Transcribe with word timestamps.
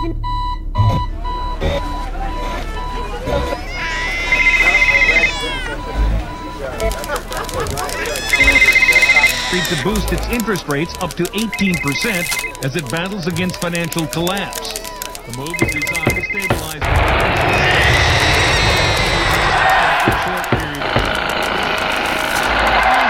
doesn't. 0.00 0.16
to 9.68 9.84
boost 9.84 10.12
its 10.12 10.26
interest 10.30 10.66
rates 10.66 10.94
up 11.00 11.14
to 11.14 11.22
18% 11.24 12.64
as 12.64 12.74
it 12.74 12.90
battles 12.90 13.28
against 13.28 13.60
financial 13.60 14.04
collapse. 14.08 14.72
The 14.72 15.36
move 15.36 15.54
is 15.62 15.70
designed 15.70 16.10
to 16.10 16.22
stabilize 16.24 16.80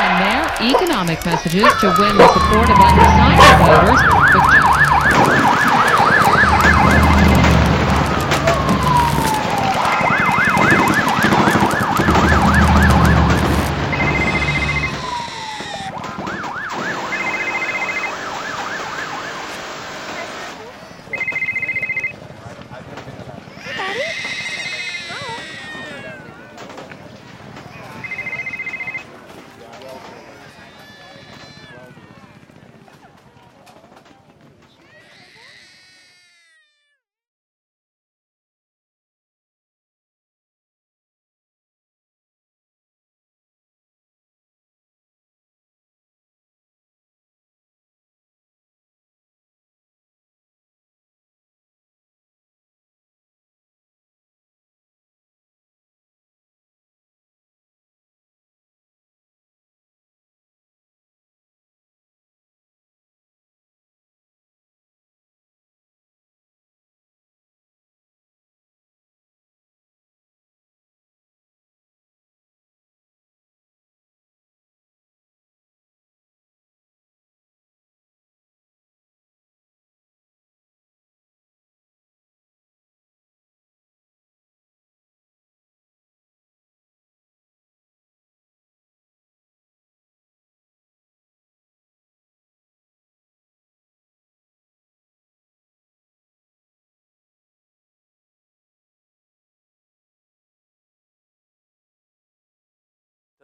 And 0.02 0.20
their 0.20 0.45
economic 0.77 1.25
messages 1.25 1.64
to 1.80 1.95
win 1.98 2.16
the 2.19 2.28
support 2.28 2.69
of 2.69 2.78
undecided 2.78 3.56
voters. 3.64 4.70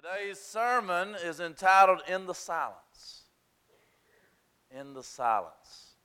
Today's 0.07 0.39
sermon 0.39 1.17
is 1.25 1.41
entitled 1.41 2.01
In 2.07 2.27
the 2.27 2.35
Silence. 2.35 3.23
In 4.71 4.93
the 4.93 5.03
Silence. 5.03 5.97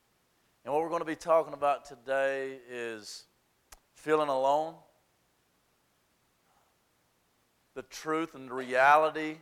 And 0.64 0.74
what 0.74 0.82
we're 0.82 0.90
going 0.90 1.02
to 1.02 1.06
be 1.06 1.16
talking 1.16 1.54
about 1.54 1.86
today 1.86 2.58
is 2.70 3.26
feeling 3.94 4.30
alone, 4.30 4.76
the 7.76 7.84
truth 7.84 8.34
and 8.34 8.50
the 8.50 8.54
reality 8.54 9.38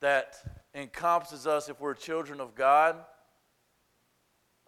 that 0.00 0.36
encompasses 0.74 1.46
us 1.46 1.68
if 1.68 1.80
we're 1.80 1.94
children 1.94 2.40
of 2.40 2.54
God 2.54 2.96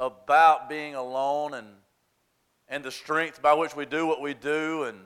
about 0.01 0.69
being 0.69 0.95
alone 0.97 1.55
and, 1.55 1.69
and 2.69 2.83
the 2.83 2.91
strength 2.91 3.41
by 3.41 3.55
which 3.55 3.77
we 3.77 3.87
do 3.87 4.07
what 4.07 4.21
we 4.21 4.35
do 4.35 4.85
and 4.85 4.99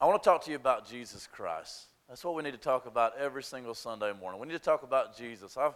I 0.00 0.06
want 0.06 0.22
to 0.22 0.28
talk 0.28 0.44
to 0.44 0.50
you 0.50 0.56
about 0.56 0.88
Jesus 0.88 1.28
Christ. 1.30 1.86
That's 2.08 2.24
what 2.24 2.34
we 2.34 2.42
need 2.42 2.52
to 2.52 2.58
talk 2.58 2.86
about 2.86 3.16
every 3.18 3.42
single 3.42 3.74
Sunday 3.74 4.12
morning. 4.12 4.40
We 4.40 4.46
need 4.46 4.54
to 4.54 4.58
talk 4.58 4.82
about 4.82 5.16
Jesus. 5.16 5.56
I've, 5.56 5.74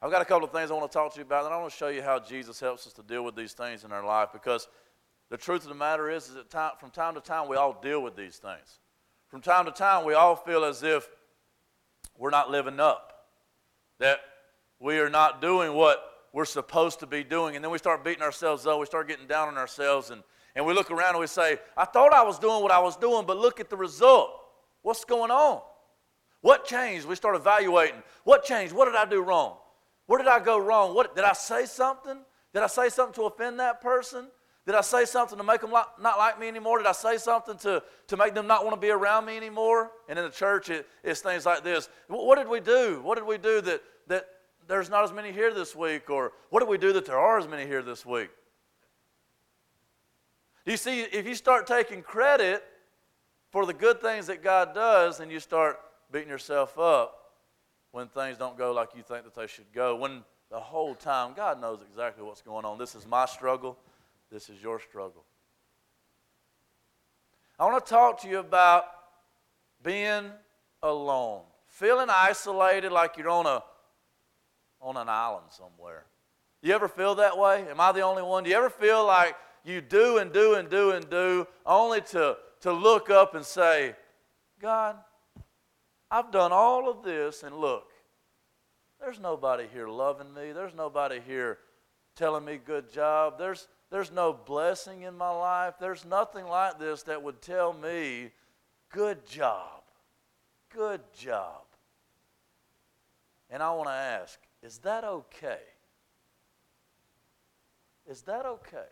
I've 0.00 0.10
got 0.10 0.22
a 0.22 0.24
couple 0.24 0.46
of 0.46 0.52
things 0.52 0.70
I 0.70 0.74
want 0.74 0.90
to 0.90 0.96
talk 0.96 1.12
to 1.12 1.18
you 1.18 1.24
about, 1.24 1.44
and 1.44 1.54
I 1.54 1.58
want 1.58 1.70
to 1.70 1.76
show 1.76 1.88
you 1.88 2.02
how 2.02 2.18
Jesus 2.18 2.58
helps 2.58 2.86
us 2.86 2.92
to 2.94 3.02
deal 3.02 3.24
with 3.24 3.36
these 3.36 3.52
things 3.52 3.84
in 3.84 3.92
our 3.92 4.04
life 4.04 4.30
because 4.32 4.68
the 5.30 5.36
truth 5.36 5.62
of 5.62 5.68
the 5.68 5.74
matter 5.74 6.10
is, 6.10 6.28
is 6.28 6.34
that 6.34 6.50
time, 6.50 6.72
from 6.78 6.90
time 6.90 7.14
to 7.14 7.20
time 7.20 7.48
we 7.48 7.56
all 7.56 7.78
deal 7.80 8.02
with 8.02 8.16
these 8.16 8.36
things. 8.36 8.80
From 9.28 9.42
time 9.42 9.66
to 9.66 9.70
time 9.70 10.04
we 10.04 10.14
all 10.14 10.34
feel 10.34 10.64
as 10.64 10.82
if 10.82 11.06
we're 12.16 12.30
not 12.30 12.50
living 12.50 12.80
up, 12.80 13.26
that 13.98 14.20
we 14.80 14.98
are 14.98 15.10
not 15.10 15.42
doing 15.42 15.74
what 15.74 16.02
we're 16.32 16.46
supposed 16.46 17.00
to 17.00 17.06
be 17.06 17.22
doing, 17.22 17.54
and 17.54 17.64
then 17.64 17.70
we 17.70 17.78
start 17.78 18.02
beating 18.02 18.22
ourselves 18.22 18.66
up, 18.66 18.80
we 18.80 18.86
start 18.86 19.08
getting 19.08 19.26
down 19.26 19.48
on 19.48 19.58
ourselves, 19.58 20.10
and 20.10 20.22
and 20.58 20.66
we 20.66 20.74
look 20.74 20.90
around 20.90 21.10
and 21.10 21.20
we 21.20 21.28
say, 21.28 21.56
I 21.76 21.84
thought 21.84 22.12
I 22.12 22.24
was 22.24 22.36
doing 22.36 22.60
what 22.64 22.72
I 22.72 22.80
was 22.80 22.96
doing, 22.96 23.24
but 23.24 23.38
look 23.38 23.60
at 23.60 23.70
the 23.70 23.76
result. 23.76 24.32
What's 24.82 25.04
going 25.04 25.30
on? 25.30 25.62
What 26.40 26.64
changed? 26.64 27.06
We 27.06 27.14
start 27.14 27.36
evaluating. 27.36 28.02
What 28.24 28.44
changed? 28.44 28.74
What 28.74 28.86
did 28.86 28.96
I 28.96 29.04
do 29.04 29.22
wrong? 29.22 29.56
Where 30.06 30.18
did 30.18 30.26
I 30.26 30.40
go 30.40 30.58
wrong? 30.58 30.96
What, 30.96 31.14
did 31.14 31.24
I 31.24 31.32
say 31.32 31.64
something? 31.64 32.18
Did 32.52 32.64
I 32.64 32.66
say 32.66 32.88
something 32.88 33.14
to 33.14 33.26
offend 33.26 33.60
that 33.60 33.80
person? 33.80 34.26
Did 34.66 34.74
I 34.74 34.80
say 34.80 35.04
something 35.04 35.38
to 35.38 35.44
make 35.44 35.60
them 35.60 35.70
not 35.70 36.18
like 36.18 36.40
me 36.40 36.48
anymore? 36.48 36.78
Did 36.78 36.88
I 36.88 36.92
say 36.92 37.18
something 37.18 37.56
to, 37.58 37.80
to 38.08 38.16
make 38.16 38.34
them 38.34 38.48
not 38.48 38.64
want 38.64 38.74
to 38.74 38.80
be 38.80 38.90
around 38.90 39.26
me 39.26 39.36
anymore? 39.36 39.92
And 40.08 40.18
in 40.18 40.24
the 40.24 40.30
church, 40.32 40.70
it, 40.70 40.88
it's 41.04 41.20
things 41.20 41.46
like 41.46 41.62
this. 41.62 41.88
What 42.08 42.36
did 42.36 42.48
we 42.48 42.58
do? 42.58 43.00
What 43.04 43.16
did 43.16 43.28
we 43.28 43.38
do 43.38 43.60
that, 43.60 43.80
that 44.08 44.26
there's 44.66 44.90
not 44.90 45.04
as 45.04 45.12
many 45.12 45.30
here 45.30 45.54
this 45.54 45.76
week? 45.76 46.10
Or 46.10 46.32
what 46.50 46.58
did 46.58 46.68
we 46.68 46.78
do 46.78 46.92
that 46.94 47.06
there 47.06 47.18
are 47.18 47.38
as 47.38 47.46
many 47.46 47.64
here 47.64 47.80
this 47.80 48.04
week? 48.04 48.30
You 50.68 50.76
see, 50.76 51.00
if 51.00 51.26
you 51.26 51.34
start 51.34 51.66
taking 51.66 52.02
credit 52.02 52.62
for 53.50 53.64
the 53.64 53.72
good 53.72 54.02
things 54.02 54.26
that 54.26 54.42
God 54.42 54.74
does, 54.74 55.16
then 55.16 55.30
you 55.30 55.40
start 55.40 55.80
beating 56.12 56.28
yourself 56.28 56.78
up 56.78 57.32
when 57.90 58.08
things 58.08 58.36
don't 58.36 58.58
go 58.58 58.72
like 58.72 58.90
you 58.94 59.02
think 59.02 59.24
that 59.24 59.34
they 59.34 59.46
should 59.46 59.72
go. 59.72 59.96
When 59.96 60.24
the 60.50 60.60
whole 60.60 60.94
time, 60.94 61.32
God 61.34 61.58
knows 61.58 61.80
exactly 61.88 62.22
what's 62.22 62.42
going 62.42 62.66
on. 62.66 62.76
This 62.76 62.94
is 62.94 63.06
my 63.06 63.24
struggle, 63.24 63.78
this 64.30 64.50
is 64.50 64.62
your 64.62 64.78
struggle. 64.78 65.24
I 67.58 67.64
want 67.64 67.82
to 67.84 67.90
talk 67.90 68.20
to 68.20 68.28
you 68.28 68.38
about 68.38 68.84
being 69.82 70.30
alone, 70.82 71.44
feeling 71.66 72.08
isolated 72.10 72.92
like 72.92 73.16
you're 73.16 73.30
on 73.30 73.46
a 73.46 73.62
on 74.82 74.98
an 74.98 75.08
island 75.08 75.46
somewhere. 75.48 76.04
You 76.60 76.74
ever 76.74 76.88
feel 76.88 77.14
that 77.14 77.38
way? 77.38 77.66
Am 77.70 77.80
I 77.80 77.90
the 77.92 78.02
only 78.02 78.22
one? 78.22 78.44
Do 78.44 78.50
you 78.50 78.56
ever 78.56 78.70
feel 78.70 79.06
like 79.06 79.34
you 79.68 79.80
do 79.80 80.18
and 80.18 80.32
do 80.32 80.54
and 80.54 80.68
do 80.68 80.90
and 80.92 81.08
do, 81.08 81.46
only 81.64 82.00
to, 82.00 82.36
to 82.60 82.72
look 82.72 83.10
up 83.10 83.34
and 83.34 83.44
say, 83.44 83.94
God, 84.60 84.96
I've 86.10 86.32
done 86.32 86.52
all 86.52 86.88
of 86.88 87.02
this, 87.02 87.42
and 87.42 87.54
look, 87.56 87.90
there's 89.00 89.20
nobody 89.20 89.66
here 89.72 89.88
loving 89.88 90.32
me. 90.34 90.52
There's 90.52 90.74
nobody 90.74 91.20
here 91.24 91.58
telling 92.16 92.44
me 92.44 92.58
good 92.64 92.92
job. 92.92 93.38
There's, 93.38 93.68
there's 93.90 94.10
no 94.10 94.32
blessing 94.32 95.02
in 95.02 95.16
my 95.16 95.30
life. 95.30 95.74
There's 95.78 96.04
nothing 96.04 96.46
like 96.46 96.78
this 96.78 97.04
that 97.04 97.22
would 97.22 97.40
tell 97.40 97.72
me, 97.72 98.32
good 98.90 99.24
job. 99.26 99.82
Good 100.74 101.00
job. 101.16 101.62
And 103.50 103.62
I 103.62 103.70
want 103.72 103.88
to 103.88 103.94
ask, 103.94 104.38
is 104.62 104.78
that 104.78 105.04
okay? 105.04 105.60
Is 108.10 108.22
that 108.22 108.44
okay? 108.44 108.88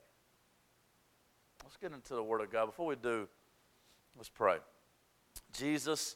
Let's 1.67 1.77
get 1.79 1.91
into 1.91 2.15
the 2.15 2.23
Word 2.23 2.43
of 2.43 2.53
God. 2.53 2.67
Before 2.67 2.87
we 2.87 2.95
do, 2.95 3.27
let's 4.17 4.29
pray. 4.29 4.59
Jesus, 5.53 6.15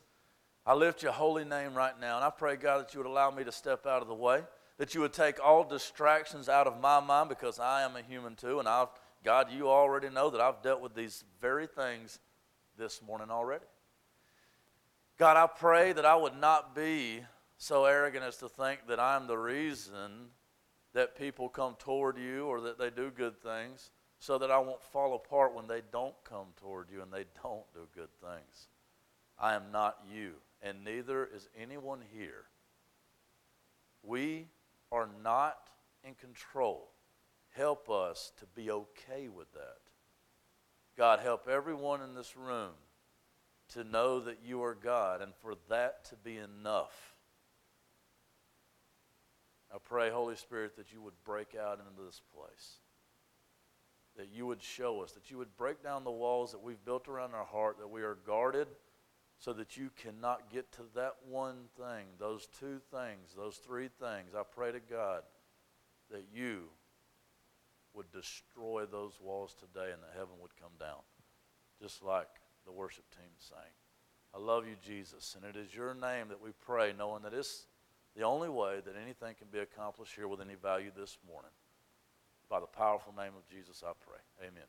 I 0.64 0.74
lift 0.74 1.02
your 1.02 1.10
holy 1.10 1.44
name 1.44 1.74
right 1.74 1.98
now, 2.00 2.14
and 2.14 2.24
I 2.24 2.30
pray, 2.30 2.54
God, 2.54 2.82
that 2.82 2.94
you 2.94 3.00
would 3.00 3.08
allow 3.08 3.32
me 3.32 3.42
to 3.42 3.50
step 3.50 3.84
out 3.84 4.00
of 4.00 4.06
the 4.06 4.14
way, 4.14 4.42
that 4.78 4.94
you 4.94 5.00
would 5.00 5.12
take 5.12 5.44
all 5.44 5.64
distractions 5.64 6.48
out 6.48 6.68
of 6.68 6.80
my 6.80 7.00
mind 7.00 7.30
because 7.30 7.58
I 7.58 7.82
am 7.82 7.96
a 7.96 8.02
human 8.02 8.36
too, 8.36 8.60
and 8.60 8.68
I've, 8.68 8.90
God, 9.24 9.50
you 9.50 9.68
already 9.68 10.08
know 10.08 10.30
that 10.30 10.40
I've 10.40 10.62
dealt 10.62 10.80
with 10.80 10.94
these 10.94 11.24
very 11.40 11.66
things 11.66 12.20
this 12.78 13.02
morning 13.02 13.32
already. 13.32 13.66
God, 15.18 15.36
I 15.36 15.48
pray 15.48 15.92
that 15.92 16.06
I 16.06 16.14
would 16.14 16.36
not 16.36 16.76
be 16.76 17.24
so 17.58 17.86
arrogant 17.86 18.22
as 18.22 18.36
to 18.36 18.48
think 18.48 18.86
that 18.86 19.00
I'm 19.00 19.26
the 19.26 19.36
reason 19.36 20.28
that 20.92 21.18
people 21.18 21.48
come 21.48 21.74
toward 21.76 22.18
you 22.18 22.46
or 22.46 22.60
that 22.60 22.78
they 22.78 22.90
do 22.90 23.10
good 23.10 23.42
things 23.42 23.90
so 24.20 24.38
that 24.38 24.50
I 24.50 24.58
won't 24.58 24.82
fall 24.82 25.14
apart 25.14 25.54
when 25.54 25.66
they 25.66 25.80
don't 25.90 26.14
come 26.24 26.48
toward 26.60 26.90
you 26.92 27.02
and 27.02 27.10
they 27.10 27.24
don't 27.42 27.64
do 27.74 27.88
good 27.94 28.10
things. 28.20 28.68
I 29.38 29.54
am 29.54 29.72
not 29.72 29.98
you, 30.14 30.34
and 30.62 30.84
neither 30.84 31.24
is 31.24 31.48
anyone 31.58 32.02
here. 32.14 32.44
We 34.02 34.48
are 34.92 35.08
not 35.24 35.70
in 36.04 36.14
control. 36.14 36.90
Help 37.50 37.88
us 37.88 38.32
to 38.38 38.46
be 38.54 38.70
okay 38.70 39.28
with 39.28 39.52
that. 39.54 39.78
God, 40.98 41.20
help 41.20 41.48
everyone 41.48 42.02
in 42.02 42.14
this 42.14 42.36
room 42.36 42.72
to 43.70 43.84
know 43.84 44.20
that 44.20 44.40
you 44.44 44.62
are 44.62 44.74
God 44.74 45.22
and 45.22 45.32
for 45.40 45.54
that 45.70 46.04
to 46.06 46.16
be 46.16 46.36
enough. 46.36 47.14
I 49.74 49.78
pray, 49.82 50.10
Holy 50.10 50.36
Spirit, 50.36 50.76
that 50.76 50.92
you 50.92 51.00
would 51.00 51.14
break 51.24 51.54
out 51.54 51.78
into 51.78 52.04
this 52.04 52.20
place, 52.36 52.80
that 54.20 54.28
you 54.36 54.46
would 54.46 54.62
show 54.62 55.00
us, 55.00 55.12
that 55.12 55.30
you 55.30 55.38
would 55.38 55.56
break 55.56 55.82
down 55.82 56.04
the 56.04 56.10
walls 56.10 56.52
that 56.52 56.62
we've 56.62 56.84
built 56.84 57.08
around 57.08 57.32
our 57.34 57.46
heart, 57.46 57.78
that 57.78 57.88
we 57.88 58.02
are 58.02 58.18
guarded 58.26 58.68
so 59.38 59.54
that 59.54 59.78
you 59.78 59.88
cannot 59.96 60.52
get 60.52 60.70
to 60.72 60.82
that 60.94 61.14
one 61.26 61.56
thing, 61.78 62.04
those 62.18 62.46
two 62.60 62.82
things, 62.92 63.32
those 63.34 63.56
three 63.56 63.88
things. 63.98 64.34
I 64.36 64.42
pray 64.42 64.72
to 64.72 64.80
God 64.80 65.22
that 66.10 66.26
you 66.34 66.64
would 67.94 68.12
destroy 68.12 68.84
those 68.84 69.14
walls 69.22 69.56
today 69.58 69.90
and 69.90 70.02
that 70.02 70.12
heaven 70.12 70.34
would 70.42 70.54
come 70.60 70.72
down, 70.78 71.00
just 71.80 72.04
like 72.04 72.28
the 72.66 72.72
worship 72.72 73.04
team 73.16 73.30
sang. 73.38 73.72
I 74.34 74.38
love 74.38 74.66
you, 74.66 74.76
Jesus, 74.86 75.34
and 75.34 75.46
it 75.46 75.58
is 75.58 75.74
your 75.74 75.94
name 75.94 76.28
that 76.28 76.42
we 76.42 76.50
pray, 76.60 76.92
knowing 76.96 77.22
that 77.22 77.32
it's 77.32 77.64
the 78.14 78.22
only 78.24 78.50
way 78.50 78.80
that 78.84 78.96
anything 79.02 79.34
can 79.36 79.48
be 79.50 79.60
accomplished 79.60 80.14
here 80.14 80.28
with 80.28 80.42
any 80.42 80.56
value 80.56 80.90
this 80.94 81.16
morning. 81.26 81.50
By 82.50 82.58
the 82.58 82.66
powerful 82.66 83.14
name 83.16 83.30
of 83.36 83.48
Jesus, 83.48 83.84
I 83.86 83.92
pray. 84.04 84.48
Amen. 84.48 84.64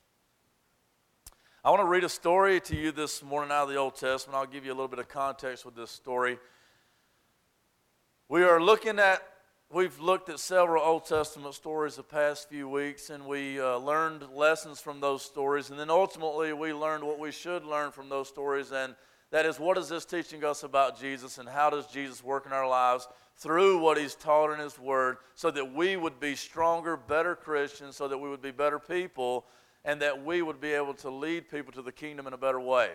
I 1.63 1.71
want 1.71 1.81
to 1.81 1.87
read 1.87 2.03
a 2.03 2.09
story 2.09 2.59
to 2.59 2.75
you 2.75 2.91
this 2.91 3.23
morning 3.23 3.51
out 3.51 3.63
of 3.63 3.69
the 3.69 3.75
Old 3.77 3.95
Testament. 3.95 4.37
I'll 4.37 4.45
give 4.45 4.63
you 4.63 4.71
a 4.71 4.75
little 4.75 4.87
bit 4.87 4.99
of 4.99 5.09
context 5.09 5.65
with 5.65 5.75
this 5.75 5.89
story. 5.89 6.37
We 8.29 8.43
are 8.43 8.61
looking 8.61 8.99
at, 8.99 9.23
we've 9.73 9.99
looked 9.99 10.29
at 10.29 10.39
several 10.39 10.83
Old 10.83 11.07
Testament 11.07 11.55
stories 11.55 11.95
the 11.95 12.03
past 12.03 12.49
few 12.49 12.69
weeks, 12.69 13.09
and 13.09 13.25
we 13.25 13.59
uh, 13.59 13.77
learned 13.77 14.27
lessons 14.31 14.79
from 14.79 14.99
those 14.99 15.23
stories. 15.23 15.71
And 15.71 15.79
then 15.79 15.89
ultimately, 15.89 16.53
we 16.53 16.73
learned 16.73 17.03
what 17.03 17.17
we 17.17 17.31
should 17.31 17.65
learn 17.65 17.91
from 17.91 18.09
those 18.09 18.27
stories. 18.27 18.71
And 18.71 18.93
that 19.31 19.47
is, 19.47 19.59
what 19.59 19.79
is 19.79 19.89
this 19.89 20.05
teaching 20.05 20.45
us 20.45 20.61
about 20.61 20.99
Jesus, 20.99 21.39
and 21.39 21.49
how 21.49 21.71
does 21.71 21.87
Jesus 21.87 22.23
work 22.23 22.45
in 22.45 22.53
our 22.53 22.67
lives 22.67 23.07
through 23.41 23.79
what 23.79 23.97
he's 23.97 24.13
taught 24.13 24.53
in 24.53 24.59
his 24.59 24.77
word 24.77 25.17
so 25.33 25.49
that 25.49 25.73
we 25.73 25.97
would 25.97 26.19
be 26.19 26.35
stronger, 26.35 26.95
better 26.95 27.35
Christians, 27.35 27.95
so 27.95 28.07
that 28.07 28.17
we 28.17 28.29
would 28.29 28.41
be 28.41 28.51
better 28.51 28.77
people, 28.77 29.45
and 29.83 29.99
that 29.99 30.23
we 30.23 30.43
would 30.43 30.61
be 30.61 30.71
able 30.73 30.93
to 30.93 31.09
lead 31.09 31.49
people 31.49 31.73
to 31.73 31.81
the 31.81 31.91
kingdom 31.91 32.27
in 32.27 32.33
a 32.33 32.37
better 32.37 32.59
way. 32.59 32.91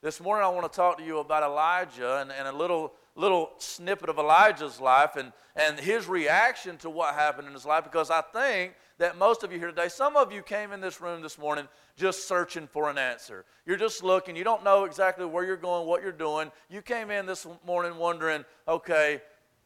This 0.00 0.20
morning, 0.20 0.44
I 0.44 0.48
want 0.48 0.70
to 0.70 0.74
talk 0.74 0.96
to 0.98 1.04
you 1.04 1.18
about 1.18 1.42
Elijah 1.42 2.18
and, 2.18 2.30
and 2.30 2.46
a 2.46 2.52
little, 2.52 2.92
little 3.16 3.50
snippet 3.58 4.08
of 4.08 4.18
Elijah's 4.18 4.80
life 4.80 5.16
and, 5.16 5.32
and 5.56 5.78
his 5.78 6.06
reaction 6.06 6.76
to 6.78 6.88
what 6.88 7.14
happened 7.14 7.48
in 7.48 7.52
his 7.52 7.66
life 7.66 7.82
because 7.82 8.10
I 8.10 8.22
think 8.32 8.74
that 8.98 9.18
most 9.18 9.42
of 9.42 9.52
you 9.52 9.58
here 9.58 9.68
today, 9.68 9.88
some 9.88 10.16
of 10.16 10.32
you 10.32 10.40
came 10.40 10.72
in 10.72 10.80
this 10.80 11.00
room 11.00 11.20
this 11.20 11.36
morning 11.36 11.66
just 11.96 12.28
searching 12.28 12.68
for 12.68 12.88
an 12.88 12.96
answer. 12.96 13.44
You're 13.66 13.76
just 13.76 14.04
looking, 14.04 14.36
you 14.36 14.44
don't 14.44 14.62
know 14.62 14.84
exactly 14.84 15.26
where 15.26 15.44
you're 15.44 15.56
going, 15.56 15.86
what 15.86 16.00
you're 16.00 16.12
doing. 16.12 16.52
You 16.70 16.80
came 16.80 17.10
in 17.10 17.26
this 17.26 17.46
morning 17.66 17.96
wondering, 17.96 18.44
okay, 18.68 19.20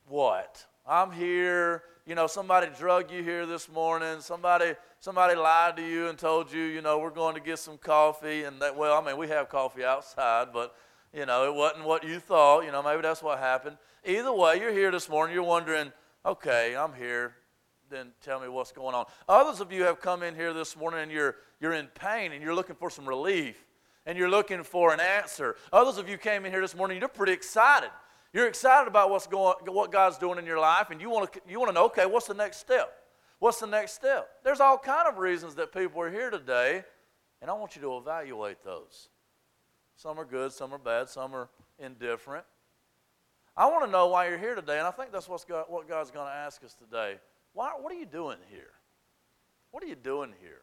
what? 0.08 0.64
I'm 0.86 1.10
here. 1.12 1.82
You 2.06 2.14
know, 2.14 2.26
somebody 2.26 2.68
drug 2.78 3.10
you 3.10 3.22
here 3.22 3.46
this 3.46 3.68
morning. 3.70 4.20
Somebody, 4.20 4.74
somebody 5.00 5.34
lied 5.34 5.76
to 5.76 5.82
you 5.82 6.08
and 6.08 6.18
told 6.18 6.52
you, 6.52 6.60
you 6.60 6.82
know, 6.82 6.98
we're 6.98 7.10
going 7.10 7.34
to 7.34 7.40
get 7.40 7.58
some 7.58 7.78
coffee. 7.78 8.44
And 8.44 8.60
that, 8.60 8.76
well, 8.76 9.00
I 9.00 9.06
mean, 9.06 9.16
we 9.16 9.28
have 9.28 9.48
coffee 9.48 9.84
outside, 9.84 10.48
but, 10.52 10.74
you 11.14 11.24
know, 11.24 11.46
it 11.46 11.54
wasn't 11.54 11.86
what 11.86 12.04
you 12.04 12.20
thought. 12.20 12.64
You 12.64 12.72
know, 12.72 12.82
maybe 12.82 13.00
that's 13.00 13.22
what 13.22 13.38
happened. 13.38 13.78
Either 14.04 14.32
way, 14.32 14.60
you're 14.60 14.72
here 14.72 14.90
this 14.90 15.08
morning. 15.08 15.34
You're 15.34 15.44
wondering, 15.44 15.90
okay, 16.26 16.76
I'm 16.76 16.92
here. 16.92 17.36
Then 17.88 18.12
tell 18.22 18.40
me 18.40 18.48
what's 18.48 18.72
going 18.72 18.94
on. 18.94 19.06
Others 19.28 19.60
of 19.60 19.72
you 19.72 19.84
have 19.84 20.00
come 20.00 20.22
in 20.22 20.34
here 20.34 20.52
this 20.52 20.76
morning 20.76 21.00
and 21.00 21.10
you're, 21.10 21.36
you're 21.60 21.74
in 21.74 21.86
pain 21.94 22.32
and 22.32 22.42
you're 22.42 22.54
looking 22.54 22.76
for 22.76 22.90
some 22.90 23.06
relief 23.06 23.56
and 24.04 24.18
you're 24.18 24.28
looking 24.28 24.62
for 24.62 24.92
an 24.92 25.00
answer. 25.00 25.56
Others 25.72 25.96
of 25.96 26.08
you 26.08 26.18
came 26.18 26.44
in 26.44 26.52
here 26.52 26.60
this 26.60 26.74
morning, 26.74 26.98
you're 26.98 27.08
pretty 27.08 27.32
excited 27.32 27.90
you're 28.34 28.48
excited 28.48 28.88
about 28.88 29.10
what's 29.10 29.28
going, 29.28 29.54
what 29.66 29.92
God's 29.92 30.18
doing 30.18 30.38
in 30.38 30.44
your 30.44 30.58
life, 30.58 30.90
and 30.90 31.00
you 31.00 31.08
want 31.08 31.32
to, 31.32 31.40
you 31.48 31.60
want 31.60 31.70
to 31.70 31.74
know, 31.74 31.86
okay, 31.86 32.04
what's 32.04 32.26
the 32.26 32.34
next 32.34 32.58
step? 32.58 32.92
What's 33.38 33.60
the 33.60 33.66
next 33.66 33.92
step? 33.92 34.28
There's 34.42 34.60
all 34.60 34.76
kind 34.76 35.06
of 35.06 35.18
reasons 35.18 35.54
that 35.54 35.72
people 35.72 36.00
are 36.02 36.10
here 36.10 36.30
today, 36.30 36.84
and 37.40 37.48
I 37.48 37.54
want 37.54 37.76
you 37.76 37.82
to 37.82 37.96
evaluate 37.96 38.64
those. 38.64 39.08
Some 39.96 40.18
are 40.18 40.24
good, 40.24 40.52
some 40.52 40.74
are 40.74 40.78
bad, 40.78 41.08
some 41.08 41.32
are 41.34 41.48
indifferent. 41.78 42.44
I 43.56 43.66
want 43.66 43.84
to 43.84 43.90
know 43.90 44.08
why 44.08 44.28
you're 44.28 44.38
here 44.38 44.56
today, 44.56 44.78
and 44.78 44.86
I 44.86 44.90
think 44.90 45.12
that's 45.12 45.28
what's 45.28 45.46
what 45.48 45.88
God's 45.88 46.10
going 46.10 46.26
to 46.26 46.34
ask 46.34 46.64
us 46.64 46.74
today. 46.74 47.18
Why, 47.52 47.70
what 47.80 47.92
are 47.92 47.96
you 47.96 48.06
doing 48.06 48.38
here? 48.50 48.72
What 49.70 49.84
are 49.84 49.86
you 49.86 49.94
doing 49.94 50.32
here? 50.40 50.62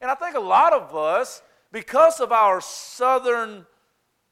And 0.00 0.10
I 0.10 0.14
think 0.14 0.36
a 0.36 0.40
lot 0.40 0.72
of 0.72 0.96
us, 0.96 1.42
because 1.70 2.20
of 2.20 2.32
our 2.32 2.62
southern 2.62 3.66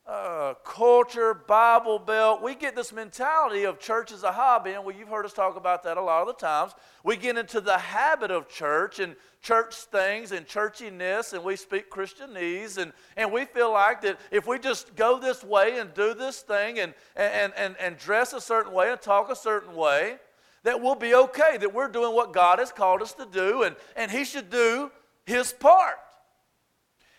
uh, 0.07 0.55
culture, 0.65 1.35
Bible 1.35 1.99
Belt, 1.99 2.41
we 2.41 2.55
get 2.55 2.77
this 2.77 2.93
mentality 2.93 3.65
of 3.65 3.81
church 3.81 4.13
as 4.13 4.23
a 4.23 4.31
hobby, 4.31 4.71
and 4.71 4.85
well, 4.85 4.95
you've 4.95 5.09
heard 5.09 5.25
us 5.25 5.33
talk 5.33 5.57
about 5.57 5.83
that 5.83 5.97
a 5.97 6.01
lot 6.01 6.21
of 6.21 6.29
the 6.29 6.35
times. 6.35 6.73
We 7.03 7.17
get 7.17 7.37
into 7.37 7.61
the 7.61 7.77
habit 7.77 8.31
of 8.31 8.49
church 8.49 9.01
and 9.01 9.17
church 9.43 9.75
things 9.75 10.31
and 10.31 10.47
churchiness, 10.47 11.33
and 11.33 11.43
we 11.43 11.57
speak 11.57 11.91
Christianese, 11.91 12.79
and, 12.79 12.93
and 13.17 13.33
we 13.33 13.47
feel 13.47 13.73
like 13.73 14.01
that 14.03 14.21
if 14.31 14.47
we 14.47 14.61
just 14.61 14.95
go 14.95 15.19
this 15.19 15.43
way 15.43 15.81
and 15.81 15.93
do 15.93 16.15
this 16.15 16.41
thing 16.41 16.79
and, 16.79 16.95
and, 17.17 17.53
and, 17.57 17.75
and 17.81 17.99
dress 17.99 18.33
a 18.33 18.41
certain 18.41 18.73
way 18.73 18.93
and 18.93 19.01
talk 19.01 19.29
a 19.29 19.37
certain 19.37 19.75
way, 19.75 20.19
that 20.63 20.81
we'll 20.81 20.95
be 20.95 21.15
okay, 21.15 21.57
that 21.57 21.75
we're 21.75 21.89
doing 21.89 22.15
what 22.15 22.33
God 22.33 22.61
has 22.61 22.71
called 22.71 23.03
us 23.03 23.13
to 23.15 23.27
do, 23.27 23.65
and, 23.65 23.75
and 23.97 24.09
He 24.09 24.25
should 24.25 24.51
do 24.51 24.93
His 25.25 25.53
part. 25.53 25.97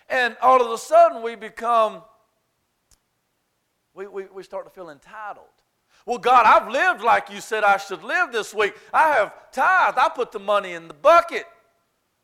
And 0.07 0.37
all 0.41 0.65
of 0.65 0.71
a 0.71 0.77
sudden, 0.77 1.21
we 1.21 1.35
become 1.35 2.01
we, 3.97 4.07
we, 4.07 4.25
we 4.25 4.43
start 4.43 4.65
to 4.65 4.69
feel 4.69 4.91
entitled. 4.91 5.45
Well, 6.05 6.19
God, 6.19 6.45
I've 6.45 6.71
lived 6.71 7.01
like 7.01 7.31
you 7.31 7.41
said 7.41 7.63
I 7.63 7.77
should 7.77 8.03
live 8.03 8.31
this 8.31 8.53
week. 8.53 8.75
I 8.93 9.09
have 9.13 9.33
tithed. 9.51 9.97
I 9.97 10.09
put 10.09 10.31
the 10.31 10.39
money 10.39 10.73
in 10.73 10.87
the 10.87 10.93
bucket. 10.93 11.45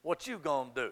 What 0.03 0.27
you 0.27 0.37
gonna 0.37 0.69
do? 0.73 0.91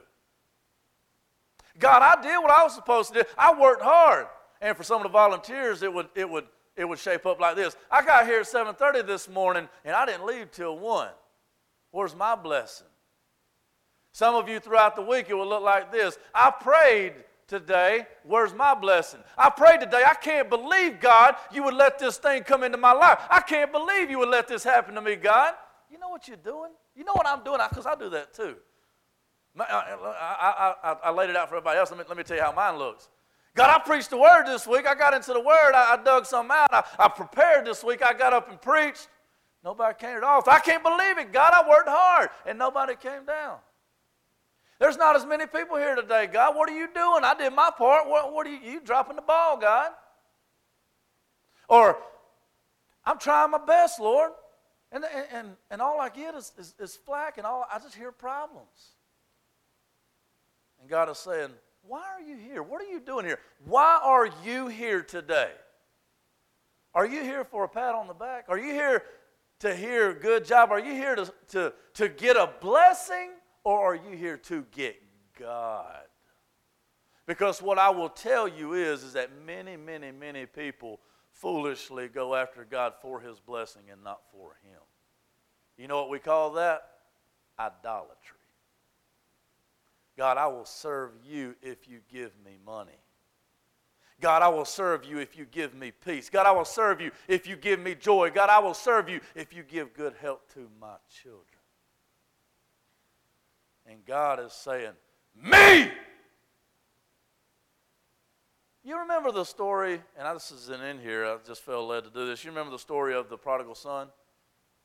God, 1.77 2.01
I 2.01 2.21
did 2.21 2.37
what 2.39 2.51
I 2.51 2.63
was 2.63 2.73
supposed 2.73 3.13
to 3.13 3.21
do. 3.21 3.29
I 3.37 3.53
worked 3.53 3.83
hard. 3.83 4.25
And 4.59 4.75
for 4.75 4.83
some 4.83 4.97
of 4.97 5.03
the 5.03 5.09
volunteers, 5.09 5.83
it 5.83 5.93
would, 5.93 6.09
it 6.15 6.29
would, 6.29 6.45
it 6.75 6.85
would 6.85 6.99
shape 6.99 7.25
up 7.25 7.39
like 7.39 7.55
this. 7.55 7.75
I 7.89 8.03
got 8.03 8.25
here 8.25 8.39
at 8.39 8.47
7:30 8.47 9.05
this 9.05 9.29
morning, 9.29 9.69
and 9.85 9.95
I 9.95 10.05
didn't 10.05 10.25
leave 10.25 10.51
till 10.51 10.77
one. 10.77 11.09
Where's 11.91 12.15
my 12.15 12.35
blessing? 12.35 12.87
Some 14.11 14.35
of 14.35 14.49
you 14.49 14.59
throughout 14.59 14.95
the 14.95 15.01
week, 15.01 15.27
it 15.29 15.33
will 15.33 15.47
look 15.47 15.63
like 15.63 15.91
this. 15.91 16.17
I 16.33 16.51
prayed 16.51 17.13
today, 17.51 18.07
where's 18.23 18.53
my 18.53 18.73
blessing? 18.73 19.19
I 19.37 19.49
prayed 19.49 19.81
today, 19.81 20.03
I 20.07 20.13
can't 20.13 20.49
believe, 20.49 21.01
God, 21.01 21.35
you 21.51 21.63
would 21.63 21.73
let 21.73 21.99
this 21.99 22.17
thing 22.17 22.43
come 22.43 22.63
into 22.63 22.77
my 22.77 22.93
life. 22.93 23.19
I 23.29 23.41
can't 23.41 23.73
believe 23.73 24.09
you 24.09 24.19
would 24.19 24.29
let 24.29 24.47
this 24.47 24.63
happen 24.63 24.95
to 24.95 25.01
me, 25.01 25.17
God. 25.17 25.53
You 25.91 25.99
know 25.99 26.07
what 26.07 26.29
you're 26.29 26.37
doing? 26.37 26.71
You 26.95 27.03
know 27.03 27.11
what 27.13 27.27
I'm 27.27 27.43
doing? 27.43 27.59
Because 27.69 27.85
I 27.85 27.95
do 27.95 28.09
that 28.11 28.33
too. 28.33 28.55
Uh, 29.59 29.63
uh, 29.63 29.65
I, 29.67 30.75
I, 30.83 30.91
I, 30.91 30.95
I, 31.03 31.11
laid 31.11 31.29
it 31.29 31.35
out 31.35 31.49
for 31.49 31.57
everybody 31.57 31.77
else. 31.77 31.91
Let 31.91 31.99
me, 31.99 32.05
let 32.07 32.17
me 32.17 32.23
tell 32.23 32.37
you 32.37 32.43
how 32.43 32.53
mine 32.53 32.77
looks. 32.77 33.09
God, 33.53 33.69
I 33.69 33.83
preached 33.83 34.11
the 34.11 34.17
word 34.17 34.45
this 34.45 34.65
week. 34.65 34.87
I 34.87 34.95
got 34.95 35.13
into 35.13 35.33
the 35.33 35.41
word. 35.41 35.73
I, 35.73 35.95
I 35.95 36.01
dug 36.01 36.25
some 36.25 36.49
out. 36.51 36.73
I, 36.73 36.85
I 36.97 37.09
prepared 37.09 37.65
this 37.65 37.83
week. 37.83 38.01
I 38.01 38.13
got 38.13 38.31
up 38.31 38.49
and 38.49 38.61
preached. 38.61 39.09
Nobody 39.61 39.93
came 39.99 40.15
at 40.15 40.23
all. 40.23 40.41
I 40.47 40.59
can't 40.59 40.81
believe 40.81 41.17
it. 41.17 41.33
God, 41.33 41.51
I 41.53 41.67
worked 41.67 41.89
hard. 41.89 42.29
And 42.45 42.57
nobody 42.57 42.95
came 42.95 43.25
down. 43.25 43.57
There's 44.81 44.97
not 44.97 45.15
as 45.15 45.27
many 45.27 45.45
people 45.45 45.77
here 45.77 45.93
today. 45.93 46.25
God, 46.25 46.55
what 46.55 46.67
are 46.67 46.75
you 46.75 46.87
doing? 46.91 47.23
I 47.23 47.35
did 47.35 47.53
my 47.53 47.69
part. 47.77 48.09
What, 48.09 48.33
what 48.33 48.47
are 48.47 48.49
you, 48.49 48.57
you 48.63 48.79
dropping 48.79 49.15
the 49.15 49.21
ball, 49.21 49.55
God? 49.59 49.91
Or, 51.69 51.99
I'm 53.05 53.19
trying 53.19 53.51
my 53.51 53.59
best, 53.59 53.99
Lord. 53.99 54.31
And, 54.91 55.05
and, 55.31 55.49
and 55.69 55.83
all 55.83 56.01
I 56.01 56.09
get 56.09 56.33
is, 56.33 56.51
is, 56.57 56.73
is 56.79 56.95
flack, 56.95 57.37
and 57.37 57.45
all 57.45 57.63
I 57.71 57.77
just 57.77 57.93
hear 57.93 58.11
problems. 58.11 58.95
And 60.79 60.89
God 60.89 61.11
is 61.11 61.19
saying, 61.19 61.51
Why 61.83 62.01
are 62.15 62.21
you 62.21 62.35
here? 62.35 62.63
What 62.63 62.81
are 62.81 62.89
you 62.91 62.99
doing 62.99 63.23
here? 63.23 63.37
Why 63.63 63.99
are 64.03 64.31
you 64.43 64.67
here 64.67 65.03
today? 65.03 65.51
Are 66.95 67.05
you 67.05 67.21
here 67.21 67.43
for 67.43 67.65
a 67.65 67.69
pat 67.69 67.93
on 67.93 68.07
the 68.07 68.15
back? 68.15 68.45
Are 68.49 68.57
you 68.57 68.73
here 68.73 69.03
to 69.59 69.75
hear 69.75 70.11
good 70.11 70.43
job? 70.43 70.71
Are 70.71 70.79
you 70.79 70.93
here 70.93 71.15
to, 71.15 71.31
to, 71.49 71.73
to 71.93 72.09
get 72.09 72.35
a 72.35 72.49
blessing? 72.59 73.29
Or 73.63 73.93
are 73.93 73.95
you 73.95 74.17
here 74.17 74.37
to 74.37 74.65
get 74.71 75.01
God? 75.39 76.03
Because 77.25 77.61
what 77.61 77.77
I 77.77 77.89
will 77.89 78.09
tell 78.09 78.47
you 78.47 78.73
is, 78.73 79.03
is 79.03 79.13
that 79.13 79.29
many, 79.45 79.77
many, 79.77 80.11
many 80.11 80.45
people 80.45 80.99
foolishly 81.31 82.07
go 82.07 82.35
after 82.35 82.65
God 82.65 82.93
for 83.01 83.19
his 83.19 83.39
blessing 83.39 83.83
and 83.91 84.03
not 84.03 84.21
for 84.31 84.57
him. 84.63 84.81
You 85.77 85.87
know 85.87 85.97
what 85.97 86.09
we 86.09 86.19
call 86.19 86.53
that? 86.53 86.83
Idolatry. 87.59 88.37
God, 90.17 90.37
I 90.37 90.47
will 90.47 90.65
serve 90.65 91.11
you 91.25 91.55
if 91.61 91.87
you 91.87 91.99
give 92.11 92.31
me 92.43 92.57
money. 92.65 92.91
God, 94.19 94.43
I 94.43 94.49
will 94.49 94.65
serve 94.65 95.03
you 95.03 95.17
if 95.17 95.35
you 95.35 95.45
give 95.45 95.73
me 95.73 95.91
peace. 95.91 96.29
God, 96.29 96.45
I 96.45 96.51
will 96.51 96.65
serve 96.65 97.01
you 97.01 97.11
if 97.27 97.47
you 97.47 97.55
give 97.55 97.79
me 97.79 97.95
joy. 97.95 98.29
God, 98.29 98.49
I 98.49 98.59
will 98.59 98.75
serve 98.75 99.09
you 99.09 99.19
if 99.35 99.51
you 99.51 99.63
give 99.63 99.93
good 99.95 100.13
health 100.21 100.41
to 100.53 100.69
my 100.79 100.95
children. 101.23 101.45
And 103.91 104.05
God 104.05 104.39
is 104.39 104.53
saying, 104.53 104.93
Me! 105.35 105.91
You 108.83 108.99
remember 108.99 109.31
the 109.31 109.43
story, 109.43 110.01
and 110.17 110.35
this 110.35 110.51
isn't 110.51 110.81
in 110.81 110.99
here, 110.99 111.25
I 111.25 111.37
just 111.45 111.61
felt 111.61 111.89
led 111.89 112.05
to 112.05 112.09
do 112.09 112.25
this. 112.25 112.43
You 112.43 112.51
remember 112.51 112.71
the 112.71 112.79
story 112.79 113.13
of 113.13 113.29
the 113.29 113.37
prodigal 113.37 113.75
son? 113.75 114.07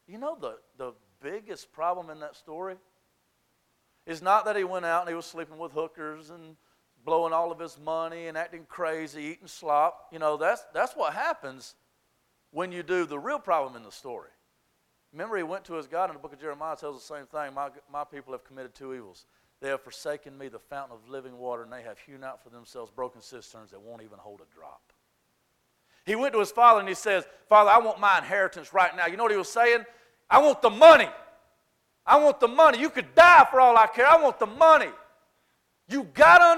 You 0.09 0.19
know 0.19 0.37
the, 0.39 0.57
the 0.77 0.93
biggest 1.23 1.73
problem 1.73 2.11
in 2.11 2.19
that 2.21 2.37
story 2.37 2.75
is 4.07 4.21
not 4.21 4.45
that 4.45 4.57
he 4.57 4.65
went 4.65 4.85
out 4.85 5.03
and 5.03 5.09
he 5.09 5.15
was 5.15 5.25
sleeping 5.25 5.57
with 5.57 5.73
hookers 5.73 6.31
and 6.31 6.57
blowing 7.05 7.33
all 7.33 7.53
of 7.53 7.61
his 7.61 7.79
money 7.79 8.27
and 8.27 8.37
acting 8.37 8.67
crazy, 8.69 9.23
eating 9.23 9.47
slop. 9.47 10.09
You 10.13 10.19
know, 10.19 10.37
that's, 10.37 10.65
that's 10.75 10.95
what 10.95 11.15
happens 11.15 11.77
when 12.51 12.73
you 12.73 12.83
do 12.83 13.07
the 13.07 13.19
real 13.19 13.39
problem 13.39 13.77
in 13.77 13.85
the 13.85 13.93
story. 13.93 14.31
Remember, 15.17 15.39
he 15.39 15.43
went 15.43 15.65
to 15.65 15.73
his 15.73 15.87
God 15.87 16.11
in 16.11 16.15
the 16.15 16.21
book 16.21 16.35
of 16.35 16.41
Jeremiah, 16.43 16.77
tells 16.77 17.01
the 17.01 17.15
same 17.15 17.25
thing. 17.25 17.55
My, 17.55 17.71
my 17.91 18.05
people 18.05 18.35
have 18.35 18.45
committed 18.45 18.75
two 18.75 18.93
evils. 18.93 19.25
They 19.63 19.71
have 19.71 19.81
forsaken 19.81 20.37
me, 20.37 20.49
the 20.49 20.59
fountain 20.59 20.95
of 20.95 21.09
living 21.09 21.39
water, 21.39 21.63
and 21.63 21.73
they 21.73 21.81
have 21.81 21.99
hewn 21.99 22.23
out 22.23 22.45
for 22.45 22.51
themselves 22.51 22.91
broken 22.91 23.23
cisterns 23.23 23.71
that 23.71 23.81
won't 23.81 24.03
even 24.03 24.19
hold 24.19 24.43
a 24.43 24.55
drop. 24.55 24.93
He 26.05 26.17
went 26.17 26.35
to 26.35 26.39
his 26.39 26.51
father 26.51 26.81
and 26.81 26.89
he 26.89 26.95
says, 26.95 27.25
Father, 27.49 27.71
I 27.71 27.79
want 27.79 27.99
my 27.99 28.19
inheritance 28.19 28.75
right 28.75 28.95
now. 28.95 29.07
You 29.07 29.17
know 29.17 29.23
what 29.23 29.33
he 29.33 29.39
was 29.39 29.49
saying? 29.49 29.87
I 30.29 30.39
want 30.43 30.61
the 30.61 30.69
money. 30.69 31.09
I 32.05 32.19
want 32.19 32.39
the 32.39 32.49
money. 32.49 32.79
You 32.79 32.91
could 32.91 33.15
die 33.15 33.47
for 33.51 33.59
all 33.59 33.75
I 33.79 33.87
care. 33.87 34.07
I 34.07 34.23
want 34.23 34.39
the 34.39 34.47
money. 34.47 34.91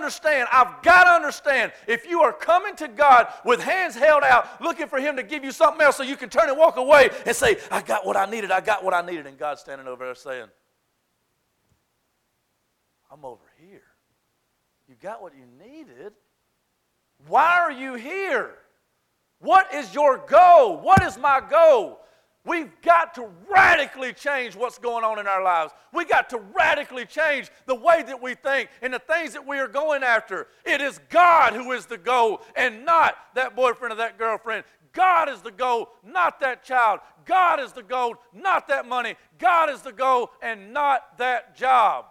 Understand, 0.09 0.49
I've 0.51 0.83
got 0.83 1.05
to 1.05 1.11
understand, 1.11 1.71
if 1.87 2.09
you 2.09 2.23
are 2.23 2.33
coming 2.33 2.75
to 2.77 2.89
God 2.89 3.27
with 3.45 3.61
hands 3.61 3.95
held 3.95 4.23
out, 4.23 4.59
looking 4.59 4.87
for 4.89 4.99
Him 4.99 5.17
to 5.17 5.23
give 5.23 5.45
you 5.45 5.53
something 5.53 5.83
else 5.83 5.99
so 5.99 6.03
you 6.03 6.17
can 6.17 6.31
turn 6.31 6.49
and 6.49 6.57
walk 6.57 6.79
away 6.79 7.11
and 7.27 7.37
say, 7.37 7.59
I 7.71 7.83
got 7.83 8.07
what 8.07 8.17
I 8.17 8.25
needed, 8.25 8.51
I 8.51 8.63
got 8.63 8.83
what 8.83 8.95
I 8.95 9.03
needed, 9.03 9.27
and 9.27 9.37
God's 9.37 9.61
standing 9.61 9.87
over 9.87 10.07
there 10.07 10.15
saying, 10.15 10.47
I'm 13.13 13.23
over 13.23 13.45
here. 13.61 13.83
You 14.89 14.95
got 14.99 15.21
what 15.21 15.35
you 15.35 15.45
needed. 15.63 16.15
Why 17.27 17.59
are 17.59 17.73
you 17.73 17.93
here? 17.93 18.55
What 19.41 19.75
is 19.75 19.93
your 19.93 20.25
goal? 20.27 20.79
What 20.79 21.03
is 21.03 21.19
my 21.19 21.43
goal? 21.51 22.01
We've 22.49 22.71
got 22.81 23.15
to 23.17 23.29
radically 23.51 24.15
change 24.15 24.57
what's 24.57 24.79
going 24.79 25.05
on 25.05 25.19
in 25.19 25.27
our 25.27 25.43
lives. 25.43 25.75
We 25.93 26.07
got 26.07 26.31
to 26.31 26.39
radically 26.39 27.05
change 27.05 27.51
the 27.67 27.75
way 27.75 28.03
that 28.03 28.23
we 28.23 28.35
think 28.35 28.71
and 28.81 28.95
the 28.95 28.99
things 29.01 29.35
that 29.35 29.47
we 29.47 29.59
are 29.59 29.69
going 29.69 30.03
after. 30.03 30.47
It 30.65 30.81
is 30.81 30.99
God 31.11 31.53
who 31.53 31.73
is 31.73 31.85
the 31.85 31.99
goal 31.99 32.41
and 32.57 32.87
not 32.87 33.17
that 33.35 33.55
boyfriend 33.55 33.93
or 33.93 33.97
that 33.97 34.17
girlfriend. 34.19 34.65
God 34.93 35.29
is 35.29 35.43
the 35.43 35.51
goal, 35.51 35.91
not 36.03 36.41
that 36.41 36.65
child. 36.65 37.01
God 37.27 37.61
is 37.61 37.73
the 37.73 37.83
goal, 37.83 38.17
not 38.33 38.67
that 38.69 38.89
money. 38.89 39.17
God 39.39 39.69
is 39.69 39.83
the 39.83 39.93
goal 39.93 40.31
and 40.41 40.73
not 40.73 41.19
that 41.19 41.55
job. 41.55 42.07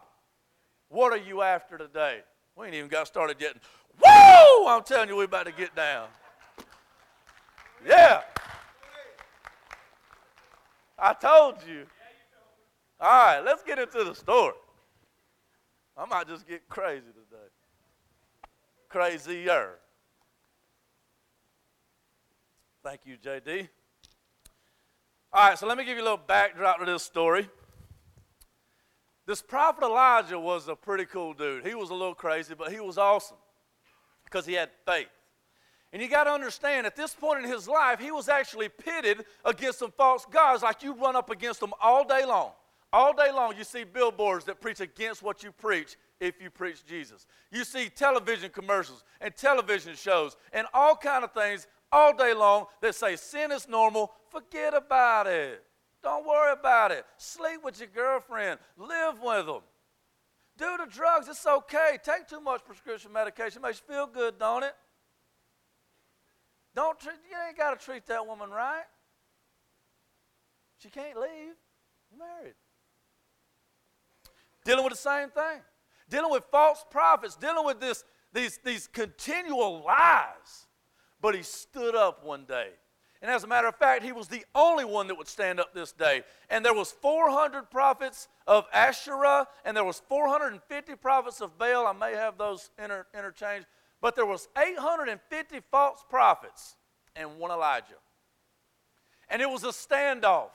What 0.89 1.11
are 1.13 1.17
you 1.17 1.41
after 1.41 1.79
today? 1.79 2.19
We 2.55 2.67
ain't 2.67 2.75
even 2.75 2.89
got 2.89 3.07
started 3.07 3.37
yet. 3.39 3.55
Woo! 4.03 4.67
I'm 4.67 4.83
telling 4.83 5.09
you, 5.09 5.15
we're 5.15 5.23
about 5.23 5.47
to 5.47 5.51
get 5.51 5.75
down. 5.75 6.07
Yeah. 7.87 8.21
I 10.97 11.13
told 11.13 11.55
you. 11.67 11.85
All 12.99 13.07
right, 13.09 13.39
let's 13.39 13.61
get 13.63 13.77
into 13.77 14.03
the 14.03 14.15
story. 14.15 14.55
I 15.95 16.05
might 16.05 16.27
just 16.27 16.47
get 16.47 16.67
crazy 16.67 17.07
today. 17.07 17.47
Crazier. 18.89 19.75
Thank 22.83 23.01
you, 23.05 23.17
JD. 23.17 23.67
All 25.33 25.49
right, 25.49 25.59
so 25.59 25.67
let 25.67 25.77
me 25.77 25.85
give 25.85 25.97
you 25.97 26.03
a 26.03 26.05
little 26.05 26.17
backdrop 26.25 26.79
to 26.79 26.85
this 26.85 27.03
story. 27.03 27.49
This 29.25 29.41
prophet 29.41 29.83
Elijah 29.83 30.39
was 30.39 30.69
a 30.69 30.75
pretty 30.75 31.05
cool 31.05 31.33
dude. 31.33 31.65
He 31.65 31.75
was 31.75 31.89
a 31.89 31.93
little 31.93 32.15
crazy, 32.15 32.55
but 32.57 32.71
he 32.71 32.79
was 32.79 32.97
awesome 32.97 33.37
because 34.23 34.45
he 34.45 34.53
had 34.53 34.69
faith. 34.85 35.09
And 35.93 36.01
you 36.01 36.09
got 36.09 36.25
to 36.25 36.31
understand, 36.31 36.85
at 36.85 36.95
this 36.95 37.13
point 37.13 37.43
in 37.43 37.49
his 37.49 37.67
life, 37.67 37.99
he 37.99 38.11
was 38.11 38.27
actually 38.27 38.69
pitted 38.69 39.25
against 39.45 39.79
some 39.79 39.91
false 39.91 40.25
gods 40.25 40.63
like 40.63 40.83
you 40.83 40.93
run 40.93 41.15
up 41.15 41.29
against 41.29 41.59
them 41.59 41.73
all 41.81 42.03
day 42.03 42.25
long. 42.25 42.51
All 42.91 43.13
day 43.13 43.31
long, 43.31 43.55
you 43.57 43.63
see 43.63 43.83
billboards 43.83 44.45
that 44.45 44.61
preach 44.61 44.79
against 44.79 45.21
what 45.21 45.43
you 45.43 45.51
preach 45.51 45.97
if 46.19 46.41
you 46.41 46.49
preach 46.49 46.85
Jesus. 46.85 47.25
You 47.51 47.63
see 47.63 47.89
television 47.89 48.49
commercials 48.49 49.03
and 49.21 49.35
television 49.35 49.95
shows 49.95 50.35
and 50.53 50.67
all 50.73 50.95
kind 50.95 51.23
of 51.23 51.33
things 51.33 51.67
all 51.91 52.15
day 52.15 52.33
long 52.33 52.65
that 52.81 52.95
say 52.95 53.15
sin 53.15 53.51
is 53.51 53.67
normal, 53.67 54.11
forget 54.29 54.73
about 54.73 55.27
it. 55.27 55.63
Don't 56.03 56.25
worry 56.25 56.53
about 56.53 56.91
it. 56.91 57.05
Sleep 57.17 57.63
with 57.63 57.79
your 57.79 57.89
girlfriend, 57.93 58.59
live 58.77 59.21
with 59.21 59.45
them. 59.45 59.61
Do 60.57 60.77
the 60.77 60.89
drugs, 60.89 61.27
it's 61.27 61.45
okay. 61.45 61.97
Take 62.03 62.27
too 62.27 62.39
much 62.39 62.63
prescription 62.65 63.11
medication, 63.11 63.61
it 63.61 63.67
makes 63.67 63.81
you 63.87 63.93
feel 63.93 64.07
good, 64.07 64.39
don't 64.39 64.63
it? 64.63 64.73
Don't 66.77 67.03
you 67.03 67.09
ain't 67.47 67.57
got 67.57 67.77
to 67.77 67.83
treat 67.83 68.05
that 68.05 68.27
woman 68.27 68.51
right. 68.51 68.83
She 70.77 70.89
can't 70.89 71.19
leave. 71.19 71.55
You're 72.11 72.19
married. 72.19 72.53
Dealing 74.63 74.83
with 74.83 74.93
the 74.93 74.99
same 74.99 75.29
thing. 75.29 75.61
Dealing 76.07 76.29
with 76.29 76.43
false 76.51 76.85
prophets, 76.91 77.35
dealing 77.35 77.65
with 77.65 77.79
this, 77.79 78.03
these, 78.31 78.59
these 78.63 78.85
continual 78.85 79.83
lies. 79.83 80.67
But 81.19 81.33
he 81.33 81.41
stood 81.41 81.95
up 81.95 82.23
one 82.23 82.45
day. 82.45 82.69
And 83.23 83.31
as 83.31 83.43
a 83.43 83.47
matter 83.47 83.67
of 83.67 83.75
fact, 83.75 84.03
he 84.03 84.11
was 84.11 84.27
the 84.27 84.45
only 84.53 84.85
one 84.85 85.07
that 85.07 85.17
would 85.17 85.27
stand 85.27 85.59
up 85.59 85.73
this 85.73 85.91
day. 85.91 86.21
And 86.47 86.63
there 86.63 86.75
was 86.75 86.91
400 86.91 87.71
prophets 87.71 88.27
of 88.45 88.65
Asherah, 88.71 89.47
and 89.65 89.75
there 89.75 89.83
was 89.83 90.03
450 90.07 90.95
prophets 90.97 91.41
of 91.41 91.57
Baal. 91.57 91.87
I 91.87 91.93
may 91.93 92.13
have 92.13 92.37
those 92.37 92.69
inter- 92.77 93.07
interchanged. 93.17 93.65
But 94.01 94.15
there 94.15 94.25
was 94.25 94.47
850 94.57 95.61
false 95.71 96.03
prophets 96.09 96.75
and 97.15 97.37
one 97.37 97.51
Elijah. 97.51 97.95
And 99.29 99.41
it 99.41 99.49
was 99.49 99.63
a 99.63 99.69
standoff. 99.69 100.49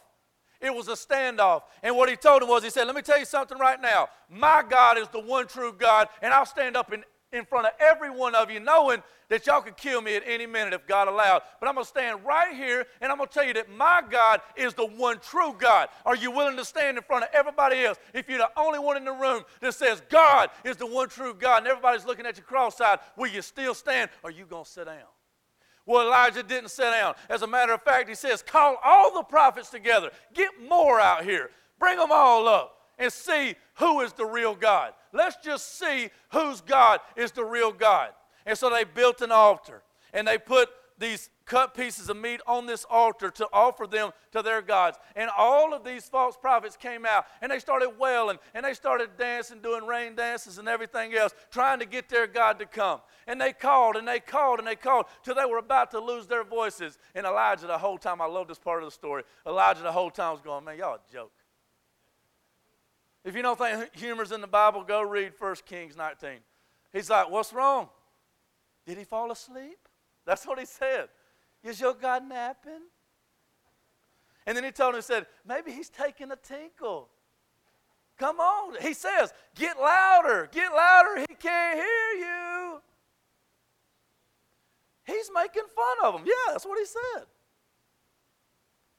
It 0.60 0.72
was 0.72 0.86
a 0.86 0.92
standoff. 0.92 1.62
And 1.82 1.96
what 1.96 2.08
he 2.08 2.14
told 2.14 2.42
him 2.42 2.48
was, 2.48 2.62
he 2.62 2.70
said, 2.70 2.86
Let 2.86 2.94
me 2.94 3.02
tell 3.02 3.18
you 3.18 3.24
something 3.24 3.58
right 3.58 3.80
now. 3.80 4.08
My 4.30 4.62
God 4.68 4.96
is 4.96 5.08
the 5.08 5.20
one 5.20 5.48
true 5.48 5.74
God, 5.76 6.08
and 6.22 6.32
I'll 6.32 6.46
stand 6.46 6.76
up 6.76 6.92
in, 6.92 7.02
in 7.32 7.44
front 7.44 7.66
of 7.66 7.72
every 7.80 8.10
one 8.10 8.34
of 8.34 8.50
you, 8.50 8.60
knowing 8.60 9.02
that 9.28 9.46
y'all 9.46 9.62
could 9.62 9.76
kill 9.76 10.02
me 10.02 10.14
at 10.14 10.22
any 10.26 10.46
minute 10.46 10.74
if 10.74 10.86
God 10.86 11.08
allowed. 11.08 11.40
But 11.58 11.68
I'm 11.68 11.74
going 11.74 11.84
to 11.84 11.88
stand 11.88 12.24
right 12.24 12.54
here 12.54 12.86
and 13.00 13.10
I'm 13.10 13.16
going 13.16 13.28
to 13.28 13.34
tell 13.34 13.44
you 13.44 13.54
that 13.54 13.70
my 13.70 14.02
God 14.10 14.42
is 14.56 14.74
the 14.74 14.86
one 14.86 15.18
true 15.20 15.54
God. 15.58 15.88
Are 16.04 16.14
you 16.14 16.30
willing 16.30 16.56
to 16.58 16.64
stand 16.64 16.98
in 16.98 17.02
front 17.02 17.24
of 17.24 17.30
everybody 17.32 17.84
else 17.84 17.98
if 18.12 18.28
you're 18.28 18.38
the 18.38 18.50
only 18.58 18.78
one 18.78 18.98
in 18.98 19.06
the 19.06 19.12
room 19.12 19.42
that 19.62 19.72
says 19.72 20.02
God 20.10 20.50
is 20.64 20.76
the 20.76 20.86
one 20.86 21.08
true 21.08 21.34
God 21.34 21.58
and 21.58 21.66
everybody's 21.68 22.04
looking 22.04 22.26
at 22.26 22.36
you 22.36 22.42
cross-eyed? 22.42 22.98
Will 23.16 23.28
you 23.28 23.40
still 23.40 23.72
stand 23.72 24.10
or 24.22 24.28
are 24.28 24.32
you 24.32 24.44
going 24.44 24.64
to 24.64 24.70
sit 24.70 24.84
down? 24.84 24.98
Well, 25.86 26.06
Elijah 26.06 26.42
didn't 26.42 26.68
sit 26.68 26.90
down. 26.90 27.14
As 27.30 27.42
a 27.42 27.46
matter 27.46 27.72
of 27.72 27.82
fact, 27.82 28.08
he 28.08 28.14
says, 28.14 28.42
Call 28.42 28.76
all 28.84 29.14
the 29.14 29.22
prophets 29.22 29.70
together. 29.70 30.10
Get 30.32 30.50
more 30.68 31.00
out 31.00 31.24
here. 31.24 31.50
Bring 31.80 31.98
them 31.98 32.12
all 32.12 32.46
up 32.46 32.81
and 32.98 33.12
see 33.12 33.54
who 33.74 34.00
is 34.00 34.12
the 34.12 34.24
real 34.24 34.54
God. 34.54 34.92
Let's 35.12 35.36
just 35.44 35.78
see 35.78 36.10
whose 36.32 36.60
God 36.60 37.00
is 37.16 37.32
the 37.32 37.44
real 37.44 37.72
God. 37.72 38.10
And 38.46 38.56
so 38.56 38.70
they 38.70 38.84
built 38.84 39.20
an 39.20 39.32
altar 39.32 39.82
and 40.12 40.26
they 40.26 40.38
put 40.38 40.68
these 40.98 41.30
cut 41.44 41.74
pieces 41.74 42.08
of 42.08 42.16
meat 42.16 42.40
on 42.46 42.66
this 42.66 42.86
altar 42.88 43.30
to 43.30 43.46
offer 43.52 43.86
them 43.86 44.10
to 44.30 44.42
their 44.42 44.62
gods. 44.62 44.98
And 45.16 45.30
all 45.36 45.74
of 45.74 45.84
these 45.84 46.08
false 46.08 46.36
prophets 46.36 46.76
came 46.76 47.04
out 47.04 47.26
and 47.40 47.50
they 47.50 47.58
started 47.58 47.90
wailing 47.98 48.38
and 48.54 48.64
they 48.64 48.74
started 48.74 49.10
dancing, 49.18 49.60
doing 49.60 49.84
rain 49.84 50.14
dances 50.14 50.58
and 50.58 50.68
everything 50.68 51.14
else, 51.14 51.34
trying 51.50 51.80
to 51.80 51.86
get 51.86 52.08
their 52.08 52.26
God 52.26 52.58
to 52.60 52.66
come. 52.66 53.00
And 53.26 53.40
they 53.40 53.52
called 53.52 53.96
and 53.96 54.06
they 54.06 54.20
called 54.20 54.60
and 54.60 54.68
they 54.68 54.76
called 54.76 55.06
till 55.22 55.34
they 55.34 55.44
were 55.44 55.58
about 55.58 55.90
to 55.90 56.00
lose 56.00 56.26
their 56.26 56.44
voices. 56.44 56.98
And 57.14 57.26
Elijah, 57.26 57.66
the 57.66 57.78
whole 57.78 57.98
time, 57.98 58.20
I 58.20 58.26
love 58.26 58.48
this 58.48 58.58
part 58.58 58.82
of 58.82 58.86
the 58.86 58.94
story. 58.94 59.24
Elijah, 59.46 59.82
the 59.82 59.92
whole 59.92 60.10
time, 60.10 60.32
was 60.32 60.40
going, 60.40 60.64
Man, 60.64 60.78
y'all 60.78 60.98
joke. 61.12 61.32
If 63.24 63.36
you 63.36 63.42
don't 63.42 63.58
think 63.58 63.94
humor's 63.94 64.32
in 64.32 64.40
the 64.40 64.46
Bible, 64.46 64.82
go 64.82 65.02
read 65.02 65.32
1 65.38 65.56
Kings 65.66 65.96
19. 65.96 66.38
He's 66.92 67.08
like, 67.08 67.30
What's 67.30 67.52
wrong? 67.52 67.88
Did 68.86 68.98
he 68.98 69.04
fall 69.04 69.30
asleep? 69.30 69.78
That's 70.24 70.46
what 70.46 70.58
he 70.58 70.66
said. 70.66 71.08
Is 71.62 71.80
your 71.80 71.94
God 71.94 72.28
napping? 72.28 72.82
And 74.46 74.56
then 74.56 74.64
he 74.64 74.72
told 74.72 74.94
him, 74.94 74.98
he 74.98 75.02
said, 75.02 75.26
maybe 75.46 75.70
he's 75.70 75.88
taking 75.88 76.32
a 76.32 76.36
tinkle. 76.36 77.08
Come 78.18 78.40
on. 78.40 78.74
He 78.80 78.92
says, 78.92 79.32
get 79.54 79.78
louder, 79.80 80.48
get 80.52 80.72
louder. 80.72 81.20
He 81.20 81.34
can't 81.34 81.78
hear 81.78 82.26
you. 82.26 82.80
He's 85.04 85.30
making 85.34 85.64
fun 85.74 85.96
of 86.04 86.20
him. 86.20 86.26
Yeah, 86.26 86.52
that's 86.52 86.64
what 86.64 86.78
he 86.78 86.86
said. 86.86 87.26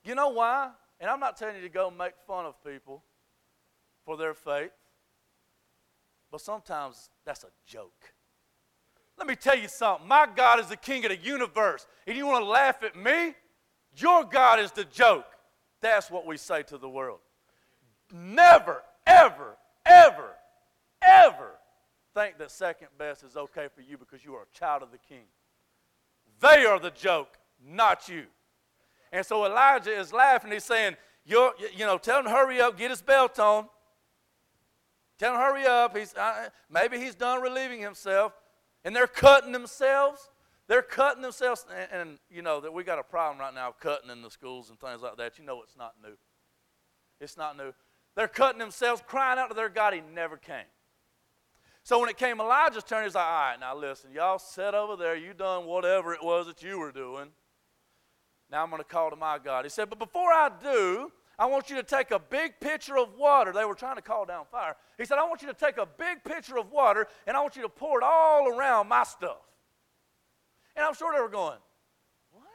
You 0.06 0.16
know 0.16 0.30
why? 0.30 0.70
And 1.00 1.10
I'm 1.10 1.20
not 1.20 1.38
telling 1.38 1.56
you 1.56 1.62
to 1.62 1.70
go 1.70 1.92
make 1.92 2.14
fun 2.26 2.46
of 2.46 2.62
people 2.64 3.04
for 4.06 4.18
their 4.18 4.34
faith, 4.34 4.72
but 6.32 6.42
sometimes 6.42 7.10
that's 7.26 7.44
a 7.44 7.52
joke. 7.66 8.14
Let 9.18 9.28
me 9.28 9.36
tell 9.36 9.58
you 9.58 9.68
something. 9.68 10.08
My 10.08 10.28
God 10.36 10.60
is 10.60 10.68
the 10.68 10.78
king 10.78 11.06
of 11.06 11.12
the 11.12 11.18
universe. 11.18 11.86
And 12.08 12.18
you 12.18 12.26
want 12.26 12.44
to 12.44 12.50
laugh 12.50 12.82
at 12.84 12.96
me? 12.96 13.36
Your 13.96 14.24
God 14.24 14.60
is 14.60 14.72
the 14.72 14.86
joke. 14.86 15.26
That's 15.82 16.10
what 16.10 16.26
we 16.26 16.38
say 16.38 16.64
to 16.64 16.78
the 16.78 16.90
world. 16.90 17.20
Never, 18.12 18.82
ever, 19.06 19.56
ever, 19.86 20.32
ever 21.02 21.52
think 22.14 22.38
that 22.38 22.52
second 22.52 22.88
best 22.98 23.24
is 23.24 23.38
okay 23.38 23.68
for 23.74 23.82
you 23.82 23.98
because 23.98 24.24
you 24.26 24.34
are 24.34 24.44
a 24.44 24.58
child 24.58 24.84
of 24.84 24.92
the 24.92 24.98
king. 24.98 25.26
They 26.40 26.66
are 26.66 26.80
the 26.80 26.92
joke, 26.92 27.38
not 27.66 28.10
you. 28.10 28.24
And 29.12 29.26
so 29.26 29.46
Elijah 29.46 29.98
is 29.98 30.12
laughing. 30.12 30.52
He's 30.52 30.64
saying, 30.64 30.96
you 31.26 31.54
know, 31.80 31.98
tell 31.98 32.20
him 32.20 32.26
to 32.26 32.32
hurry 32.32 32.60
up, 32.60 32.78
get 32.78 32.90
his 32.90 33.02
belt 33.02 33.40
on. 33.40 33.68
Tell 35.20 35.34
him 35.34 35.40
hurry 35.40 35.66
up. 35.66 35.96
He's, 35.96 36.14
uh, 36.16 36.50
maybe 36.70 37.00
he's 37.00 37.16
done 37.16 37.42
relieving 37.42 37.82
himself. 37.82 38.34
And 38.84 38.96
they're 38.96 39.08
cutting 39.08 39.52
themselves. 39.52 40.30
They're 40.68 40.82
cutting 40.82 41.22
themselves. 41.22 41.66
And, 41.74 42.02
and 42.02 42.20
you 42.30 42.42
know 42.42 42.60
that 42.62 42.74
we 42.74 42.84
got 42.84 43.00
a 43.00 43.04
problem 43.04 43.40
right 43.40 43.54
now 43.54 43.74
cutting 43.80 44.10
in 44.10 44.22
the 44.22 44.32
schools 44.32 44.70
and 44.70 44.80
things 44.80 45.02
like 45.02 45.18
that. 45.18 45.38
You 45.38 45.46
know 45.46 45.62
it's 45.62 45.78
not 45.78 45.94
new. 46.02 46.16
It's 47.22 47.38
not 47.38 47.56
new. 47.56 47.74
They're 48.16 48.28
cutting 48.28 48.60
themselves, 48.60 49.02
crying 49.06 49.40
out 49.40 49.50
to 49.50 49.56
their 49.56 49.70
God. 49.70 49.94
He 49.94 50.02
never 50.14 50.38
came. 50.38 50.66
So 51.84 52.00
when 52.00 52.10
it 52.10 52.18
came 52.18 52.40
Elijah's 52.40 52.84
turn, 52.84 53.04
he's 53.04 53.16
like, 53.16 53.26
all 53.26 53.32
right, 53.32 53.60
now 53.60 53.76
listen, 53.76 54.12
y'all 54.14 54.40
sit 54.40 54.74
over 54.74 54.96
there. 54.96 55.18
You 55.18 55.34
done 55.34 55.66
whatever 55.66 56.14
it 56.14 56.24
was 56.24 56.48
that 56.48 56.64
you 56.64 56.80
were 56.80 56.92
doing. 56.92 57.30
Now 58.50 58.64
I'm 58.64 58.70
going 58.70 58.82
to 58.82 58.88
call 58.88 59.10
to 59.10 59.16
my 59.16 59.38
God. 59.38 59.66
He 59.66 59.70
said, 59.70 59.90
but 59.90 60.00
before 60.00 60.32
I 60.32 60.50
do, 60.62 61.12
I 61.44 61.46
want 61.46 61.70
you 61.70 61.76
to 61.76 61.84
take 61.84 62.12
a 62.12 62.20
big 62.20 62.54
pitcher 62.62 62.98
of 62.98 63.18
water. 63.18 63.52
They 63.52 63.66
were 63.66 63.76
trying 63.76 63.98
to 63.98 64.02
call 64.02 64.26
down 64.26 64.46
fire. 64.50 64.78
He 64.98 65.04
said, 65.04 65.18
I 65.18 65.28
want 65.28 65.42
you 65.42 65.50
to 65.50 65.54
take 65.54 65.76
a 65.76 65.86
big 65.86 66.24
pitcher 66.24 66.58
of 66.58 66.72
water 66.72 67.06
and 67.28 67.36
I 67.36 67.42
want 67.42 67.58
you 67.58 67.64
to 67.64 67.68
pour 67.68 68.00
it 68.00 68.04
all 68.06 68.48
around 68.48 68.88
my 68.88 69.04
stuff. 69.04 69.42
And 70.74 70.86
I'm 70.86 70.94
sure 70.94 71.14
they 71.14 71.20
were 71.20 71.28
going, 71.28 71.58
What? 72.32 72.46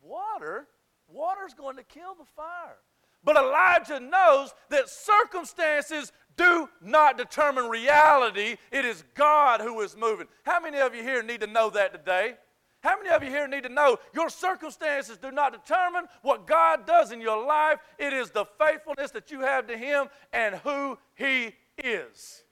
Water? 0.00 0.66
Water's 1.06 1.52
going 1.52 1.76
to 1.76 1.82
kill 1.82 2.14
the 2.18 2.24
fire. 2.34 2.78
But 3.22 3.36
Elijah 3.36 4.00
knows 4.00 4.54
that 4.70 4.88
circumstances 4.88 6.10
do 6.38 6.70
not 6.80 7.18
determine 7.18 7.68
reality. 7.68 8.56
It 8.70 8.86
is 8.86 9.04
God 9.12 9.60
who 9.60 9.78
is 9.82 9.94
moving. 9.94 10.26
How 10.44 10.58
many 10.58 10.78
of 10.78 10.94
you 10.94 11.02
here 11.02 11.22
need 11.22 11.42
to 11.42 11.46
know 11.46 11.68
that 11.68 11.92
today? 11.92 12.36
How 12.82 12.96
many 12.96 13.10
of 13.10 13.22
you 13.22 13.30
here 13.30 13.46
need 13.46 13.62
to 13.62 13.68
know 13.68 13.98
your 14.12 14.28
circumstances 14.28 15.16
do 15.16 15.30
not 15.30 15.52
determine 15.52 16.06
what 16.22 16.46
God 16.48 16.84
does 16.84 17.12
in 17.12 17.20
your 17.20 17.46
life? 17.46 17.78
It 17.96 18.12
is 18.12 18.30
the 18.30 18.44
faithfulness 18.58 19.12
that 19.12 19.30
you 19.30 19.40
have 19.40 19.68
to 19.68 19.76
Him 19.76 20.08
and 20.32 20.56
who 20.56 20.98
He 21.14 21.54
is. 21.78 22.42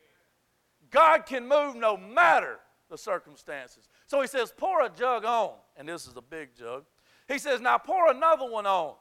God 0.90 1.26
can 1.26 1.49
move 1.49 1.75
no 1.75 1.96
matter 1.96 2.58
the 2.88 2.96
circumstances. 2.96 3.88
So 4.06 4.20
He 4.20 4.28
says, 4.28 4.52
pour 4.56 4.82
a 4.82 4.88
jug 4.88 5.25
on, 5.25 5.54
and 5.76 5.88
this 5.88 6.06
is 6.06 6.16
a 6.16 6.22
big 6.22 6.54
jug. 6.56 6.84
He 7.26 7.38
says, 7.38 7.60
now 7.60 7.78
pour 7.78 8.10
another 8.10 8.49
one 8.49 8.66
on. 8.66 8.94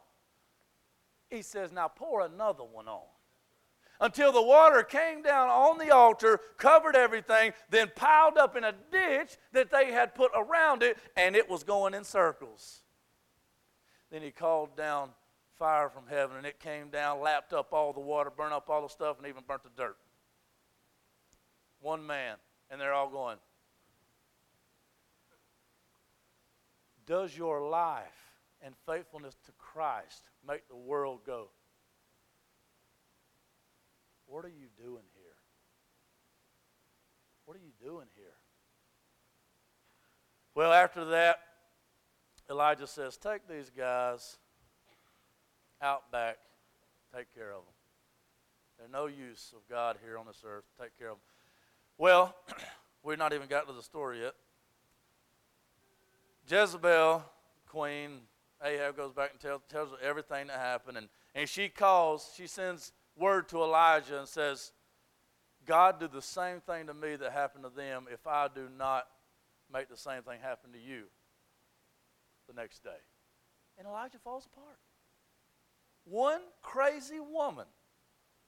He 1.29 1.43
says, 1.43 1.71
now 1.71 1.89
pour 1.89 2.21
another 2.21 2.63
one 2.63 2.87
on 2.87 3.03
until 3.99 4.31
the 4.31 4.41
water 4.41 4.83
came 4.83 5.21
down 5.21 5.49
on 5.49 5.77
the 5.77 5.93
altar, 5.93 6.39
covered 6.57 6.95
everything, 6.95 7.53
then 7.69 7.91
piled 7.95 8.37
up 8.37 8.55
in 8.55 8.63
a 8.63 8.73
ditch 8.91 9.37
that 9.51 9.71
they 9.71 9.91
had 9.91 10.15
put 10.15 10.31
around 10.35 10.83
it, 10.83 10.97
and 11.15 11.35
it 11.35 11.49
was 11.49 11.63
going 11.63 11.93
in 11.93 12.03
circles. 12.03 12.81
Then 14.11 14.21
he 14.21 14.31
called 14.31 14.75
down 14.77 15.09
fire 15.57 15.89
from 15.89 16.07
heaven, 16.07 16.37
and 16.37 16.45
it 16.45 16.59
came 16.59 16.89
down, 16.89 17.21
lapped 17.21 17.53
up 17.53 17.73
all 17.73 17.91
the 17.91 17.99
water, 17.99 18.29
burned 18.29 18.53
up 18.53 18.69
all 18.69 18.81
the 18.81 18.87
stuff, 18.87 19.17
and 19.17 19.27
even 19.27 19.43
burnt 19.45 19.63
the 19.63 19.69
dirt. 19.75 19.97
One 21.81 22.05
man, 22.05 22.37
and 22.69 22.79
they're 22.79 22.93
all 22.93 23.09
going, 23.09 23.37
Does 27.05 27.35
your 27.35 27.67
life 27.67 28.05
and 28.61 28.75
faithfulness 28.85 29.35
to 29.45 29.51
Christ 29.57 30.29
make 30.47 30.67
the 30.69 30.75
world 30.75 31.21
go? 31.25 31.49
What 34.29 34.45
are 34.45 34.49
you 34.49 34.67
doing 34.77 35.03
here? 35.15 35.33
What 37.45 37.57
are 37.57 37.61
you 37.61 37.71
doing 37.83 38.05
here? 38.15 38.25
Well, 40.53 40.71
after 40.71 41.03
that, 41.05 41.39
Elijah 42.47 42.85
says, 42.85 43.17
Take 43.17 43.47
these 43.47 43.71
guys 43.75 44.37
out 45.81 46.11
back, 46.11 46.37
take 47.15 47.33
care 47.33 47.49
of 47.49 47.63
them. 47.63 47.73
They're 48.77 48.87
no 48.87 49.07
use 49.07 49.51
of 49.55 49.67
God 49.67 49.97
here 50.03 50.15
on 50.17 50.27
this 50.27 50.43
earth. 50.45 50.65
Take 50.79 50.97
care 50.99 51.09
of 51.09 51.15
them. 51.15 51.23
Well, 51.97 52.35
we've 53.03 53.17
not 53.17 53.33
even 53.33 53.47
gotten 53.47 53.69
to 53.69 53.73
the 53.73 53.81
story 53.81 54.21
yet. 54.21 54.35
Jezebel, 56.47 57.23
queen, 57.67 58.19
Ahab 58.63 58.95
goes 58.95 59.11
back 59.11 59.31
and 59.31 59.39
tells, 59.39 59.61
tells 59.69 59.89
her 59.89 59.97
everything 60.03 60.47
that 60.47 60.59
happened. 60.59 60.97
And, 60.97 61.09
and 61.33 61.49
she 61.49 61.67
calls, 61.67 62.31
she 62.35 62.45
sends 62.45 62.91
word 63.19 63.49
to 63.49 63.61
Elijah 63.61 64.19
and 64.19 64.27
says, 64.27 64.71
God, 65.65 65.99
do 65.99 66.07
the 66.07 66.21
same 66.21 66.61
thing 66.61 66.87
to 66.87 66.93
me 66.93 67.15
that 67.15 67.31
happened 67.31 67.63
to 67.63 67.69
them 67.69 68.05
if 68.11 68.25
I 68.25 68.47
do 68.53 68.67
not 68.77 69.07
make 69.71 69.89
the 69.89 69.97
same 69.97 70.23
thing 70.23 70.39
happen 70.41 70.71
to 70.71 70.79
you 70.79 71.03
the 72.47 72.53
next 72.59 72.83
day. 72.83 72.89
And 73.77 73.87
Elijah 73.87 74.17
falls 74.23 74.45
apart. 74.45 74.77
One 76.05 76.41
crazy 76.61 77.19
woman. 77.19 77.65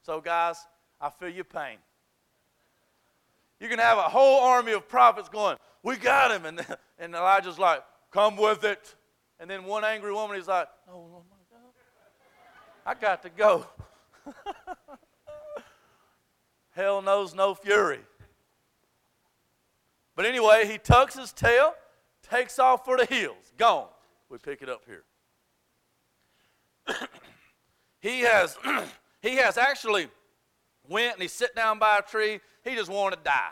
So, 0.02 0.20
guys, 0.20 0.56
I 1.00 1.10
feel 1.10 1.28
your 1.28 1.44
pain. 1.44 1.78
You 3.60 3.68
can 3.68 3.78
have 3.78 3.98
a 3.98 4.02
whole 4.02 4.40
army 4.40 4.72
of 4.72 4.88
prophets 4.88 5.28
going, 5.28 5.56
We 5.84 5.96
got 5.96 6.32
him. 6.32 6.46
And, 6.46 6.66
and 6.98 7.14
Elijah's 7.14 7.58
like, 7.58 7.84
Come 8.10 8.36
with 8.36 8.64
it. 8.64 8.94
And 9.38 9.48
then 9.48 9.64
one 9.64 9.84
angry 9.84 10.12
woman, 10.12 10.36
is 10.36 10.48
like, 10.48 10.68
Oh, 10.88 10.94
oh 10.94 11.22
my 11.30 11.36
God. 11.50 11.70
I 12.84 12.94
got 13.00 13.22
to 13.22 13.30
go. 13.30 13.66
Hell 16.74 17.02
knows 17.02 17.34
no 17.34 17.54
fury. 17.54 18.00
But 20.14 20.26
anyway, 20.26 20.66
he 20.66 20.78
tucks 20.78 21.14
his 21.14 21.32
tail, 21.32 21.74
takes 22.28 22.58
off 22.58 22.84
for 22.84 22.96
the 22.96 23.04
hills. 23.06 23.52
Gone. 23.56 23.88
We 24.28 24.38
pick 24.38 24.62
it 24.62 24.68
up 24.68 24.82
here. 24.86 25.04
he 28.00 28.20
has 28.20 28.56
he 29.22 29.36
has 29.36 29.56
actually 29.56 30.08
went 30.88 31.14
and 31.14 31.22
he 31.22 31.28
sit 31.28 31.54
down 31.54 31.78
by 31.78 31.98
a 31.98 32.02
tree. 32.02 32.40
He 32.64 32.74
just 32.74 32.90
wanted 32.90 33.16
to 33.16 33.22
die. 33.22 33.50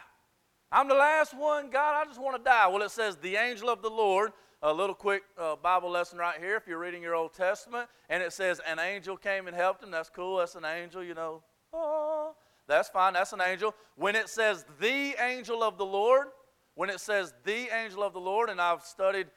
I'm 0.73 0.89
the 0.89 0.95
last 0.95 1.37
one, 1.37 1.69
God. 1.71 2.01
I 2.01 2.05
just 2.05 2.21
want 2.21 2.37
to 2.37 2.43
die. 2.43 2.69
Well, 2.69 2.83
it 2.83 2.91
says 2.91 3.17
the 3.17 3.37
angel 3.37 3.69
of 3.69 3.83
the 3.83 3.91
Lord 3.91 4.33
a 4.62 4.73
little 4.73 4.94
quick 4.94 5.23
uh, 5.38 5.57
Bible 5.57 5.90
lesson 5.90 6.18
right 6.18 6.38
here 6.38 6.57
if 6.57 6.66
you're 6.66 6.79
reading 6.79 7.03
your 7.03 7.14
Old 7.14 7.33
Testament. 7.33 7.88
And 8.09 8.23
it 8.23 8.33
says, 8.33 8.61
an 8.66 8.79
angel 8.79 9.16
came 9.16 9.46
and 9.46 9.57
helped 9.57 9.83
him. 9.83 9.90
That's 9.90 10.11
cool. 10.11 10.38
That's 10.38 10.55
an 10.55 10.64
angel, 10.64 11.03
you 11.03 11.14
know. 11.14 11.42
Oh, 11.73 12.35
that's 12.66 12.88
fine. 12.88 13.14
That's 13.14 13.33
an 13.33 13.40
angel. 13.40 13.75
When 13.96 14.14
it 14.14 14.29
says 14.29 14.64
the 14.79 15.14
angel 15.20 15.62
of 15.62 15.79
the 15.79 15.87
Lord, 15.87 16.29
when 16.75 16.90
it 16.90 17.01
says 17.01 17.33
the 17.44 17.68
angel 17.75 18.03
of 18.03 18.12
the 18.12 18.20
Lord, 18.20 18.51
and 18.51 18.61
I've 18.61 18.83
studied 18.83 19.29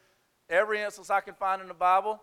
every 0.50 0.82
instance 0.82 1.10
I 1.10 1.22
can 1.22 1.36
find 1.36 1.62
in 1.62 1.68
the 1.68 1.74
Bible, 1.74 2.22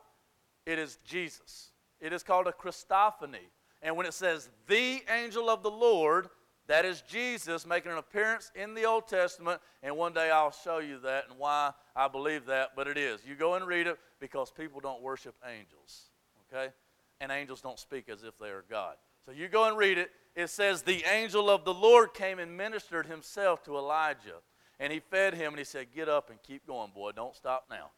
it 0.67 0.79
is 0.79 0.99
Jesus. 1.05 1.71
It 2.01 2.13
is 2.13 2.23
called 2.23 2.47
a 2.47 2.53
Christophany. 2.53 3.49
And 3.83 3.97
when 3.97 4.07
it 4.07 4.15
says 4.15 4.51
the 4.67 5.03
angel 5.11 5.49
of 5.49 5.63
the 5.63 5.71
Lord, 5.71 6.29
that 6.71 6.85
is 6.85 7.01
Jesus 7.03 7.67
making 7.67 7.91
an 7.91 7.99
appearance 7.99 8.53
in 8.55 8.75
the 8.75 8.85
Old 8.85 9.09
Testament, 9.09 9.61
and 9.83 9.97
one 9.97 10.13
day 10.13 10.31
I'll 10.31 10.53
show 10.53 10.79
you 10.79 11.01
that 11.01 11.25
and 11.29 11.37
why 11.37 11.73
I 11.97 12.07
believe 12.07 12.47
that, 12.47 12.77
but 12.77 12.87
it 12.87 12.97
is. 12.97 13.23
You 13.27 13.35
go 13.35 13.55
and 13.55 13.67
read 13.67 13.89
it 13.89 13.99
because 14.21 14.53
people 14.53 14.79
don't 14.79 15.03
worship 15.03 15.35
angels, 15.45 16.11
okay? 16.47 16.73
And 17.21 17.33
angels 17.33 17.61
don't 17.61 17.77
speak 17.77 18.09
as 18.09 18.23
if 18.23 18.39
they 18.39 18.51
are 18.51 18.65
God. 18.71 18.95
So 19.27 19.33
you 19.33 19.49
go 19.49 19.65
and 19.67 19.77
read 19.77 19.99
it. 19.99 20.13
It 20.37 20.49
says, 20.49 20.83
The 20.83 21.03
angel 21.11 21.51
of 21.51 21.65
the 21.65 21.75
Lord 21.75 22.15
came 22.15 22.39
and 22.39 22.57
ministered 22.57 23.07
himself 23.07 23.65
to 23.65 23.77
Elijah, 23.77 24.39
and 24.79 24.93
he 24.93 25.01
fed 25.01 25.35
him, 25.35 25.55
and 25.55 25.59
he 25.59 25.65
said, 25.65 25.89
Get 25.93 26.09
up 26.09 26.31
and 26.31 26.41
keep 26.41 26.65
going, 26.69 26.93
boy. 26.95 27.11
Don't 27.11 27.35
stop 27.35 27.65
now. 27.69 27.91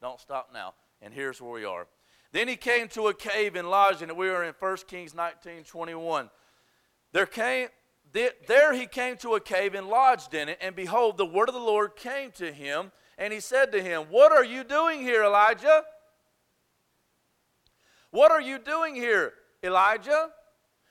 Don't 0.00 0.20
stop 0.20 0.50
now. 0.54 0.74
And 1.02 1.12
here's 1.12 1.40
where 1.40 1.50
we 1.50 1.64
are. 1.64 1.88
Then 2.30 2.46
he 2.46 2.54
came 2.54 2.86
to 2.90 3.08
a 3.08 3.14
cave 3.14 3.56
and 3.56 3.68
lodged, 3.68 4.02
and 4.02 4.16
we 4.16 4.28
are 4.28 4.44
in 4.44 4.54
1 4.56 4.76
Kings 4.86 5.16
19 5.16 5.64
21. 5.64 6.30
There 7.12 7.26
came 7.26 7.66
there 8.12 8.72
he 8.72 8.86
came 8.86 9.16
to 9.18 9.34
a 9.34 9.40
cave 9.40 9.74
and 9.74 9.88
lodged 9.88 10.34
in 10.34 10.48
it, 10.48 10.58
and 10.60 10.74
behold, 10.74 11.16
the 11.16 11.26
word 11.26 11.48
of 11.48 11.54
the 11.54 11.60
Lord 11.60 11.96
came 11.96 12.30
to 12.32 12.52
him, 12.52 12.92
and 13.18 13.32
he 13.32 13.40
said 13.40 13.72
to 13.72 13.82
him, 13.82 14.04
What 14.10 14.32
are 14.32 14.44
you 14.44 14.64
doing 14.64 15.00
here, 15.00 15.24
Elijah? 15.24 15.82
What 18.10 18.32
are 18.32 18.40
you 18.40 18.58
doing 18.58 18.94
here, 18.94 19.34
Elijah? 19.62 20.30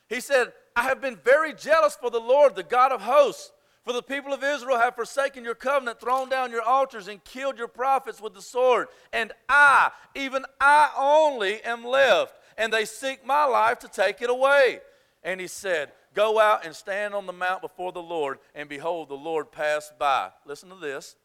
He 0.08 0.21
said, 0.21 0.53
I 0.75 0.84
have 0.84 1.01
been 1.01 1.17
very 1.17 1.53
jealous 1.53 1.95
for 1.95 2.10
the 2.10 2.19
Lord, 2.19 2.55
the 2.55 2.63
God 2.63 2.91
of 2.91 3.01
hosts. 3.01 3.51
For 3.84 3.93
the 3.93 4.03
people 4.03 4.34
of 4.34 4.43
Israel 4.43 4.77
have 4.77 4.95
forsaken 4.95 5.43
your 5.43 5.55
covenant, 5.55 5.99
thrown 5.99 6.29
down 6.29 6.51
your 6.51 6.62
altars, 6.62 7.08
and 7.08 7.23
killed 7.23 7.58
your 7.58 7.67
prophets 7.67 8.21
with 8.21 8.34
the 8.34 8.41
sword. 8.41 8.88
And 9.12 9.32
I, 9.47 9.91
even 10.15 10.45
I 10.60 10.91
only, 10.95 11.62
am 11.63 11.84
left 11.84 12.36
and 12.60 12.73
they 12.73 12.86
seek 12.86 13.25
my 13.25 13.45
life 13.45 13.79
to 13.79 13.88
take 13.88 14.21
it 14.21 14.29
away. 14.29 14.82
And 15.23 15.39
he 15.39 15.47
said, 15.47 15.93
Go 16.19 16.38
out 16.38 16.65
and 16.65 16.75
stand 16.75 17.13
on 17.13 17.27
the 17.27 17.32
mount 17.32 17.62
before 17.62 17.93
the 17.93 18.01
Lord, 18.01 18.39
and 18.53 18.67
behold, 18.67 19.08
the 19.08 19.13
Lord 19.13 19.53
passed 19.53 19.97
by. 19.97 20.32
Listen 20.45 20.67
to 20.67 20.75
this. 20.75 21.15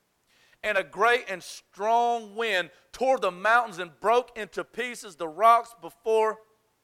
And 0.62 0.78
a 0.78 0.85
great 0.85 1.24
and 1.28 1.42
strong 1.42 2.37
wind 2.37 2.70
tore 2.92 3.18
the 3.18 3.33
mountains 3.33 3.80
and 3.80 3.90
broke 3.98 4.38
into 4.38 4.62
pieces 4.62 5.16
the 5.16 5.26
rocks 5.26 5.74
before 5.83 6.38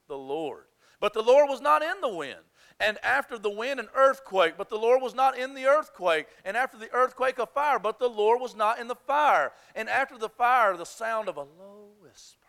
the 0.09 0.17
Lord. 0.19 0.65
But 0.99 1.13
the 1.13 1.23
Lord 1.23 1.49
was 1.49 1.61
not 1.61 1.85
in 1.85 2.01
the 2.01 2.13
wind. 2.13 2.41
And 2.81 2.99
after 3.05 3.39
the 3.39 3.49
wind, 3.49 3.79
an 3.79 3.87
earthquake, 3.95 4.55
but 4.59 4.71
the 4.71 4.77
Lord 4.77 5.01
was 5.01 5.15
not 5.15 5.39
in 5.39 5.55
the 5.55 5.67
earthquake. 5.67 6.27
And 6.45 6.57
after 6.57 6.79
the 6.79 6.93
earthquake, 6.93 7.39
a 7.39 7.47
fire, 7.47 7.79
but 7.79 8.01
the 8.01 8.09
Lord 8.09 8.41
was 8.41 8.57
not 8.57 8.81
in 8.81 8.89
the 8.89 8.97
fire. 8.97 9.53
And 9.77 9.89
after 9.89 10.19
the 10.19 10.29
fire, 10.29 10.77
the 10.77 10.85
sound 10.85 11.29
of 11.29 11.37
a 11.37 11.43
low 11.43 11.91
whisper. 12.03 12.41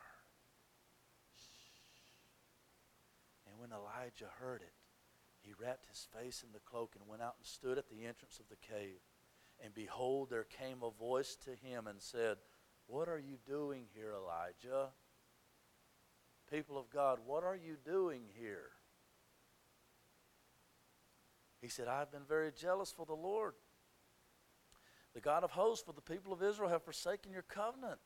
And 3.46 3.60
when 3.60 3.70
Elijah 3.72 4.32
heard 4.40 4.64
it, 4.64 4.74
he 5.44 5.54
wrapped 5.60 5.88
his 5.88 6.08
face 6.18 6.44
in 6.46 6.52
the 6.54 6.60
cloak 6.60 6.96
and 7.00 7.08
went 7.08 7.22
out 7.22 7.36
and 7.38 7.46
stood 7.46 7.78
at 7.78 7.90
the 7.90 8.06
entrance 8.06 8.40
of 8.40 8.50
the 8.50 8.56
cave. 8.56 9.00
And 9.64 9.74
behold, 9.74 10.30
there 10.30 10.46
came 10.46 10.84
a 10.84 10.92
voice 10.92 11.38
to 11.46 11.52
him 11.52 11.88
and 11.88 12.02
said, 12.02 12.38
What 12.88 13.08
are 13.08 13.20
you 13.20 13.38
doing 13.48 13.86
here, 13.94 14.14
Elijah? 14.14 14.90
People 16.52 16.78
of 16.78 16.90
God, 16.90 17.20
what 17.26 17.44
are 17.44 17.56
you 17.56 17.78
doing 17.86 18.24
here? 18.38 18.72
He 21.62 21.68
said, 21.68 21.88
I've 21.88 22.12
been 22.12 22.26
very 22.28 22.52
jealous 22.52 22.92
for 22.92 23.06
the 23.06 23.14
Lord. 23.14 23.54
The 25.14 25.22
God 25.22 25.44
of 25.44 25.52
hosts, 25.52 25.86
for 25.86 25.94
the 25.94 26.02
people 26.02 26.34
of 26.34 26.42
Israel 26.42 26.70
have 26.70 26.84
forsaken 26.84 27.32
your 27.32 27.44
covenant, 27.44 28.00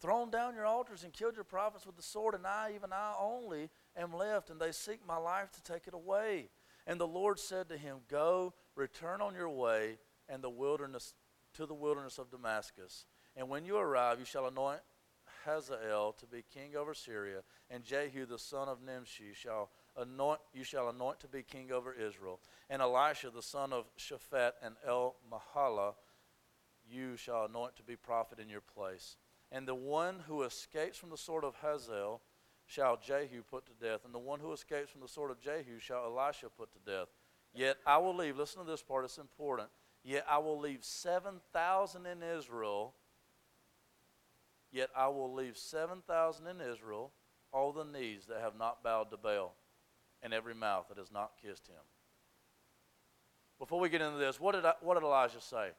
thrown 0.00 0.30
down 0.30 0.54
your 0.54 0.66
altars, 0.66 1.04
and 1.04 1.12
killed 1.12 1.34
your 1.34 1.44
prophets 1.44 1.86
with 1.86 1.96
the 1.96 2.02
sword, 2.02 2.34
and 2.34 2.46
I, 2.46 2.72
even 2.74 2.92
I 2.92 3.14
only, 3.20 3.70
am 3.96 4.14
left, 4.14 4.50
and 4.50 4.60
they 4.60 4.72
seek 4.72 5.06
my 5.06 5.16
life 5.16 5.50
to 5.52 5.62
take 5.62 5.86
it 5.86 5.94
away. 5.94 6.48
And 6.86 7.00
the 7.00 7.06
Lord 7.06 7.38
said 7.38 7.68
to 7.68 7.76
him, 7.76 7.98
Go, 8.08 8.54
return 8.74 9.20
on 9.20 9.34
your 9.34 9.50
way, 9.50 9.98
and 10.28 10.42
the 10.42 10.50
wilderness 10.50 11.14
to 11.54 11.66
the 11.66 11.74
wilderness 11.74 12.18
of 12.18 12.30
Damascus. 12.30 13.06
And 13.36 13.48
when 13.48 13.64
you 13.64 13.76
arrive, 13.76 14.18
you 14.18 14.24
shall 14.24 14.46
anoint 14.46 14.80
Hazael 15.44 16.12
to 16.12 16.26
be 16.26 16.44
king 16.52 16.76
over 16.76 16.94
Syria, 16.94 17.42
and 17.70 17.84
Jehu 17.84 18.26
the 18.26 18.38
son 18.38 18.68
of 18.68 18.82
Nimshi 18.82 19.32
shall 19.32 19.70
anoint 19.96 20.40
you 20.52 20.64
shall 20.64 20.88
anoint 20.88 21.20
to 21.20 21.28
be 21.28 21.42
king 21.42 21.72
over 21.72 21.92
Israel, 21.92 22.40
and 22.68 22.82
Elisha 22.82 23.30
the 23.30 23.42
son 23.42 23.72
of 23.72 23.86
Shaphat 23.96 24.52
and 24.62 24.74
El 24.86 25.16
Mahala 25.30 25.94
you 26.88 27.16
shall 27.16 27.46
anoint 27.46 27.76
to 27.76 27.82
be 27.82 27.96
prophet 27.96 28.38
in 28.38 28.48
your 28.48 28.60
place. 28.60 29.16
And 29.50 29.66
the 29.66 29.74
one 29.74 30.20
who 30.26 30.42
escapes 30.42 30.98
from 30.98 31.10
the 31.10 31.16
sword 31.16 31.44
of 31.44 31.56
Hazael 31.56 32.20
shall 32.66 32.96
Jehu 32.96 33.42
put 33.48 33.64
to 33.66 33.72
death, 33.84 34.00
and 34.04 34.14
the 34.14 34.18
one 34.18 34.40
who 34.40 34.52
escapes 34.52 34.90
from 34.90 35.00
the 35.00 35.08
sword 35.08 35.30
of 35.30 35.40
Jehu 35.40 35.78
shall 35.78 36.04
Elisha 36.04 36.48
put 36.48 36.72
to 36.72 36.78
death. 36.90 37.08
Yet 37.54 37.78
I 37.86 37.98
will 37.98 38.14
leave, 38.14 38.36
listen 38.36 38.64
to 38.64 38.70
this 38.70 38.82
part, 38.82 39.04
it's 39.04 39.18
important. 39.18 39.68
Yet 40.04 40.24
I 40.28 40.38
will 40.38 40.58
leave 40.58 40.84
7,000 40.84 42.06
in 42.06 42.22
Israel. 42.22 42.94
Yet 44.70 44.90
I 44.96 45.08
will 45.08 45.32
leave 45.32 45.56
7,000 45.56 46.46
in 46.46 46.60
Israel, 46.60 47.12
all 47.52 47.72
the 47.72 47.84
knees 47.84 48.26
that 48.28 48.40
have 48.40 48.58
not 48.58 48.82
bowed 48.82 49.10
to 49.10 49.16
Baal, 49.16 49.54
and 50.22 50.34
every 50.34 50.54
mouth 50.54 50.86
that 50.88 50.98
has 50.98 51.10
not 51.10 51.32
kissed 51.40 51.68
him. 51.68 51.82
Before 53.58 53.80
we 53.80 53.88
get 53.88 54.02
into 54.02 54.18
this, 54.18 54.38
what 54.38 54.54
did, 54.54 54.64
I, 54.64 54.74
what 54.80 54.94
did 54.94 55.04
Elijah 55.04 55.40
say? 55.40 55.70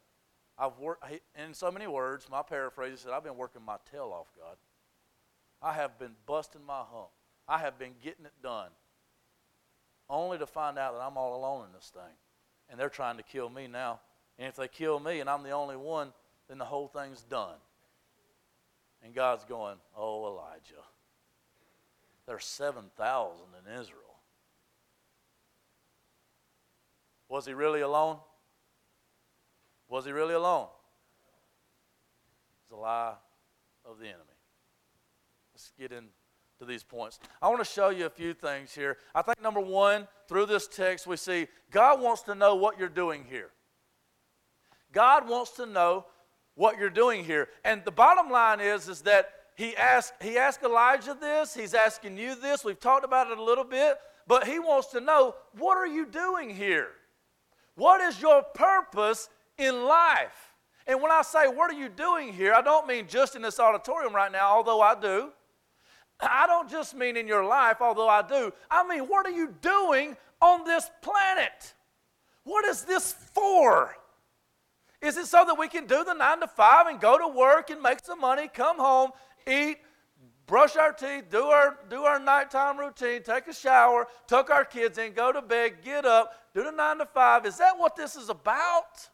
I've 0.58 0.80
worked, 0.80 1.06
in 1.38 1.54
so 1.54 1.70
many 1.70 1.86
words, 1.86 2.28
my 2.32 2.42
paraphrase, 2.42 2.92
he 2.92 2.98
said, 2.98 3.12
I've 3.12 3.24
been 3.24 3.38
working 3.38 3.62
my 3.64 3.78
tail 3.92 4.12
off, 4.18 4.32
God. 4.36 4.56
I 5.62 5.74
have 5.74 5.98
been 5.98 6.14
busting 6.26 6.66
my 6.66 6.84
hump. 6.92 7.10
I 7.48 7.60
have 7.60 7.80
been 7.80 7.94
getting 8.04 8.26
it 8.26 8.34
done. 8.44 8.70
Only 10.10 10.38
to 10.38 10.46
find 10.46 10.78
out 10.78 10.94
that 10.94 11.02
I'm 11.02 11.18
all 11.18 11.36
alone 11.36 11.66
in 11.68 11.74
this 11.74 11.92
thing. 11.94 12.16
And 12.70 12.80
they're 12.80 12.90
trying 12.90 13.18
to 13.18 13.24
kill 13.24 13.50
me 13.50 13.68
now. 13.68 14.00
And 14.38 14.48
if 14.48 14.56
they 14.56 14.68
kill 14.68 15.00
me 15.00 15.20
and 15.20 15.30
I'm 15.30 15.44
the 15.44 15.52
only 15.52 15.76
one, 15.76 16.14
then 16.48 16.58
the 16.58 16.66
whole 16.66 16.88
thing's 16.88 17.24
done. 17.24 17.56
And 19.04 19.14
God's 19.14 19.46
going, 19.46 19.78
Oh, 19.96 20.28
Elijah, 20.28 20.84
there's 22.26 22.46
7,000 22.46 23.38
in 23.66 23.74
Israel. 23.74 24.04
Was 27.30 27.46
he 27.46 27.54
really 27.54 27.82
alone? 27.82 28.18
Was 29.90 30.06
he 30.06 30.12
really 30.12 30.34
alone? 30.34 30.68
It's 32.64 32.72
a 32.72 32.76
lie 32.76 33.14
of 33.86 34.00
the 34.00 34.06
enemy. 34.06 34.37
Get 35.80 35.92
into 35.92 36.10
these 36.66 36.84
points. 36.84 37.20
I 37.40 37.50
want 37.50 37.60
to 37.60 37.72
show 37.72 37.90
you 37.90 38.08
a 38.08 38.10
few 38.10 38.34
things 38.34 38.74
here. 38.74 38.98
I 39.14 39.22
think 39.22 39.42
number 39.42 39.60
one, 39.60 40.08
through 40.28 40.48
this 40.48 40.68
text, 40.68 41.06
we 41.06 41.18
see 41.18 41.48
God 41.70 42.02
wants 42.02 42.24
to 42.24 42.36
know 42.36 42.56
what 42.56 42.80
you're 42.80 42.90
doing 42.90 43.26
here. 43.30 43.52
God 44.92 45.30
wants 45.30 45.52
to 45.52 45.68
know 45.68 46.06
what 46.56 46.80
you're 46.80 46.90
doing 46.90 47.24
here. 47.24 47.50
And 47.64 47.86
the 47.86 47.92
bottom 47.92 48.32
line 48.32 48.60
is, 48.60 48.90
is 48.90 49.02
that 49.02 49.30
he 49.56 49.76
asked, 49.76 50.14
he 50.20 50.38
asked 50.38 50.64
Elijah 50.64 51.16
this, 51.20 51.54
he's 51.54 51.76
asking 51.76 52.18
you 52.18 52.34
this. 52.34 52.64
We've 52.64 52.80
talked 52.80 53.06
about 53.06 53.30
it 53.30 53.38
a 53.38 53.44
little 53.44 53.64
bit, 53.64 53.98
but 54.26 54.48
he 54.48 54.58
wants 54.58 54.88
to 54.90 55.00
know 55.00 55.36
what 55.58 55.78
are 55.78 55.88
you 55.88 56.08
doing 56.08 56.50
here? 56.50 56.90
What 57.76 58.02
is 58.02 58.20
your 58.20 58.42
purpose 58.42 59.30
in 59.60 59.86
life? 59.86 60.56
And 60.88 61.02
when 61.02 61.12
I 61.12 61.22
say, 61.22 61.48
What 61.48 61.70
are 61.70 61.78
you 61.78 61.90
doing 61.90 62.34
here? 62.34 62.54
I 62.54 62.62
don't 62.62 62.88
mean 62.88 63.08
just 63.08 63.36
in 63.36 63.42
this 63.42 63.60
auditorium 63.60 64.16
right 64.16 64.32
now, 64.32 64.56
although 64.56 64.82
I 64.82 65.00
do. 65.00 65.32
I 66.20 66.48
don't 66.48 66.70
just 66.70 66.96
mean 66.96 67.16
in 67.16 67.28
your 67.28 67.46
life, 67.46 67.78
although 67.80 68.10
I 68.10 68.22
do. 68.22 68.52
I 68.72 68.88
mean, 68.88 69.04
what 69.08 69.26
are 69.26 69.32
you 69.32 69.54
doing 69.62 70.18
on 70.42 70.64
this 70.64 70.90
planet? 71.02 71.74
What 72.44 72.66
is 72.66 72.84
this 72.84 73.14
for? 73.34 73.96
Is 75.02 75.18
it 75.18 75.28
so 75.28 75.46
that 75.46 75.60
we 75.60 75.68
can 75.68 75.86
do 75.86 76.04
the 76.04 76.14
nine 76.14 76.40
to 76.40 76.48
five 76.48 76.88
and 76.88 77.00
go 77.00 77.18
to 77.18 77.28
work 77.28 77.70
and 77.70 77.82
make 77.82 78.04
some 78.04 78.20
money, 78.20 78.48
come 78.48 78.80
home, 78.80 79.12
eat, 79.46 79.78
brush 80.48 80.76
our 80.76 80.92
teeth, 80.92 81.26
do 81.30 81.44
our, 81.44 81.78
do 81.90 82.04
our 82.04 82.20
nighttime 82.20 82.80
routine, 82.80 83.22
take 83.22 83.48
a 83.48 83.54
shower, 83.54 84.08
tuck 84.28 84.50
our 84.50 84.66
kids 84.66 84.98
in, 84.98 85.14
go 85.14 85.32
to 85.32 85.42
bed, 85.42 85.84
get 85.84 86.06
up, 86.06 86.34
do 86.56 86.64
the 86.64 86.72
nine 86.72 86.98
to 86.98 87.06
five? 87.06 87.46
Is 87.46 87.58
that 87.58 87.78
what 87.78 87.96
this 87.96 88.16
is 88.16 88.30
about? 88.30 89.10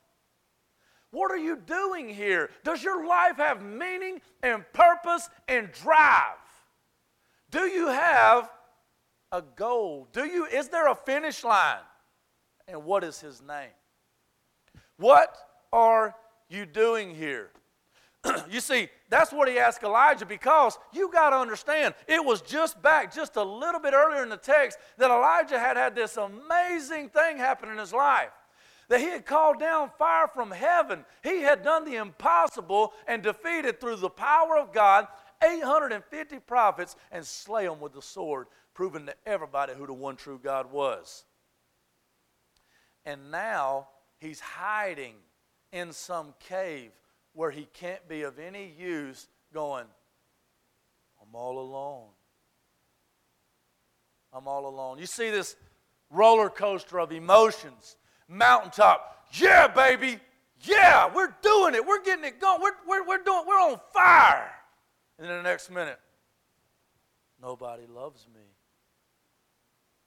What 1.12 1.32
are 1.32 1.38
you 1.38 1.58
doing 1.58 2.08
here? 2.08 2.50
Does 2.64 2.84
your 2.84 3.06
life 3.06 3.38
have 3.38 3.62
meaning 3.62 4.22
and 4.42 4.64
purpose 4.74 5.30
and 5.48 5.72
drive? 5.72 6.38
Do 7.54 7.68
you 7.68 7.88
have 7.88 8.50
a 9.32 9.44
goal? 9.44 10.08
Do 10.12 10.26
you 10.26 10.48
is 10.48 10.70
there 10.70 10.88
a 10.88 10.96
finish 10.96 11.44
line? 11.44 11.86
And 12.68 12.84
what 12.84 13.04
is 13.04 13.22
his 13.22 13.44
name? 13.44 13.70
What 14.98 15.38
are 15.72 16.16
you 16.50 16.66
doing 16.66 17.14
here? 17.14 17.52
you 18.50 18.60
see, 18.60 18.90
that's 19.08 19.32
what 19.32 19.48
he 19.48 19.60
asked 19.60 19.84
Elijah 19.84 20.26
because 20.26 20.80
you 20.94 21.12
got 21.12 21.30
to 21.30 21.36
understand, 21.36 21.94
it 22.08 22.26
was 22.26 22.42
just 22.42 22.82
back, 22.82 23.14
just 23.14 23.36
a 23.36 23.44
little 23.44 23.80
bit 23.80 23.94
earlier 23.94 24.24
in 24.24 24.30
the 24.30 24.38
text, 24.38 24.80
that 24.98 25.12
Elijah 25.12 25.60
had 25.60 25.78
had 25.78 25.94
this 25.94 26.18
amazing 26.18 27.10
thing 27.10 27.38
happen 27.38 27.70
in 27.70 27.78
his 27.78 27.94
life. 27.94 28.32
That 28.90 29.00
he 29.00 29.08
had 29.08 29.28
called 29.28 29.60
down 29.60 29.92
fire 30.00 30.28
from 30.28 30.50
heaven. 30.50 31.06
He 31.24 31.42
had 31.42 31.64
done 31.64 31.86
the 31.86 31.98
impossible 31.98 32.94
and 33.08 33.22
defeated 33.22 33.80
through 33.80 33.98
the 33.98 34.10
power 34.10 34.58
of 34.58 34.74
God 34.74 35.08
850 35.44 36.40
prophets 36.40 36.96
and 37.12 37.26
slay 37.26 37.66
them 37.66 37.80
with 37.80 37.94
the 37.94 38.02
sword, 38.02 38.48
proving 38.74 39.06
to 39.08 39.16
everybody 39.26 39.74
who 39.74 39.86
the 39.86 39.94
one 39.94 40.16
true 40.16 40.40
God 40.42 40.72
was. 40.72 41.26
And 43.06 43.32
now 43.32 43.88
he's 44.20 44.40
hiding 44.40 45.16
in 45.72 45.92
some 45.92 46.34
cave 46.40 46.92
where 47.34 47.52
he 47.52 47.68
can't 47.74 48.08
be 48.08 48.22
of 48.22 48.40
any 48.40 48.74
use, 48.80 49.28
going, 49.54 49.86
I'm 51.22 51.36
all 51.36 51.60
alone. 51.60 52.08
I'm 54.32 54.48
all 54.48 54.68
alone. 54.68 54.98
You 55.00 55.06
see 55.06 55.30
this 55.30 55.56
roller 56.10 56.50
coaster 56.50 57.00
of 57.00 57.12
emotions, 57.12 57.98
mountaintop. 58.28 59.28
Yeah, 59.34 59.68
baby. 59.68 60.20
Yeah, 60.62 61.10
we're 61.14 61.36
doing 61.42 61.76
it. 61.76 61.86
We're 61.86 62.04
getting 62.04 62.26
it 62.26 62.40
going. 62.40 62.62
We're, 62.62 62.72
we're, 62.88 63.08
we're 63.08 63.24
doing 63.24 63.44
we're 63.48 63.56
on 63.56 63.80
fire. 63.94 64.50
And 65.24 65.32
then 65.32 65.38
the 65.38 65.50
next 65.50 65.72
minute, 65.72 66.02
nobody 67.42 67.84
loves 67.88 68.28
me. 68.36 68.42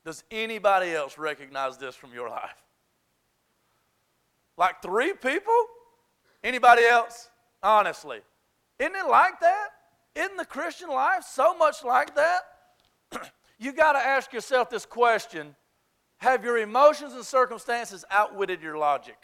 Does 0.05 0.23
anybody 0.29 0.93
else 0.93 1.17
recognize 1.17 1.75
this 1.79 1.95
from 1.95 2.13
your 2.13 2.29
life? 2.29 2.63
Like 4.57 4.79
three 4.83 5.13
people? 5.13 5.65
Anybody 6.43 6.83
else? 6.83 7.31
Honestly. 7.63 8.19
Isn't 8.77 8.95
it 8.95 9.09
like 9.09 9.39
that? 9.39 9.69
Isn't 10.13 10.37
the 10.37 10.45
Christian 10.45 10.89
life 10.89 11.23
so 11.23 11.57
much 11.57 11.83
like 11.83 12.13
that? 12.13 12.41
you 13.57 13.73
got 13.73 13.93
to 13.93 13.99
ask 13.99 14.31
yourself 14.31 14.69
this 14.69 14.85
question 14.85 15.55
Have 16.17 16.43
your 16.43 16.59
emotions 16.59 17.13
and 17.13 17.25
circumstances 17.25 18.05
outwitted 18.11 18.61
your 18.61 18.77
logic? 18.77 19.17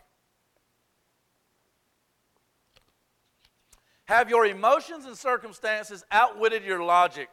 Have 4.14 4.30
your 4.30 4.46
emotions 4.46 5.06
and 5.06 5.18
circumstances 5.18 6.06
outwitted 6.12 6.64
your 6.64 6.84
logic? 6.84 7.30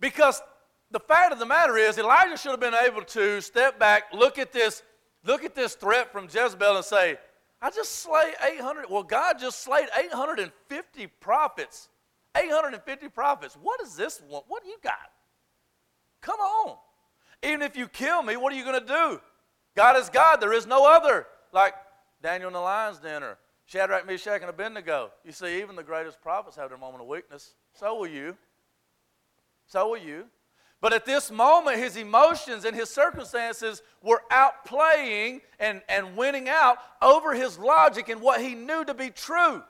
Because 0.00 0.42
the 0.90 0.98
fact 0.98 1.32
of 1.32 1.38
the 1.38 1.46
matter 1.46 1.76
is, 1.76 1.96
Elijah 1.96 2.36
should 2.36 2.50
have 2.50 2.58
been 2.58 2.74
able 2.74 3.02
to 3.02 3.40
step 3.40 3.78
back, 3.78 4.12
look 4.12 4.36
at 4.36 4.52
this, 4.52 4.82
look 5.24 5.44
at 5.44 5.54
this 5.54 5.76
threat 5.76 6.10
from 6.10 6.24
Jezebel, 6.24 6.74
and 6.74 6.84
say, 6.84 7.18
I 7.62 7.70
just 7.70 8.00
slayed 8.00 8.34
800. 8.44 8.86
Well, 8.90 9.04
God 9.04 9.38
just 9.38 9.62
slayed 9.62 9.86
850 9.96 11.06
prophets. 11.20 11.88
850 12.36 13.10
prophets. 13.10 13.56
What 13.62 13.80
is 13.82 13.94
this 13.94 14.20
one? 14.26 14.42
What 14.48 14.64
do 14.64 14.70
you 14.70 14.78
got? 14.82 15.12
Come 16.20 16.40
on. 16.40 16.76
Even 17.44 17.62
if 17.62 17.76
you 17.76 17.86
kill 17.86 18.24
me, 18.24 18.36
what 18.36 18.52
are 18.52 18.56
you 18.56 18.64
going 18.64 18.80
to 18.80 18.86
do? 18.86 19.20
God 19.76 19.96
is 19.98 20.08
God. 20.08 20.40
There 20.40 20.52
is 20.52 20.66
no 20.66 20.84
other. 20.92 21.28
Like 21.52 21.74
Daniel 22.24 22.48
in 22.48 22.54
the 22.54 22.60
lion's 22.60 22.98
den 22.98 23.22
or 23.22 23.38
Shadrach, 23.70 24.04
Meshach, 24.04 24.40
and 24.40 24.50
Abednego. 24.50 25.12
You 25.24 25.30
see, 25.30 25.60
even 25.60 25.76
the 25.76 25.84
greatest 25.84 26.20
prophets 26.20 26.56
have 26.56 26.70
their 26.70 26.78
moment 26.78 27.02
of 27.02 27.08
weakness. 27.08 27.54
So 27.72 28.00
will 28.00 28.08
you. 28.08 28.36
So 29.66 29.90
will 29.90 29.98
you. 29.98 30.24
But 30.80 30.92
at 30.92 31.04
this 31.06 31.30
moment, 31.30 31.76
his 31.76 31.96
emotions 31.96 32.64
and 32.64 32.74
his 32.74 32.90
circumstances 32.90 33.80
were 34.02 34.22
outplaying 34.32 35.42
and, 35.60 35.82
and 35.88 36.16
winning 36.16 36.48
out 36.48 36.78
over 37.00 37.32
his 37.32 37.60
logic 37.60 38.08
and 38.08 38.20
what 38.20 38.40
he 38.40 38.56
knew 38.56 38.84
to 38.86 38.92
be 38.92 39.10
true. 39.10 39.62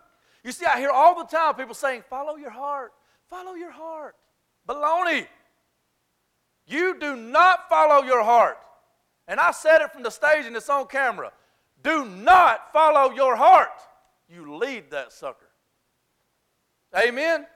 You 0.44 0.52
see, 0.52 0.64
I 0.64 0.78
hear 0.78 0.90
all 0.90 1.18
the 1.18 1.24
time 1.24 1.54
people 1.56 1.74
saying, 1.74 2.04
follow 2.08 2.36
your 2.36 2.50
heart, 2.50 2.94
follow 3.28 3.52
your 3.52 3.72
heart. 3.72 4.14
Baloney. 4.66 5.26
You 6.66 6.98
do 6.98 7.16
not 7.16 7.68
follow 7.68 8.02
your 8.02 8.24
heart. 8.24 8.56
And 9.28 9.38
I 9.38 9.50
said 9.50 9.82
it 9.82 9.92
from 9.92 10.04
the 10.04 10.10
stage 10.10 10.46
and 10.46 10.56
it's 10.56 10.70
on 10.70 10.86
camera. 10.86 11.32
Do 11.82 12.06
not 12.06 12.72
follow 12.72 13.14
your 13.14 13.36
heart. 13.36 13.68
You 14.32 14.56
lead 14.56 14.90
that 14.90 15.12
sucker. 15.12 15.48
Amen? 16.96 17.46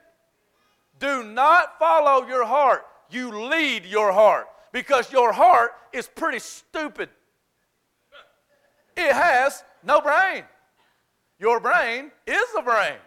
Do 0.99 1.23
not 1.23 1.79
follow 1.79 2.27
your 2.27 2.45
heart. 2.45 2.85
You 3.09 3.47
lead 3.47 3.85
your 3.85 4.11
heart 4.11 4.47
because 4.71 5.11
your 5.11 5.31
heart 5.31 5.71
is 5.93 6.07
pretty 6.07 6.39
stupid. 6.39 7.09
It 8.97 9.13
has 9.13 9.63
no 9.83 10.01
brain. 10.01 10.43
Your 11.39 11.59
brain 11.59 12.11
is 12.25 12.45
the 12.55 12.61
brain. 12.61 12.97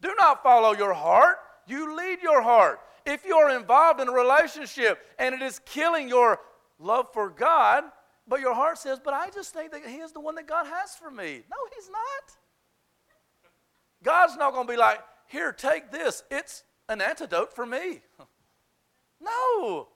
Do 0.00 0.14
not 0.18 0.42
follow 0.42 0.72
your 0.72 0.94
heart. 0.94 1.38
You 1.66 1.96
lead 1.96 2.20
your 2.22 2.40
heart. 2.42 2.80
If 3.04 3.24
you're 3.24 3.50
involved 3.50 4.00
in 4.00 4.08
a 4.08 4.12
relationship 4.12 4.98
and 5.18 5.34
it 5.34 5.42
is 5.42 5.60
killing 5.64 6.08
your 6.08 6.40
love 6.78 7.06
for 7.12 7.30
God, 7.30 7.84
but 8.28 8.40
your 8.40 8.54
heart 8.54 8.78
says, 8.78 9.00
But 9.02 9.14
I 9.14 9.30
just 9.30 9.52
think 9.52 9.72
that 9.72 9.86
He 9.86 9.96
is 9.96 10.12
the 10.12 10.20
one 10.20 10.34
that 10.36 10.46
God 10.46 10.66
has 10.66 10.94
for 10.94 11.10
me. 11.10 11.42
No, 11.50 11.56
He's 11.76 11.88
not. 11.90 12.36
God's 14.02 14.36
not 14.36 14.52
going 14.52 14.66
to 14.66 14.72
be 14.72 14.76
like, 14.76 15.00
Here, 15.26 15.52
take 15.52 15.90
this. 15.90 16.22
It's 16.30 16.62
an 16.88 17.00
antidote 17.00 17.54
for 17.54 17.66
me. 17.66 18.00
No. 19.20 19.88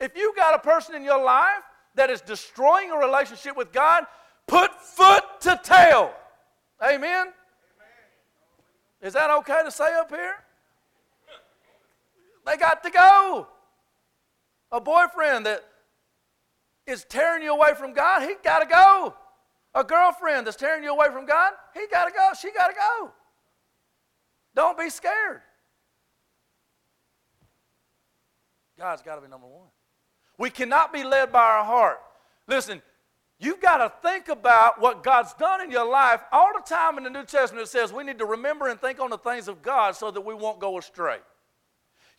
If 0.00 0.16
you've 0.16 0.34
got 0.34 0.54
a 0.54 0.58
person 0.58 0.94
in 0.94 1.04
your 1.04 1.22
life 1.22 1.62
that 1.94 2.08
is 2.08 2.22
destroying 2.22 2.90
a 2.90 2.96
relationship 2.96 3.54
with 3.54 3.70
God, 3.70 4.04
put 4.46 4.74
foot 4.80 5.24
to 5.40 5.60
tail. 5.62 6.14
Amen? 6.82 7.26
Is 9.02 9.12
that 9.12 9.30
okay 9.30 9.60
to 9.62 9.70
say 9.70 9.92
up 9.94 10.10
here? 10.10 10.36
They 12.46 12.56
got 12.56 12.82
to 12.82 12.90
go. 12.90 13.48
A 14.72 14.80
boyfriend 14.80 15.46
that 15.46 15.64
is 16.88 17.04
tearing 17.04 17.42
you 17.42 17.52
away 17.52 17.74
from 17.76 17.92
God, 17.92 18.22
he 18.22 18.34
got 18.42 18.60
to 18.60 18.66
go. 18.66 19.14
A 19.74 19.84
girlfriend 19.84 20.46
that's 20.46 20.56
tearing 20.56 20.82
you 20.82 20.90
away 20.90 21.08
from 21.12 21.26
God, 21.26 21.52
he 21.74 21.86
got 21.90 22.06
to 22.06 22.12
go. 22.12 22.30
She 22.40 22.50
got 22.52 22.68
to 22.68 22.74
go. 22.74 23.10
Don't 24.54 24.78
be 24.78 24.88
scared. 24.88 25.42
God's 28.78 29.02
got 29.02 29.16
to 29.16 29.20
be 29.20 29.28
number 29.28 29.46
one. 29.46 29.68
We 30.38 30.50
cannot 30.50 30.92
be 30.92 31.04
led 31.04 31.30
by 31.32 31.42
our 31.42 31.64
heart. 31.64 31.98
Listen, 32.46 32.80
you've 33.38 33.60
got 33.60 33.78
to 33.78 34.08
think 34.08 34.28
about 34.28 34.80
what 34.80 35.02
God's 35.02 35.34
done 35.34 35.60
in 35.60 35.70
your 35.70 35.88
life. 35.88 36.22
All 36.32 36.52
the 36.54 36.62
time 36.62 36.96
in 36.96 37.04
the 37.04 37.10
New 37.10 37.24
Testament, 37.24 37.66
it 37.66 37.70
says 37.70 37.92
we 37.92 38.04
need 38.04 38.18
to 38.18 38.24
remember 38.24 38.68
and 38.68 38.80
think 38.80 39.00
on 39.00 39.10
the 39.10 39.18
things 39.18 39.48
of 39.48 39.62
God 39.62 39.96
so 39.96 40.10
that 40.10 40.20
we 40.20 40.32
won't 40.32 40.60
go 40.60 40.78
astray. 40.78 41.18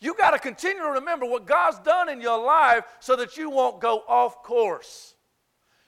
You 0.00 0.14
got 0.14 0.30
to 0.30 0.38
continue 0.38 0.82
to 0.82 0.90
remember 0.90 1.26
what 1.26 1.46
God's 1.46 1.78
done 1.80 2.08
in 2.08 2.20
your 2.20 2.42
life 2.42 2.84
so 3.00 3.16
that 3.16 3.36
you 3.36 3.50
won't 3.50 3.80
go 3.80 4.02
off 4.08 4.42
course. 4.42 5.14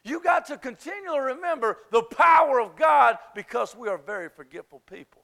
You 0.04 0.20
got 0.20 0.46
to 0.46 0.58
continually 0.58 1.20
remember 1.20 1.78
the 1.90 2.02
power 2.02 2.60
of 2.60 2.76
God 2.76 3.16
because 3.34 3.74
we 3.74 3.88
are 3.88 3.98
very 3.98 4.28
forgetful 4.28 4.80
people. 4.80 5.22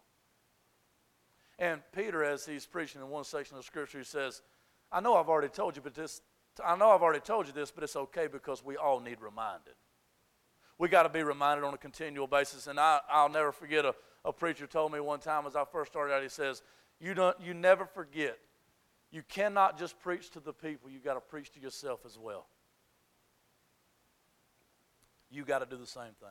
And 1.59 1.83
Peter, 1.93 2.25
as 2.25 2.47
he's 2.47 2.65
preaching 2.65 3.01
in 3.01 3.09
one 3.09 3.25
section 3.25 3.59
of 3.59 3.65
Scripture, 3.65 3.99
he 3.99 4.05
says, 4.05 4.43
I 4.91 5.01
know 5.01 5.17
I've 5.17 5.29
already 5.29 5.49
told 5.49 5.77
you, 5.77 5.83
but 5.83 5.95
this, 5.95 6.23
I 6.65 6.77
know 6.77 6.91
I've 6.91 7.03
already 7.03 7.21
told 7.21 7.47
you 7.47 7.53
this, 7.53 7.71
but 7.71 7.85
it's 7.85 7.97
okay 7.97 8.29
because 8.29 8.65
we 8.65 8.77
all 8.77 9.01
need 9.01 9.21
reminded. 9.21 9.75
We 10.79 10.89
got 10.89 11.03
to 11.03 11.09
be 11.09 11.25
reminded 11.25 11.65
on 11.65 11.75
a 11.75 11.79
continual 11.79 12.29
basis. 12.29 12.69
And 12.69 12.79
I, 12.79 13.01
I'll 13.11 13.29
never 13.29 13.51
forget 13.51 13.85
a, 13.85 13.95
a 14.25 14.33
preacher 14.33 14.69
told 14.69 14.93
me 14.93 15.01
one 15.01 15.19
time 15.19 15.47
as 15.47 15.57
I 15.57 15.65
first 15.65 15.91
started 15.91 16.15
out, 16.15 16.23
he 16.23 16.29
says, 16.29 16.63
you, 17.01 17.15
don't, 17.15 17.39
you 17.41 17.53
never 17.53 17.85
forget. 17.85 18.39
You 19.11 19.23
cannot 19.29 19.79
just 19.79 19.99
preach 20.01 20.31
to 20.31 20.41
the 20.41 20.53
people, 20.53 20.91
you 20.91 20.99
got 20.99 21.15
to 21.15 21.21
preach 21.21 21.51
to 21.53 21.61
yourself 21.61 22.01
as 22.05 22.19
well. 22.19 22.47
You 25.31 25.45
got 25.45 25.59
to 25.61 25.67
do 25.67 25.77
the 25.77 25.87
same 25.87 26.15
thing. 26.21 26.29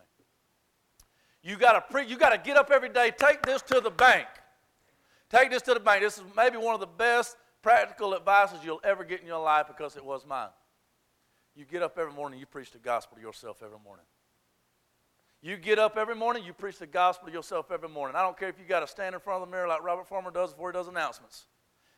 You 1.44 1.56
got 1.56 1.74
to 1.74 1.82
pre- 1.82 2.08
you 2.08 2.18
got 2.18 2.32
to 2.32 2.38
get 2.38 2.58
up 2.58 2.72
every 2.72 2.90
day, 2.90 3.12
take 3.16 3.42
this 3.44 3.62
to 3.64 3.80
the 3.80 3.92
bank. 3.92 4.28
Take 5.30 5.52
this 5.52 5.62
to 5.64 5.74
the 5.74 5.80
bank. 5.80 6.02
This 6.02 6.18
is 6.18 6.24
maybe 6.36 6.58
one 6.58 6.74
of 6.74 6.80
the 6.80 6.88
best 6.88 7.36
practical 7.62 8.16
advices 8.16 8.60
you'll 8.64 8.82
ever 8.84 9.04
get 9.04 9.22
in 9.22 9.28
your 9.28 9.42
life 9.42 9.68
because 9.68 9.96
it 9.96 10.06
was 10.06 10.26
mine. 10.26 10.50
You 11.56 11.66
get 11.66 11.82
up 11.82 11.98
every 11.98 12.14
morning, 12.14 12.40
you 12.40 12.46
preach 12.46 12.72
the 12.72 12.78
gospel 12.78 13.18
to 13.18 13.22
yourself 13.22 13.62
every 13.64 13.80
morning. 13.84 14.06
You 15.42 15.58
get 15.58 15.80
up 15.80 15.98
every 15.98 16.16
morning, 16.16 16.44
you 16.44 16.54
preach 16.54 16.80
the 16.80 16.88
gospel 16.88 17.28
to 17.28 17.34
yourself 17.34 17.72
every 17.72 17.90
morning. 17.90 18.16
I 18.16 18.22
don't 18.22 18.38
care 18.38 18.50
if 18.50 18.60
you 18.60 18.66
got 18.66 18.82
to 18.82 18.88
stand 18.88 19.16
in 19.16 19.22
front 19.22 19.42
of 19.42 19.50
the 19.50 19.52
mirror 19.52 19.68
like 19.68 19.84
Robert 19.84 20.08
Farmer 20.08 20.32
does 20.32 20.52
before 20.52 20.72
he 20.72 20.74
does 20.74 20.88
announcements. 20.88 21.46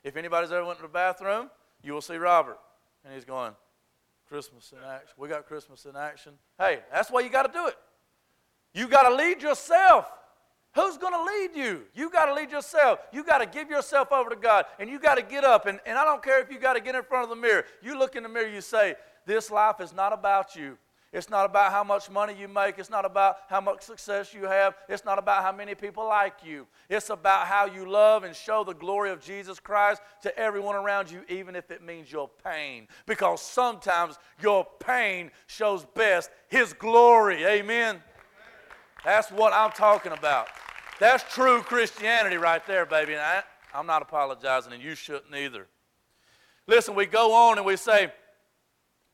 If 0.04 0.16
anybody's 0.16 0.52
ever 0.52 0.66
went 0.66 0.80
to 0.80 0.84
the 0.84 0.90
bathroom, 0.90 1.50
you 1.84 1.94
will 1.94 2.02
see 2.02 2.16
Robert. 2.16 2.58
And 3.04 3.14
he's 3.14 3.26
going, 3.26 3.54
Christmas 4.28 4.72
in 4.72 4.84
action. 4.88 5.16
We 5.18 5.28
got 5.28 5.48
Christmas 5.48 5.86
in 5.86 5.96
action. 5.96 6.34
Hey, 6.58 6.80
that's 6.92 7.10
why 7.10 7.22
you 7.22 7.30
got 7.30 7.52
to 7.52 7.52
do 7.52 7.68
it. 7.68 7.76
You 8.74 8.88
got 8.88 9.10
to 9.10 9.16
lead 9.16 9.42
yourself. 9.42 10.06
Who's 10.76 10.98
going 10.98 11.14
to 11.14 11.24
lead 11.24 11.56
you? 11.56 11.82
You 11.96 12.12
got 12.12 12.28
to 12.28 12.34
lead 12.36 12.52
yourself. 12.52 13.00
You 13.12 13.24
got 13.24 13.40
to 13.40 13.48
give 13.48 13.70
yourself 13.70 14.12
over 14.12 14.30
to 14.30 14.36
God. 14.36 14.66
And 14.78 14.88
you 14.90 15.00
got 15.00 15.16
to 15.16 15.24
get 15.24 15.44
up. 15.44 15.66
And, 15.66 15.80
and 15.86 15.98
I 15.98 16.06
don't 16.06 16.22
care 16.22 16.40
if 16.42 16.52
you 16.52 16.60
got 16.60 16.74
to 16.74 16.80
get 16.80 16.94
in 16.94 17.02
front 17.02 17.24
of 17.24 17.30
the 17.30 17.36
mirror. 17.36 17.66
You 17.82 17.98
look 17.98 18.16
in 18.16 18.24
the 18.24 18.30
mirror, 18.30 18.48
you 18.48 18.62
say, 18.62 18.96
This 19.26 19.50
life 19.50 19.82
is 19.82 19.94
not 19.94 20.14
about 20.14 20.56
you. 20.56 20.78
It's 21.12 21.30
not 21.30 21.46
about 21.46 21.72
how 21.72 21.84
much 21.84 22.10
money 22.10 22.36
you 22.40 22.48
make. 22.48 22.78
It's 22.78 22.90
not 22.90 23.04
about 23.04 23.38
how 23.48 23.60
much 23.60 23.82
success 23.82 24.32
you 24.32 24.44
have. 24.44 24.76
It's 24.88 25.04
not 25.04 25.18
about 25.18 25.42
how 25.42 25.52
many 25.52 25.74
people 25.74 26.06
like 26.06 26.36
you. 26.46 26.68
It's 26.88 27.10
about 27.10 27.48
how 27.48 27.66
you 27.66 27.90
love 27.90 28.24
and 28.24 28.36
show 28.36 28.64
the 28.64 28.76
glory 28.76 29.10
of 29.10 29.20
Jesus 29.20 29.60
Christ 29.60 30.04
to 30.22 30.38
everyone 30.38 30.76
around 30.76 31.10
you, 31.10 31.24
even 31.28 31.56
if 31.56 31.72
it 31.72 31.82
means 31.84 32.12
your 32.12 32.30
pain. 32.44 32.88
Because 33.08 33.42
sometimes 33.42 34.20
your 34.40 34.68
pain 34.80 35.32
shows 35.48 35.84
best 35.96 36.30
His 36.48 36.74
glory. 36.74 37.44
Amen. 37.44 38.04
That's 39.04 39.32
what 39.32 39.52
I'm 39.52 39.72
talking 39.72 40.12
about. 40.12 40.48
That's 41.00 41.24
true 41.34 41.62
Christianity 41.62 42.38
right 42.38 42.66
there, 42.68 42.86
baby. 42.86 43.14
And 43.14 43.22
I, 43.22 43.42
I'm 43.74 43.88
not 43.88 44.04
apologizing, 44.04 44.74
and 44.74 44.84
you 44.84 44.94
shouldn't 44.94 45.34
either. 45.36 45.68
Listen, 46.68 46.94
we 46.94 47.08
go 47.08 47.34
on 47.34 47.58
and 47.58 47.66
we 47.66 47.78
say, 47.78 48.12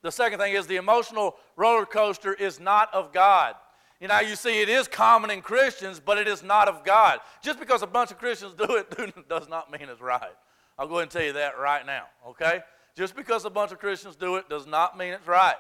the 0.06 0.12
second 0.12 0.38
thing 0.38 0.54
is 0.54 0.68
the 0.68 0.76
emotional 0.76 1.36
roller 1.56 1.84
coaster 1.84 2.32
is 2.32 2.60
not 2.60 2.94
of 2.94 3.12
God. 3.12 3.56
You 4.00 4.08
know, 4.08 4.20
you 4.20 4.36
see, 4.36 4.62
it 4.62 4.70
is 4.70 4.88
common 4.88 5.32
in 5.32 5.42
Christians, 5.42 6.00
but 6.00 6.20
it 6.20 6.28
is 6.28 6.44
not 6.44 6.68
of 6.68 6.84
God. 6.84 7.22
Just 7.42 7.60
because 7.60 7.82
a 7.82 7.88
bunch 7.88 8.12
of 8.12 8.20
Christians 8.20 8.54
do 8.54 8.76
it 8.76 9.28
does 9.30 9.50
not 9.50 9.72
mean 9.72 9.90
it's 9.90 10.00
right. 10.00 10.30
I'll 10.78 10.88
go 10.88 10.96
ahead 10.96 11.04
and 11.04 11.12
tell 11.12 11.24
you 11.24 11.34
that 11.34 11.58
right 11.58 11.84
now, 11.84 12.04
okay? 12.28 12.60
Just 12.96 13.16
because 13.16 13.46
a 13.46 13.50
bunch 13.50 13.72
of 13.72 13.80
Christians 13.80 14.16
do 14.16 14.36
it 14.36 14.48
does 14.48 14.68
not 14.68 14.96
mean 14.96 15.12
it's 15.12 15.26
right. 15.26 15.56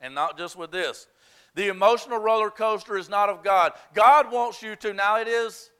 And 0.00 0.14
not 0.14 0.38
just 0.38 0.56
with 0.56 0.70
this. 0.70 1.06
The 1.54 1.68
emotional 1.68 2.16
roller 2.16 2.48
coaster 2.48 2.96
is 2.96 3.10
not 3.10 3.28
of 3.28 3.44
God. 3.44 3.72
God 3.92 4.32
wants 4.32 4.62
you 4.62 4.74
to. 4.76 4.94
Now 4.94 5.20
it 5.20 5.28
is, 5.28 5.70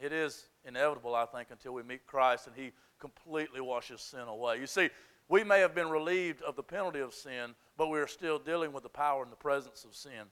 it 0.00 0.12
is 0.12 0.46
inevitable, 0.64 1.14
I 1.14 1.26
think, 1.26 1.48
until 1.52 1.74
we 1.74 1.84
meet 1.84 2.08
Christ 2.08 2.48
and 2.48 2.56
He 2.56 2.72
completely 2.98 3.60
washes 3.60 4.00
sin 4.00 4.26
away. 4.26 4.58
You 4.58 4.66
see, 4.66 4.90
we 5.28 5.44
may 5.44 5.60
have 5.60 5.74
been 5.74 5.90
relieved 5.90 6.42
of 6.42 6.56
the 6.56 6.62
penalty 6.62 7.00
of 7.00 7.14
sin, 7.14 7.54
but 7.76 7.88
we 7.88 7.98
are 7.98 8.06
still 8.06 8.38
dealing 8.38 8.72
with 8.72 8.82
the 8.82 8.88
power 8.88 9.22
and 9.22 9.30
the 9.30 9.36
presence 9.36 9.84
of 9.84 9.94
sin. 9.94 10.24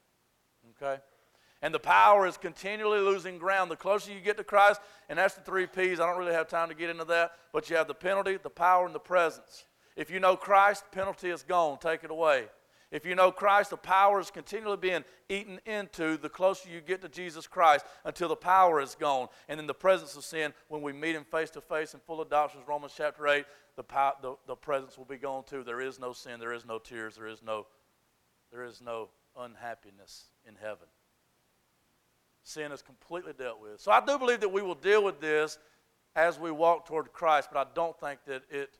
Okay? 0.82 1.00
And 1.62 1.74
the 1.74 1.78
power 1.78 2.26
is 2.26 2.36
continually 2.36 3.00
losing 3.00 3.38
ground. 3.38 3.70
The 3.70 3.76
closer 3.76 4.12
you 4.12 4.20
get 4.20 4.36
to 4.36 4.44
Christ, 4.44 4.80
and 5.08 5.18
that's 5.18 5.34
the 5.34 5.40
three 5.40 5.66
P's. 5.66 6.00
I 6.00 6.06
don't 6.06 6.18
really 6.18 6.32
have 6.32 6.48
time 6.48 6.68
to 6.68 6.74
get 6.74 6.90
into 6.90 7.04
that, 7.06 7.32
but 7.52 7.70
you 7.70 7.76
have 7.76 7.88
the 7.88 7.94
penalty, 7.94 8.38
the 8.42 8.50
power, 8.50 8.86
and 8.86 8.94
the 8.94 9.00
presence. 9.00 9.64
If 9.96 10.10
you 10.10 10.20
know 10.20 10.36
Christ, 10.36 10.84
penalty 10.92 11.30
is 11.30 11.42
gone. 11.42 11.78
Take 11.78 12.04
it 12.04 12.10
away. 12.10 12.46
If 12.92 13.04
you 13.04 13.16
know 13.16 13.32
Christ, 13.32 13.70
the 13.70 13.76
power 13.76 14.20
is 14.20 14.30
continually 14.30 14.76
being 14.76 15.04
eaten 15.28 15.58
into 15.66 16.16
the 16.16 16.28
closer 16.28 16.68
you 16.68 16.80
get 16.80 17.02
to 17.02 17.08
Jesus 17.08 17.46
Christ 17.46 17.84
until 18.04 18.28
the 18.28 18.36
power 18.36 18.80
is 18.80 18.94
gone. 18.94 19.28
And 19.48 19.58
in 19.58 19.66
the 19.66 19.74
presence 19.74 20.16
of 20.16 20.24
sin, 20.24 20.54
when 20.68 20.82
we 20.82 20.92
meet 20.92 21.16
Him 21.16 21.24
face 21.24 21.50
to 21.50 21.60
face 21.60 21.94
in 21.94 22.00
full 22.00 22.22
adoption, 22.22 22.60
Romans 22.66 22.92
chapter 22.96 23.26
8, 23.26 23.44
the, 23.76 23.82
power, 23.82 24.14
the, 24.22 24.36
the 24.46 24.54
presence 24.54 24.96
will 24.96 25.04
be 25.04 25.16
gone 25.16 25.42
too. 25.44 25.64
There 25.64 25.80
is 25.80 25.98
no 25.98 26.12
sin, 26.12 26.38
there 26.38 26.52
is 26.52 26.64
no 26.64 26.78
tears, 26.78 27.16
there 27.16 27.26
is 27.26 27.42
no, 27.42 27.66
there 28.52 28.64
is 28.64 28.80
no 28.80 29.08
unhappiness 29.36 30.26
in 30.46 30.54
heaven. 30.54 30.86
Sin 32.44 32.70
is 32.70 32.82
completely 32.82 33.32
dealt 33.32 33.60
with. 33.60 33.80
So 33.80 33.90
I 33.90 34.04
do 34.04 34.16
believe 34.16 34.40
that 34.40 34.52
we 34.52 34.62
will 34.62 34.76
deal 34.76 35.02
with 35.02 35.20
this 35.20 35.58
as 36.14 36.38
we 36.38 36.52
walk 36.52 36.86
toward 36.86 37.12
Christ, 37.12 37.48
but 37.52 37.58
I 37.58 37.70
don't 37.74 37.98
think 37.98 38.20
that 38.26 38.42
it 38.48 38.78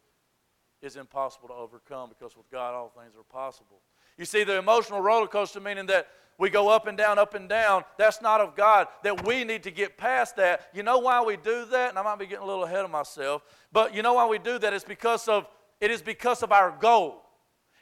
is 0.81 0.97
impossible 0.97 1.49
to 1.49 1.55
overcome 1.55 2.09
because 2.09 2.37
with 2.37 2.49
God 2.51 2.75
all 2.75 2.93
things 2.97 3.15
are 3.17 3.25
possible. 3.25 3.81
You 4.19 4.25
see, 4.25 4.45
the 4.45 4.59
emotional 4.59 5.01
roller 5.01 5.27
coaster, 5.27 5.61
meaning 5.61 5.87
that 5.87 6.09
we 6.39 6.51
go 6.51 6.69
up 6.69 6.87
and 6.87 6.99
down, 6.99 7.19
up 7.19 7.35
and 7.35 7.49
down, 7.49 7.85
that's 7.97 8.21
not 8.21 8.41
of 8.41 8.55
God. 8.55 8.89
That 9.03 9.27
we 9.27 9.45
need 9.45 9.63
to 9.63 9.71
get 9.71 9.97
past 9.97 10.37
that. 10.37 10.69
You 10.75 10.83
know 10.83 10.99
why 10.99 11.23
we 11.23 11.37
do 11.37 11.65
that? 11.67 11.91
And 11.91 11.99
I 11.99 12.03
might 12.03 12.19
be 12.19 12.27
getting 12.27 12.45
a 12.45 12.47
little 12.47 12.65
ahead 12.65 12.85
of 12.85 12.91
myself, 12.91 13.43
but 13.73 13.95
you 13.95 14.03
know 14.03 14.15
why 14.15 14.27
we 14.27 14.39
do 14.39 14.59
that? 14.59 14.73
It's 14.73 14.85
because 14.85 15.29
of 15.29 15.47
it 15.81 15.91
is 15.91 16.03
because 16.03 16.43
of 16.43 16.53
our 16.53 16.75
goal. 16.79 17.23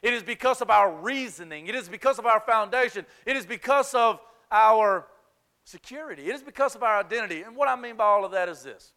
It 0.01 0.13
is 0.13 0.23
because 0.23 0.61
of 0.61 0.69
our 0.69 0.93
reasoning. 0.93 1.67
It 1.67 1.75
is 1.75 1.89
because 1.89 2.19
of 2.19 2.25
our 2.25 2.39
foundation. 2.39 3.05
It 3.25 3.35
is 3.35 3.45
because 3.45 3.93
of 3.93 4.19
our 4.51 5.07
security. 5.63 6.29
It 6.29 6.35
is 6.35 6.43
because 6.43 6.75
of 6.75 6.83
our 6.83 6.99
identity. 6.99 7.41
And 7.41 7.55
what 7.55 7.67
I 7.67 7.75
mean 7.75 7.95
by 7.95 8.03
all 8.03 8.25
of 8.25 8.31
that 8.31 8.49
is 8.49 8.63
this 8.63 8.93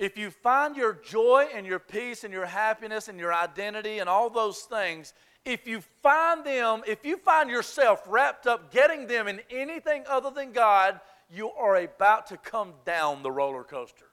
if 0.00 0.16
you 0.16 0.30
find 0.30 0.76
your 0.76 0.94
joy 0.94 1.48
and 1.54 1.66
your 1.66 1.78
peace 1.78 2.24
and 2.24 2.32
your 2.32 2.46
happiness 2.46 3.08
and 3.08 3.20
your 3.20 3.34
identity 3.34 3.98
and 3.98 4.08
all 4.08 4.30
those 4.30 4.60
things, 4.60 5.12
if 5.44 5.66
you 5.66 5.82
find 6.02 6.42
them, 6.42 6.80
if 6.86 7.04
you 7.04 7.18
find 7.18 7.50
yourself 7.50 8.02
wrapped 8.08 8.46
up 8.46 8.72
getting 8.72 9.06
them 9.06 9.28
in 9.28 9.42
anything 9.50 10.04
other 10.08 10.30
than 10.30 10.52
God, 10.52 11.00
you 11.30 11.50
are 11.50 11.76
about 11.76 12.28
to 12.28 12.38
come 12.38 12.72
down 12.86 13.22
the 13.22 13.30
roller 13.30 13.62
coaster. 13.62 14.06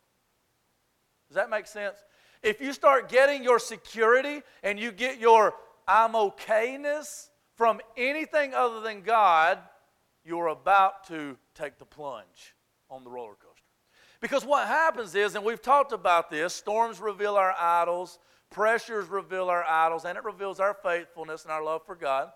Does 1.30 1.36
that 1.36 1.50
make 1.50 1.67
sense? 1.67 1.95
If 2.43 2.60
you 2.60 2.73
start 2.73 3.08
getting 3.08 3.41
your 3.41 3.58
security 3.58 4.41
and 4.63 4.78
you 4.78 4.91
get 4.91 5.19
your 5.19 5.54
I'm 5.88 6.13
okayness 6.13 7.30
from 7.56 7.80
anything 7.95 8.54
other 8.54 8.82
than 8.82 9.04
God, 9.04 9.60
you're 10.26 10.47
about 10.47 11.08
to 11.08 11.38
take 11.56 11.80
the 11.80 11.86
plunge 11.86 12.56
on 12.89 13.06
the 13.06 13.10
roller 13.10 13.36
coaster. 13.36 13.46
Because 14.19 14.45
what 14.45 14.67
happens 14.67 15.15
is, 15.15 15.36
and 15.36 15.43
we've 15.43 15.62
talked 15.62 15.91
about 15.91 16.30
this, 16.30 16.53
storms 16.53 16.99
reveal 16.99 17.36
our 17.36 17.53
idols, 17.53 18.19
pressures 18.49 19.08
reveal 19.08 19.49
our 19.49 19.63
idols, 19.63 20.06
and 20.06 20.17
it 20.17 20.23
reveals 20.23 20.60
our 20.60 20.73
faithfulness 20.73 21.43
and 21.43 21.51
our 21.51 21.63
love 21.63 21.86
for 21.86 21.95
God. 21.95 22.32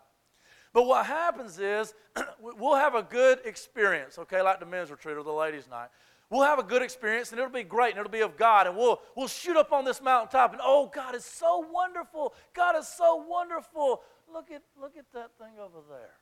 But 0.74 0.86
what 0.86 1.06
happens 1.06 1.60
is, 1.60 1.94
we'll 2.40 2.76
have 2.76 2.96
a 2.96 3.04
good 3.04 3.40
experience, 3.46 4.18
okay, 4.20 4.42
like 4.42 4.60
the 4.60 4.66
men's 4.66 4.92
retreat 4.92 5.18
or 5.18 5.24
the 5.24 5.32
ladies' 5.32 5.68
night. 5.70 5.90
We'll 6.30 6.44
have 6.44 6.60
a 6.60 6.64
good 6.64 6.82
experience 6.82 7.32
and 7.32 7.40
it'll 7.40 7.52
be 7.52 7.64
great 7.64 7.92
and 7.92 8.00
it'll 8.00 8.10
be 8.10 8.22
of 8.22 8.38
God. 8.38 8.66
And 8.66 8.78
we'll, 8.78 9.02
we'll 9.18 9.28
shoot 9.28 9.58
up 9.58 9.74
on 9.74 9.84
this 9.84 10.02
mountaintop 10.02 10.54
and, 10.54 10.62
oh, 10.64 10.90
God 10.94 11.14
is 11.14 11.26
so 11.26 11.66
wonderful. 11.70 12.34
God 12.54 12.78
is 12.78 12.88
so 12.88 13.26
wonderful. 13.28 14.02
Look 14.34 14.50
at, 14.50 14.62
look 14.80 14.96
at 14.98 15.04
that 15.14 15.32
thing 15.38 15.60
over 15.60 15.80
there. 15.90 16.14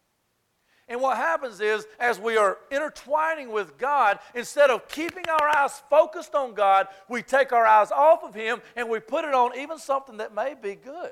And 0.90 1.00
what 1.00 1.18
happens 1.18 1.62
is, 1.62 1.86
as 2.00 2.20
we 2.20 2.36
are 2.36 2.58
intertwining 2.72 3.52
with 3.52 3.78
God, 3.78 4.18
instead 4.34 4.72
of 4.72 4.88
keeping 4.88 5.30
our 5.30 5.56
eyes 5.56 5.82
focused 5.88 6.34
on 6.34 6.56
God, 6.56 6.88
we 7.08 7.22
take 7.22 7.54
our 7.54 7.66
eyes 7.66 7.92
off 7.92 8.24
of 8.24 8.34
Him 8.34 8.60
and 8.76 8.90
we 8.90 9.00
put 9.00 9.24
it 9.24 9.36
on 9.36 9.56
even 9.56 9.78
something 9.78 10.18
that 10.18 10.34
may 10.34 10.56
be 10.60 10.74
good. 10.74 11.12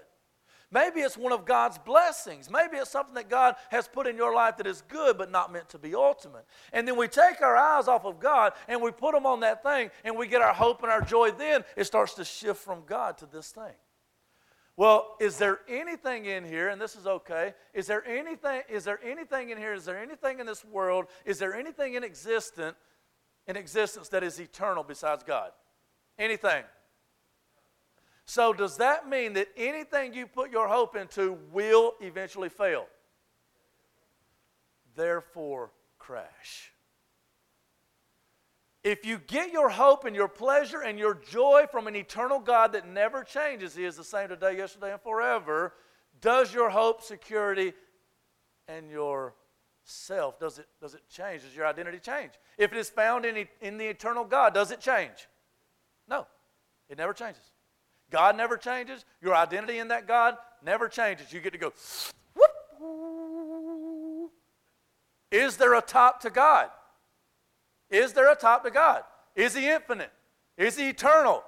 Maybe 0.70 1.00
it's 1.00 1.16
one 1.16 1.32
of 1.32 1.46
God's 1.46 1.78
blessings. 1.78 2.50
Maybe 2.50 2.76
it's 2.76 2.90
something 2.90 3.14
that 3.14 3.30
God 3.30 3.56
has 3.70 3.88
put 3.88 4.06
in 4.06 4.18
your 4.18 4.34
life 4.34 4.58
that 4.58 4.68
is 4.68 4.82
good 4.90 5.18
but 5.18 5.32
not 5.32 5.54
meant 5.54 5.70
to 5.70 5.78
be 5.78 5.96
ultimate. 5.96 6.46
And 6.74 6.86
then 6.86 6.98
we 6.98 7.08
take 7.08 7.42
our 7.42 7.56
eyes 7.56 7.88
off 7.88 8.04
of 8.04 8.20
God 8.20 8.54
and 8.68 8.82
we 8.82 8.92
put 8.92 9.14
them 9.14 9.26
on 9.26 9.40
that 9.42 9.64
thing 9.64 9.92
and 10.04 10.18
we 10.18 10.28
get 10.28 10.42
our 10.42 10.54
hope 10.54 10.84
and 10.84 10.92
our 10.92 11.02
joy. 11.02 11.32
Then 11.32 11.64
it 11.78 11.86
starts 11.86 12.16
to 12.16 12.26
shift 12.26 12.62
from 12.62 12.84
God 12.86 13.18
to 13.20 13.26
this 13.26 13.52
thing. 13.52 13.76
Well, 14.78 15.16
is 15.20 15.40
there 15.40 15.62
anything 15.68 16.26
in 16.26 16.46
here, 16.46 16.70
and 16.70 16.80
this 16.80 16.96
is 16.96 17.08
okay, 17.08 17.56
is 17.74 17.88
there 17.88 18.06
anything, 18.08 18.62
is 18.70 18.84
there 18.84 19.00
anything 19.04 19.50
in 19.50 19.58
here, 19.58 19.74
is 19.74 19.86
there 19.86 19.98
anything 19.98 20.40
in 20.40 20.46
this 20.46 20.64
world, 20.64 21.08
is 21.26 21.40
there 21.40 21.56
anything 21.56 21.96
in 21.96 22.04
existence, 22.04 22.78
in 23.48 23.58
existence 23.58 24.08
that 24.10 24.24
is 24.24 24.40
eternal 24.40 24.84
besides 24.84 25.24
God? 25.24 25.50
Anything. 26.20 26.64
So 28.26 28.54
does 28.54 28.78
that 28.78 29.10
mean 29.10 29.34
that 29.34 29.48
anything 29.58 30.14
you 30.14 30.28
put 30.28 30.52
your 30.52 30.68
hope 30.68 30.96
into 30.96 31.40
will 31.52 31.94
eventually 32.00 32.50
fail? 32.50 32.86
Therefore, 34.96 35.72
crash. 35.98 36.72
If 38.88 39.06
you 39.06 39.18
get 39.18 39.52
your 39.52 39.68
hope 39.68 40.06
and 40.06 40.16
your 40.16 40.30
pleasure 40.30 40.82
and 40.82 40.98
your 40.98 41.14
joy 41.14 41.66
from 41.70 41.88
an 41.88 41.96
eternal 41.98 42.40
God 42.40 42.72
that 42.72 42.88
never 42.88 43.22
changes, 43.22 43.76
He 43.76 43.84
is 43.84 43.98
the 43.98 44.04
same 44.06 44.30
today, 44.30 44.56
yesterday, 44.56 44.94
and 44.94 45.02
forever, 45.02 45.74
does 46.22 46.54
your 46.54 46.70
hope, 46.70 47.02
security, 47.02 47.74
and 48.70 48.90
your 48.90 49.36
self, 49.84 50.40
does 50.40 50.60
it, 50.60 50.68
does 50.80 50.94
it 50.94 51.02
change? 51.10 51.42
Does 51.42 51.54
your 51.54 51.68
identity 51.68 52.00
change? 52.00 52.32
If 52.58 52.72
it 52.72 52.78
is 52.78 52.90
found 52.90 53.26
in, 53.26 53.46
in 53.60 53.78
the 53.78 53.86
eternal 53.86 54.24
God, 54.24 54.54
does 54.54 54.72
it 54.72 54.80
change? 54.80 55.28
No, 56.08 56.26
it 56.88 56.98
never 56.98 57.12
changes. 57.12 57.44
God 58.10 58.38
never 58.38 58.56
changes. 58.56 59.04
Your 59.22 59.36
identity 59.36 59.80
in 59.80 59.90
that 59.90 60.08
God 60.08 60.38
never 60.64 60.88
changes. 60.88 61.34
You 61.34 61.42
get 61.42 61.52
to 61.52 61.60
go, 61.60 61.74
whoop. 62.36 64.32
Is 65.30 65.58
there 65.58 65.74
a 65.74 65.82
top 65.82 66.22
to 66.22 66.30
God? 66.30 66.70
Is 67.90 68.14
there 68.14 68.32
a 68.32 68.36
top 68.36 68.64
to 68.64 68.72
God? 68.72 69.04
Is 69.36 69.56
He 69.56 69.70
infinite? 69.70 70.12
Is 70.58 70.78
He 70.78 70.90
eternal? 70.90 71.44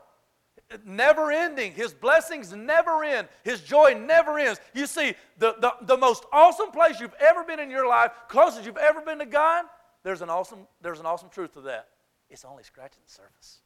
Never 0.86 1.32
ending. 1.32 1.74
His 1.74 1.94
blessings 1.94 2.54
never 2.54 3.04
end. 3.04 3.28
His 3.44 3.62
joy 3.62 4.00
never 4.00 4.38
ends. 4.38 4.60
You 4.76 4.86
see, 4.86 5.16
the, 5.40 5.56
the, 5.60 5.74
the 5.82 5.98
most 5.98 6.26
awesome 6.32 6.70
place 6.70 7.00
you've 7.00 7.16
ever 7.20 7.44
been 7.44 7.60
in 7.60 7.72
your 7.72 7.88
life, 7.88 8.12
closest 8.28 8.66
you've 8.66 8.78
ever 8.78 9.02
been 9.02 9.18
to 9.20 9.26
God, 9.26 9.66
there's 10.04 10.22
an 10.22 10.30
awesome, 10.30 10.60
there's 10.82 11.00
an 11.00 11.08
awesome 11.08 11.30
truth 11.30 11.54
to 11.54 11.62
that. 11.62 11.88
It's 12.30 12.46
only 12.46 12.64
scratching 12.64 13.02
the 13.06 13.12
surface. 13.12 13.60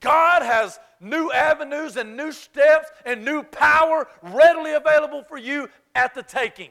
God 0.00 0.42
has 0.42 0.78
new 1.00 1.30
avenues 1.30 1.96
and 1.96 2.16
new 2.16 2.32
steps 2.32 2.88
and 3.04 3.24
new 3.24 3.42
power 3.44 4.08
readily 4.22 4.72
available 4.72 5.22
for 5.22 5.38
you 5.38 5.68
at 5.94 6.14
the 6.14 6.22
taking. 6.22 6.70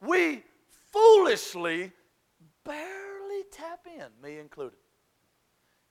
We 0.00 0.44
foolishly 0.92 1.92
bear 2.64 3.03
tap 3.54 3.86
in, 3.86 4.06
me 4.22 4.38
included. 4.38 4.78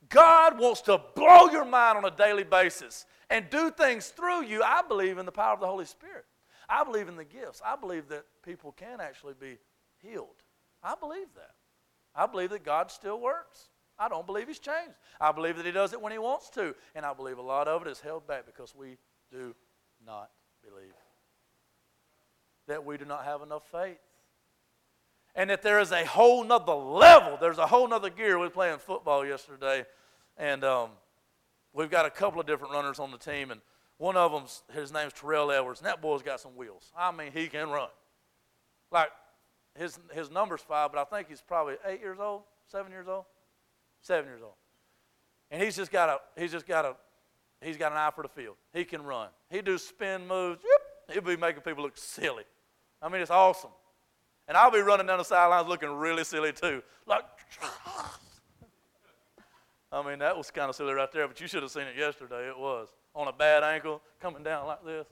God 0.10 0.60
wants 0.60 0.82
to 0.82 1.00
blow 1.16 1.48
your 1.50 1.66
mind 1.66 1.98
on 1.98 2.06
a 2.06 2.12
daily 2.12 2.44
basis 2.44 3.06
and 3.30 3.50
do 3.50 3.72
things 3.72 4.10
through 4.10 4.44
you. 4.44 4.62
I 4.62 4.82
believe 4.88 5.18
in 5.18 5.26
the 5.26 5.32
power 5.32 5.54
of 5.54 5.60
the 5.60 5.68
Holy 5.68 5.86
Spirit. 5.86 6.26
I 6.68 6.84
believe 6.84 7.08
in 7.08 7.16
the 7.16 7.26
gifts. 7.26 7.62
I 7.66 7.76
believe 7.76 8.10
that 8.10 8.26
people 8.44 8.72
can 8.74 9.00
actually 9.00 9.34
be 9.40 9.58
healed. 10.02 10.44
I 10.84 10.96
believe 11.00 11.28
that. 11.36 11.52
I 12.16 12.26
believe 12.28 12.50
that 12.52 12.64
God 12.64 12.92
still 12.92 13.20
works. 13.20 13.70
I 13.98 14.10
don't 14.10 14.26
believe 14.26 14.48
He's 14.48 14.60
changed. 14.60 14.96
I 15.20 15.32
believe 15.32 15.58
that 15.58 15.66
He 15.66 15.72
does 15.72 15.94
it 15.94 16.02
when 16.02 16.12
He 16.12 16.18
wants 16.18 16.50
to. 16.52 16.76
And 16.96 17.06
I 17.06 17.14
believe 17.14 17.38
a 17.38 17.42
lot 17.44 17.68
of 17.68 17.86
it 17.86 17.88
is 17.88 18.00
held 18.00 18.28
back 18.28 18.46
because 18.46 18.76
we 18.76 18.98
do 19.32 19.56
not 20.06 20.30
believe. 20.64 20.94
That 22.68 22.86
we 22.86 22.98
do 22.98 23.06
not 23.06 23.24
have 23.26 23.42
enough 23.42 23.64
faith 23.72 23.98
and 25.36 25.50
that 25.50 25.62
there 25.62 25.80
is 25.80 25.92
a 25.92 26.06
whole 26.06 26.44
nother 26.44 26.74
level. 26.74 27.38
There's 27.40 27.58
a 27.58 27.68
whole 27.68 27.88
nother 27.88 28.10
gear. 28.10 28.38
We 28.38 28.46
were 28.46 28.50
playing 28.50 28.78
football 28.78 29.26
yesterday, 29.26 29.86
and 30.38 30.64
um, 30.64 30.90
we've 31.74 31.90
got 31.90 32.06
a 32.06 32.10
couple 32.10 32.40
of 32.40 32.48
different 32.48 32.74
runners 32.74 33.00
on 33.00 33.12
the 33.12 33.18
team, 33.18 33.52
and 33.52 33.62
one 33.98 34.18
of 34.18 34.32
them, 34.32 34.44
his 34.74 34.92
name's 34.92 35.14
Terrell 35.14 35.52
Edwards, 35.52 35.80
and 35.80 35.88
that 35.88 36.02
boy's 36.02 36.22
got 36.22 36.40
some 36.40 36.56
wheels. 36.56 36.92
I 36.98 37.12
mean, 37.12 37.32
he 37.32 37.48
can 37.48 37.70
run. 37.70 37.90
Like 38.92 39.10
his 39.78 40.00
his 40.14 40.30
number's 40.30 40.62
five, 40.62 40.92
but 40.92 41.00
I 41.00 41.16
think 41.16 41.30
he's 41.30 41.42
probably 41.42 41.76
eight 41.86 42.00
years 42.00 42.20
old, 42.20 42.44
seven 42.68 42.92
years 42.92 43.08
old, 43.08 43.26
seven 44.02 44.30
years 44.30 44.42
old, 44.44 44.54
and 45.50 45.62
he's 45.62 45.76
just 45.76 45.92
got 45.92 46.10
a 46.10 46.20
he's 46.40 46.52
just 46.52 46.68
got 46.68 46.86
a 46.86 46.96
he's 47.62 47.78
got 47.78 47.92
an 47.92 47.98
eye 47.98 48.12
for 48.14 48.22
the 48.22 48.30
field. 48.30 48.56
He 48.72 48.84
can 48.84 49.04
run. 49.04 49.30
He 49.50 49.62
do 49.62 49.78
spin 49.78 50.28
moves. 50.28 50.62
He'll 51.12 51.22
be 51.22 51.38
making 51.38 51.62
people 51.62 51.84
look 51.84 51.98
silly. 51.98 52.44
I 53.02 53.10
mean, 53.10 53.22
it's 53.22 53.32
awesome. 53.32 53.72
And 54.48 54.58
I'll 54.58 54.72
be 54.72 54.80
running 54.80 55.08
down 55.08 55.18
the 55.18 55.24
sidelines 55.24 55.68
looking 55.68 55.90
really 55.90 56.24
silly 56.24 56.52
too. 56.52 56.84
Like, 57.06 57.24
I 59.92 60.08
mean, 60.08 60.20
that 60.20 60.36
was 60.36 60.52
kind 60.52 60.70
of 60.70 60.76
silly 60.76 60.94
right 60.94 61.12
there, 61.12 61.28
but 61.28 61.40
you 61.40 61.48
should 61.48 61.62
have 61.62 61.72
seen 61.72 61.84
it 61.84 61.96
yesterday. 61.96 62.48
It 62.48 62.58
was 62.58 62.90
on 63.16 63.28
a 63.28 63.34
bad 63.34 63.64
ankle, 63.64 64.02
coming 64.20 64.44
down 64.44 64.66
like 64.66 64.84
this. 64.84 65.06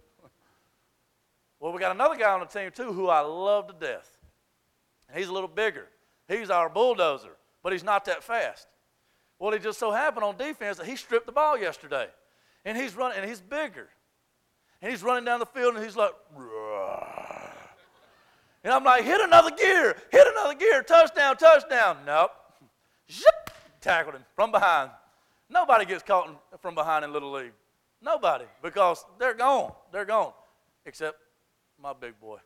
well, 1.59 1.71
we 1.71 1.79
got 1.79 1.93
another 1.93 2.15
guy 2.15 2.31
on 2.31 2.39
the 2.39 2.45
team 2.47 2.71
too 2.75 2.91
who 2.91 3.07
I 3.07 3.21
love 3.21 3.67
to 3.67 3.73
death. 3.73 4.17
He's 5.15 5.27
a 5.27 5.33
little 5.33 5.49
bigger. 5.49 5.87
He's 6.27 6.49
our 6.49 6.69
bulldozer, 6.69 7.35
but 7.61 7.73
he's 7.73 7.83
not 7.83 8.05
that 8.05 8.23
fast. 8.23 8.67
Well, 9.37 9.53
it 9.53 9.61
just 9.61 9.79
so 9.79 9.91
happened 9.91 10.23
on 10.23 10.37
defense 10.37 10.77
that 10.77 10.85
he 10.85 10.95
stripped 10.95 11.25
the 11.25 11.31
ball 11.31 11.57
yesterday. 11.57 12.07
And 12.63 12.77
he's 12.77 12.95
running, 12.95 13.19
and 13.19 13.29
he's 13.29 13.41
bigger. 13.41 13.89
and 14.81 14.91
he's 14.91 15.03
running 15.03 15.25
down 15.25 15.39
the 15.39 15.45
field, 15.45 15.75
and 15.75 15.83
he's 15.83 15.95
like, 15.95 16.11
"Rah." 16.35 17.20
And 18.63 18.73
I'm 18.73 18.83
like, 18.83 19.03
hit 19.03 19.19
another 19.21 19.51
gear, 19.51 19.95
hit 20.11 20.27
another 20.27 20.53
gear, 20.55 20.83
touchdown, 20.83 21.37
touchdown. 21.37 21.97
Nope. 22.05 22.31
Zip, 23.11 23.49
tackled 23.81 24.15
him 24.15 24.23
from 24.35 24.51
behind. 24.51 24.91
Nobody 25.49 25.85
gets 25.85 26.03
caught 26.03 26.27
in, 26.27 26.35
from 26.59 26.75
behind 26.75 27.03
in 27.03 27.11
Little 27.11 27.31
League. 27.31 27.53
Nobody, 28.01 28.45
because 28.63 29.03
they're 29.19 29.33
gone. 29.33 29.71
They're 29.91 30.05
gone, 30.05 30.33
except 30.85 31.17
my 31.81 31.93
big 31.93 32.19
boy. 32.19 32.37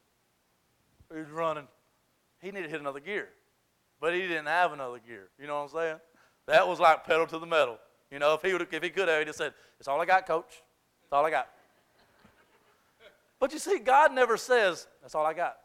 He's 1.14 1.30
running. 1.30 1.68
He 2.42 2.48
needed 2.48 2.64
to 2.64 2.70
hit 2.70 2.80
another 2.80 3.00
gear, 3.00 3.30
but 4.02 4.14
he 4.14 4.22
didn't 4.22 4.48
have 4.48 4.74
another 4.74 5.00
gear. 5.00 5.30
You 5.40 5.48
know 5.48 5.56
what 5.56 5.64
I'm 5.64 5.70
saying? 5.70 6.00
That 6.48 6.68
was 6.68 6.80
like 6.80 7.06
pedal 7.06 7.28
to 7.28 7.40
the 7.40 7.46
metal. 7.46 7.78
You 8.12 8.20
know, 8.20 8.34
if 8.34 8.42
he 8.42 8.54
would, 8.54 8.62
if 8.72 8.84
he 8.84 8.90
could 8.90 9.08
have, 9.08 9.20
he'd 9.20 9.28
have 9.28 9.36
said, 9.36 9.54
"It's 9.80 9.88
all 9.88 10.00
I 10.00 10.06
got, 10.06 10.26
coach. 10.26 10.62
It's 11.04 11.12
all 11.12 11.26
I 11.26 11.30
got." 11.30 11.50
But 13.40 13.52
you 13.52 13.60
see, 13.60 13.80
God 13.80 14.14
never 14.14 14.38
says, 14.38 14.88
"That's 15.02 15.16
all 15.16 15.26
I 15.26 15.34
got." 15.34 15.58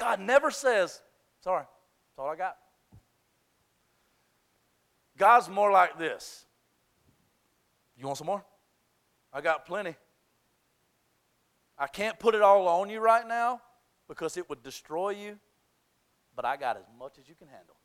God 0.00 0.18
never 0.18 0.50
says, 0.50 1.02
"Sorry, 1.40 1.62
that's 1.62 2.18
all 2.18 2.28
I 2.28 2.36
got." 2.36 2.56
God's 5.16 5.48
more 5.50 5.70
like 5.70 5.98
this. 5.98 6.46
You 7.96 8.06
want 8.06 8.16
some 8.16 8.26
more? 8.26 8.42
I 9.32 9.42
got 9.42 9.66
plenty. 9.66 9.94
I 11.76 11.86
can't 11.86 12.18
put 12.18 12.34
it 12.34 12.40
all 12.40 12.66
on 12.66 12.88
you 12.88 13.00
right 13.00 13.26
now 13.26 13.60
because 14.08 14.38
it 14.38 14.48
would 14.48 14.62
destroy 14.62 15.10
you, 15.10 15.38
but 16.34 16.46
I 16.46 16.56
got 16.56 16.78
as 16.78 16.86
much 16.98 17.18
as 17.18 17.28
you 17.28 17.34
can 17.34 17.48
handle. 17.48 17.76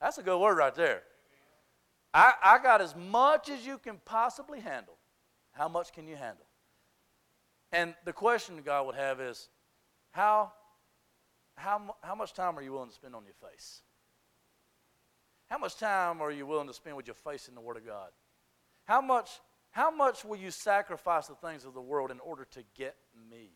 That's 0.00 0.18
a 0.18 0.22
good 0.22 0.38
word 0.38 0.56
right 0.56 0.74
there. 0.74 1.02
I, 2.14 2.32
I 2.42 2.58
got 2.62 2.80
as 2.80 2.94
much 2.94 3.48
as 3.48 3.66
you 3.66 3.78
can 3.78 4.00
possibly 4.04 4.60
handle. 4.60 4.96
How 5.52 5.68
much 5.68 5.92
can 5.92 6.06
you 6.06 6.16
handle? 6.16 6.46
And 7.72 7.94
the 8.04 8.12
question 8.12 8.62
God 8.64 8.86
would 8.86 8.94
have 8.94 9.20
is 9.20 9.48
how, 10.12 10.52
how, 11.56 11.94
how 12.02 12.14
much 12.14 12.34
time 12.34 12.58
are 12.58 12.62
you 12.62 12.72
willing 12.72 12.88
to 12.88 12.94
spend 12.94 13.14
on 13.14 13.24
your 13.24 13.50
face? 13.50 13.82
How 15.48 15.58
much 15.58 15.76
time 15.76 16.20
are 16.20 16.30
you 16.30 16.46
willing 16.46 16.68
to 16.68 16.74
spend 16.74 16.96
with 16.96 17.06
your 17.06 17.14
face 17.14 17.48
in 17.48 17.54
the 17.54 17.60
Word 17.60 17.76
of 17.76 17.86
God? 17.86 18.10
How 18.84 19.00
much, 19.00 19.40
how 19.70 19.90
much 19.90 20.24
will 20.24 20.36
you 20.36 20.50
sacrifice 20.50 21.26
the 21.26 21.34
things 21.34 21.64
of 21.64 21.74
the 21.74 21.80
world 21.80 22.10
in 22.10 22.20
order 22.20 22.46
to 22.52 22.62
get 22.76 22.96
me? 23.30 23.50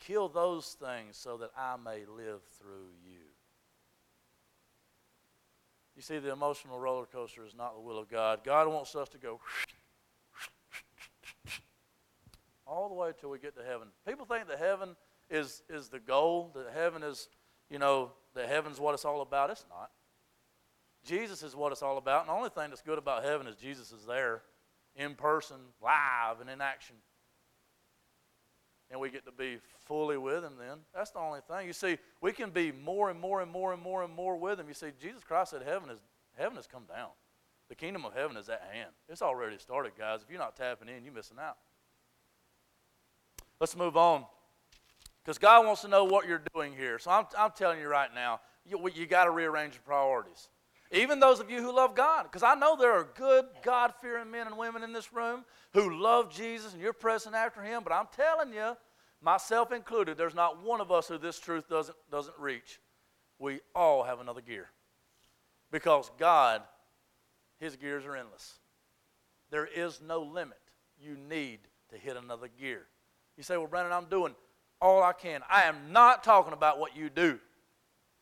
Kill 0.00 0.28
those 0.28 0.76
things 0.80 1.16
so 1.16 1.36
that 1.38 1.50
I 1.56 1.76
may 1.76 2.04
live 2.06 2.42
through 2.60 2.90
you. 3.04 3.22
You 5.96 6.02
see, 6.02 6.18
the 6.18 6.30
emotional 6.30 6.78
roller 6.78 7.06
coaster 7.06 7.44
is 7.44 7.54
not 7.56 7.74
the 7.74 7.80
will 7.80 7.98
of 7.98 8.08
God. 8.08 8.44
God 8.44 8.68
wants 8.68 8.94
us 8.94 9.08
to 9.08 9.18
go 9.18 9.40
all 12.66 12.88
the 12.88 12.94
way 12.94 13.12
till 13.18 13.30
we 13.30 13.38
get 13.38 13.56
to 13.56 13.64
heaven. 13.64 13.88
People 14.06 14.26
think 14.26 14.48
that 14.48 14.58
heaven 14.58 14.96
is, 15.30 15.62
is 15.68 15.88
the 15.88 16.00
goal, 16.00 16.52
that 16.54 16.66
heaven 16.74 17.02
is, 17.02 17.28
you 17.70 17.78
know, 17.78 18.12
that 18.34 18.48
heaven's 18.48 18.80
what 18.80 18.94
it's 18.94 19.04
all 19.04 19.22
about. 19.22 19.50
It's 19.50 19.64
not. 19.68 19.90
Jesus 21.04 21.42
is 21.42 21.54
what 21.54 21.72
it's 21.72 21.82
all 21.82 21.98
about. 21.98 22.22
And 22.22 22.28
the 22.28 22.34
only 22.34 22.50
thing 22.50 22.70
that's 22.70 22.82
good 22.82 22.98
about 22.98 23.24
heaven 23.24 23.46
is 23.46 23.56
Jesus 23.56 23.92
is 23.92 24.04
there 24.06 24.42
in 24.96 25.14
person, 25.14 25.56
live, 25.80 26.40
and 26.40 26.50
in 26.50 26.60
action 26.60 26.96
and 28.90 29.00
we 29.00 29.10
get 29.10 29.24
to 29.26 29.32
be 29.32 29.58
fully 29.86 30.16
with 30.16 30.44
him 30.44 30.54
then. 30.58 30.78
That's 30.94 31.10
the 31.10 31.18
only 31.18 31.40
thing. 31.48 31.66
You 31.66 31.72
see, 31.72 31.98
we 32.20 32.32
can 32.32 32.50
be 32.50 32.72
more 32.72 33.10
and 33.10 33.18
more 33.18 33.40
and 33.40 33.50
more 33.50 33.72
and 33.72 33.82
more 33.82 34.02
and 34.04 34.14
more 34.14 34.36
with 34.36 34.60
him. 34.60 34.68
You 34.68 34.74
see, 34.74 34.88
Jesus 35.00 35.24
Christ 35.24 35.50
said 35.50 35.62
heaven 35.62 35.90
is 35.90 35.98
heaven 36.36 36.56
has 36.56 36.66
come 36.66 36.84
down. 36.84 37.10
The 37.68 37.74
kingdom 37.74 38.04
of 38.04 38.14
heaven 38.14 38.36
is 38.36 38.48
at 38.48 38.62
hand. 38.72 38.90
It's 39.08 39.22
already 39.22 39.58
started, 39.58 39.92
guys. 39.98 40.20
If 40.22 40.30
you're 40.30 40.38
not 40.38 40.56
tapping 40.56 40.88
in, 40.88 41.04
you're 41.04 41.12
missing 41.12 41.38
out. 41.40 41.56
Let's 43.60 43.76
move 43.76 43.96
on. 43.96 44.24
Because 45.24 45.38
God 45.38 45.66
wants 45.66 45.82
to 45.82 45.88
know 45.88 46.04
what 46.04 46.28
you're 46.28 46.42
doing 46.54 46.72
here. 46.72 46.98
So 46.98 47.10
I'm, 47.10 47.26
I'm 47.36 47.50
telling 47.50 47.80
you 47.80 47.88
right 47.88 48.10
now, 48.14 48.40
you, 48.64 48.88
you 48.94 49.06
got 49.06 49.24
to 49.24 49.30
rearrange 49.30 49.74
your 49.74 49.82
priorities. 49.82 50.48
Even 50.92 51.18
those 51.18 51.40
of 51.40 51.50
you 51.50 51.60
who 51.60 51.74
love 51.74 51.96
God, 51.96 52.24
because 52.24 52.44
I 52.44 52.54
know 52.54 52.76
there 52.76 52.92
are 52.92 53.08
good, 53.16 53.46
God 53.62 53.92
fearing 54.00 54.30
men 54.30 54.46
and 54.46 54.56
women 54.56 54.84
in 54.84 54.92
this 54.92 55.12
room 55.12 55.44
who 55.72 56.00
love 56.00 56.32
Jesus 56.32 56.72
and 56.72 56.80
you're 56.80 56.92
pressing 56.92 57.34
after 57.34 57.60
Him, 57.60 57.82
but 57.82 57.92
I'm 57.92 58.06
telling 58.14 58.52
you, 58.52 58.76
myself 59.20 59.72
included, 59.72 60.16
there's 60.16 60.34
not 60.34 60.62
one 60.62 60.80
of 60.80 60.92
us 60.92 61.08
who 61.08 61.18
this 61.18 61.40
truth 61.40 61.68
doesn't, 61.68 61.96
doesn't 62.10 62.38
reach. 62.38 62.78
We 63.40 63.60
all 63.74 64.04
have 64.04 64.20
another 64.20 64.40
gear. 64.40 64.68
Because 65.72 66.10
God, 66.18 66.62
His 67.58 67.74
gears 67.74 68.06
are 68.06 68.14
endless. 68.14 68.60
There 69.50 69.66
is 69.66 70.00
no 70.00 70.22
limit. 70.22 70.60
You 71.00 71.16
need 71.16 71.58
to 71.90 71.98
hit 71.98 72.16
another 72.16 72.48
gear. 72.48 72.86
You 73.36 73.42
say, 73.42 73.56
Well, 73.56 73.66
Brandon, 73.66 73.92
I'm 73.92 74.06
doing 74.06 74.34
all 74.80 75.02
I 75.02 75.12
can. 75.12 75.42
I 75.50 75.62
am 75.62 75.92
not 75.92 76.24
talking 76.24 76.52
about 76.52 76.78
what 76.78 76.96
you 76.96 77.10
do. 77.10 77.38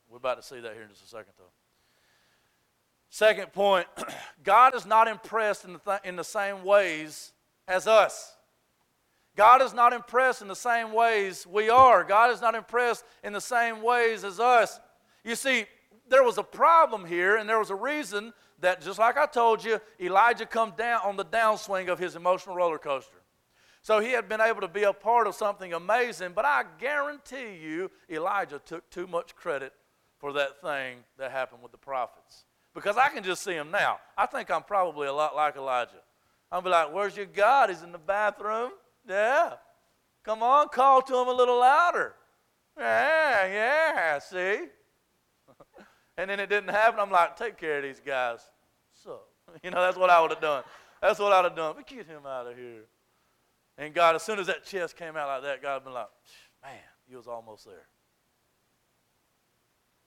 We're 0.09 0.17
about 0.17 0.37
to 0.41 0.43
see 0.43 0.59
that 0.59 0.73
here 0.73 0.83
in 0.83 0.89
just 0.89 1.03
a 1.03 1.07
second, 1.07 1.33
though. 1.37 1.51
Second 3.09 3.53
point 3.53 3.87
God 4.43 4.75
is 4.75 4.85
not 4.85 5.07
impressed 5.07 5.65
in 5.65 5.73
the, 5.73 5.79
th- 5.79 5.99
in 6.03 6.15
the 6.15 6.23
same 6.23 6.63
ways 6.63 7.31
as 7.67 7.87
us. 7.87 8.35
God 9.35 9.61
is 9.61 9.73
not 9.73 9.91
impressed 9.91 10.41
in 10.41 10.47
the 10.47 10.55
same 10.55 10.93
ways 10.93 11.45
we 11.45 11.69
are. 11.69 12.03
God 12.03 12.31
is 12.31 12.41
not 12.41 12.55
impressed 12.55 13.03
in 13.23 13.33
the 13.33 13.41
same 13.41 13.81
ways 13.81 14.23
as 14.23 14.39
us. 14.39 14.79
You 15.25 15.35
see, 15.35 15.65
there 16.07 16.23
was 16.23 16.37
a 16.37 16.43
problem 16.43 17.05
here, 17.05 17.35
and 17.35 17.49
there 17.49 17.59
was 17.59 17.69
a 17.69 17.75
reason 17.75 18.31
that, 18.59 18.81
just 18.81 18.99
like 18.99 19.17
I 19.17 19.25
told 19.25 19.63
you, 19.63 19.81
Elijah 19.99 20.45
come 20.45 20.73
down 20.77 21.01
on 21.03 21.17
the 21.17 21.25
downswing 21.25 21.89
of 21.89 21.99
his 21.99 22.15
emotional 22.15 22.55
roller 22.55 22.77
coaster. 22.77 23.17
So 23.85 23.99
he 23.99 24.13
had 24.13 24.27
been 24.27 24.41
able 24.41 24.61
to 24.61 24.67
be 24.67 24.81
a 24.81 24.91
part 24.91 25.27
of 25.27 25.35
something 25.35 25.71
amazing, 25.71 26.31
but 26.33 26.43
I 26.43 26.63
guarantee 26.79 27.57
you, 27.61 27.91
Elijah 28.09 28.57
took 28.57 28.89
too 28.89 29.05
much 29.05 29.35
credit 29.35 29.73
for 30.17 30.33
that 30.33 30.59
thing 30.59 31.03
that 31.19 31.29
happened 31.29 31.61
with 31.61 31.71
the 31.71 31.77
prophets 31.77 32.45
because 32.73 32.97
I 32.97 33.09
can 33.09 33.23
just 33.23 33.43
see 33.43 33.53
him 33.53 33.69
now. 33.69 33.99
I 34.17 34.25
think 34.25 34.49
I'm 34.49 34.63
probably 34.63 35.07
a 35.07 35.13
lot 35.13 35.35
like 35.35 35.55
Elijah. 35.55 36.01
I'll 36.51 36.63
be 36.63 36.69
like, 36.71 36.91
Where's 36.91 37.15
your 37.15 37.27
God? 37.27 37.69
He's 37.69 37.83
in 37.83 37.91
the 37.91 37.99
bathroom. 37.99 38.71
Yeah. 39.07 39.53
Come 40.23 40.41
on, 40.41 40.69
call 40.69 41.03
to 41.03 41.17
him 41.19 41.27
a 41.27 41.33
little 41.33 41.59
louder. 41.59 42.15
Yeah, 42.75 43.45
yeah, 43.45 44.17
see? 44.17 44.61
and 46.17 46.27
then 46.27 46.39
it 46.39 46.49
didn't 46.49 46.71
happen. 46.71 46.99
I'm 46.99 47.11
like, 47.11 47.37
Take 47.37 47.59
care 47.59 47.77
of 47.77 47.83
these 47.83 48.01
guys. 48.03 48.39
So, 48.95 49.19
you 49.63 49.69
know, 49.69 49.79
that's 49.79 49.95
what 49.95 50.09
I 50.09 50.19
would 50.23 50.31
have 50.31 50.41
done. 50.41 50.63
That's 51.03 51.19
what 51.19 51.31
I'd 51.33 51.43
have 51.43 51.55
done. 51.55 51.75
But 51.77 51.85
get 51.85 52.07
him 52.07 52.25
out 52.25 52.47
of 52.47 52.57
here. 52.57 52.85
And 53.77 53.93
God, 53.93 54.15
as 54.15 54.23
soon 54.23 54.39
as 54.39 54.47
that 54.47 54.65
chest 54.65 54.95
came 54.95 55.15
out 55.17 55.27
like 55.27 55.43
that, 55.43 55.61
God 55.61 55.83
been 55.83 55.93
like, 55.93 56.07
Man, 56.63 56.73
you 57.09 57.17
was 57.17 57.27
almost 57.27 57.65
there. 57.65 57.87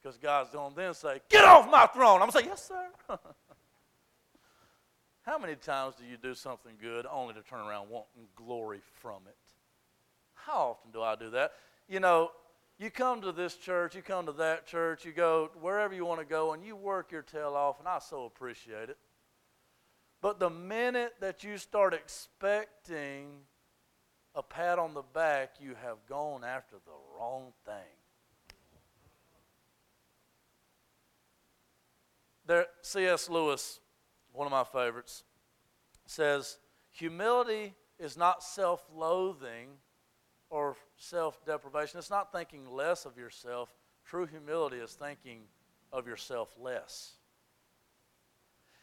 Because 0.03 0.16
God's 0.16 0.51
going 0.51 0.71
to 0.71 0.77
then 0.77 0.95
say, 0.95 1.21
Get 1.29 1.45
off 1.45 1.71
my 1.71 1.87
throne. 1.87 2.23
I'm 2.23 2.31
going 2.31 2.33
to 2.33 2.39
say, 2.39 2.45
Yes, 2.47 2.66
sir. 2.66 2.87
How 5.23 5.39
many 5.39 5.57
times 5.57 5.95
do 5.97 6.05
you 6.07 6.16
do 6.16 6.35
something 6.35 6.73
good 6.81 7.05
only 7.05 7.35
to 7.35 7.43
turn 7.43 7.61
around 7.61 7.91
wanting 7.91 8.29
glory 8.35 8.81
from 9.01 9.21
it? 9.27 9.37
How 10.33 10.71
often 10.71 10.91
do 10.91 11.03
I 11.03 11.16
do 11.16 11.29
that? 11.31 11.53
You 11.87 12.01
know, 12.01 12.31
you 12.79 12.91
come 12.91 13.21
to 13.21 13.33
this 13.33 13.57
church, 13.57 13.95
you 13.95 14.01
come 14.01 14.25
to 14.25 14.33
that 14.33 14.66
church, 14.66 15.05
you 15.05 15.12
go 15.12 15.51
wherever 15.61 15.95
you 15.95 16.07
want 16.07 16.21
to 16.21 16.27
go, 16.27 16.55
and 16.55 16.64
you 16.64 16.77
work 16.77 17.12
your 17.12 17.21
tail 17.23 17.55
off, 17.55 17.79
and 17.79 17.87
I 17.87 17.99
so 17.99 18.25
appreciate 18.25 18.89
it. 18.89 18.97
But 20.23 20.41
the 20.41 20.49
minute 20.49 21.14
that 21.21 21.45
you 21.45 21.59
start 21.59 21.93
expecting 21.93 23.41
a 24.35 24.43
pat 24.43 24.79
on 24.79 24.95
the 24.95 25.03
back, 25.03 25.55
you 25.61 25.74
have 25.83 25.99
gone 26.09 26.45
after 26.45 26.76
the 26.85 26.93
wrong 27.16 27.53
thing. 27.64 27.74
There, 32.47 32.66
C.S. 32.81 33.29
Lewis, 33.29 33.81
one 34.33 34.47
of 34.47 34.53
my 34.53 34.64
favorites, 34.64 35.24
says, 36.07 36.59
Humility 36.91 37.74
is 37.99 38.16
not 38.16 38.43
self 38.43 38.85
loathing 38.95 39.68
or 40.51 40.76
self 40.97 41.45
deprivation. 41.45 41.99
It's 41.99 42.11
not 42.11 42.33
thinking 42.33 42.70
less 42.70 43.05
of 43.05 43.16
yourself. 43.18 43.68
True 44.05 44.26
humility 44.26 44.79
is 44.79 44.93
thinking 44.93 45.43
of 45.93 46.07
yourself 46.07 46.55
less. 46.59 47.12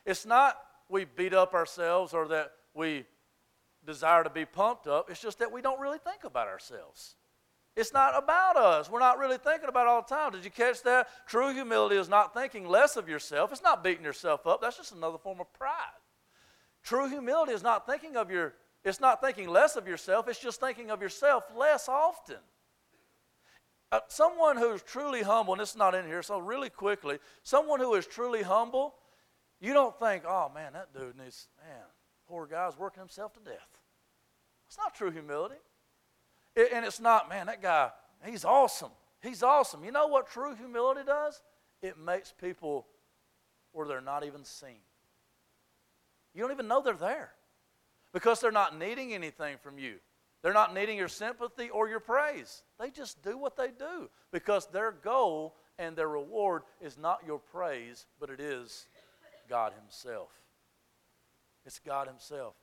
It's 0.05 0.25
not 0.25 0.57
we 0.87 1.05
beat 1.05 1.33
up 1.33 1.53
ourselves 1.53 2.13
or 2.13 2.27
that 2.27 2.51
we 2.73 3.05
desire 3.85 4.23
to 4.23 4.29
be 4.29 4.45
pumped 4.45 4.87
up. 4.87 5.09
It's 5.09 5.21
just 5.21 5.39
that 5.39 5.51
we 5.51 5.61
don't 5.61 5.79
really 5.79 5.99
think 5.99 6.23
about 6.23 6.47
ourselves. 6.47 7.15
It's 7.75 7.91
not 7.91 8.17
about 8.17 8.55
us. 8.55 8.89
We're 8.89 8.99
not 8.99 9.19
really 9.19 9.37
thinking 9.37 9.67
about 9.67 9.87
all 9.87 10.01
the 10.01 10.07
time. 10.07 10.31
Did 10.31 10.45
you 10.45 10.51
catch 10.51 10.81
that? 10.83 11.07
True 11.27 11.53
humility 11.53 11.97
is 11.97 12.07
not 12.07 12.33
thinking 12.33 12.67
less 12.67 12.95
of 12.95 13.09
yourself. 13.09 13.51
It's 13.51 13.61
not 13.61 13.83
beating 13.83 14.05
yourself 14.05 14.47
up. 14.47 14.61
That's 14.61 14.77
just 14.77 14.93
another 14.93 15.17
form 15.17 15.41
of 15.41 15.51
pride. 15.53 15.71
True 16.83 17.09
humility 17.09 17.51
is 17.51 17.63
not 17.63 17.85
thinking 17.85 18.15
of 18.15 18.31
your 18.31 18.53
it's 18.85 18.99
not 19.01 19.19
thinking 19.19 19.49
less 19.49 19.75
of 19.75 19.87
yourself, 19.87 20.27
it's 20.27 20.39
just 20.39 20.59
thinking 20.59 20.91
of 20.91 21.01
yourself 21.01 21.43
less 21.57 21.89
often. 21.89 22.37
Uh, 23.91 23.99
someone 24.09 24.57
who's 24.57 24.83
truly 24.83 25.23
humble, 25.23 25.53
and 25.53 25.61
it's 25.61 25.75
not 25.75 25.95
in 25.95 26.05
here, 26.05 26.21
so 26.21 26.37
really 26.37 26.69
quickly, 26.69 27.17
someone 27.41 27.79
who 27.79 27.95
is 27.95 28.05
truly 28.05 28.43
humble, 28.43 28.93
You 29.59 29.73
don't 29.73 29.97
think, 29.99 30.23
oh 30.27 30.51
man, 30.53 30.73
that 30.73 30.93
dude 30.93 31.17
needs, 31.17 31.47
man, 31.57 31.85
poor 32.27 32.45
guy's 32.45 32.77
working 32.77 33.01
himself 33.01 33.33
to 33.33 33.39
death. 33.39 33.79
It's 34.67 34.77
not 34.77 34.95
true 34.95 35.11
humility. 35.11 35.55
It, 36.55 36.69
and 36.73 36.85
it's 36.85 36.99
not, 36.99 37.29
man, 37.29 37.47
that 37.47 37.61
guy, 37.61 37.91
he's 38.25 38.45
awesome. 38.45 38.91
He's 39.21 39.43
awesome. 39.43 39.83
You 39.83 39.91
know 39.91 40.07
what 40.07 40.29
true 40.29 40.55
humility 40.55 41.01
does? 41.05 41.41
It 41.81 41.97
makes 41.97 42.31
people 42.31 42.87
where 43.71 43.87
they're 43.87 44.01
not 44.01 44.23
even 44.23 44.43
seen. 44.43 44.81
You 46.33 46.41
don't 46.41 46.51
even 46.51 46.67
know 46.67 46.81
they're 46.81 46.93
there 46.93 47.31
because 48.13 48.39
they're 48.39 48.51
not 48.51 48.77
needing 48.77 49.13
anything 49.13 49.57
from 49.61 49.77
you. 49.77 49.95
They're 50.41 50.53
not 50.53 50.73
needing 50.73 50.97
your 50.97 51.07
sympathy 51.07 51.69
or 51.69 51.89
your 51.89 51.99
praise. 51.99 52.61
They 52.79 52.91
just 52.91 53.23
do 53.23 53.37
what 53.37 53.57
they 53.57 53.69
do 53.69 54.09
because 54.31 54.67
their 54.67 54.91
goal 54.91 55.55
and 55.79 55.95
their 55.95 56.07
reward 56.07 56.63
is 56.79 56.97
not 56.97 57.21
your 57.25 57.39
praise, 57.39 58.05
but 58.19 58.29
it 58.29 58.39
is 58.39 58.87
God 59.49 59.73
Himself. 59.81 60.29
It's 61.65 61.79
God 61.79 62.07
Himself. 62.07 62.55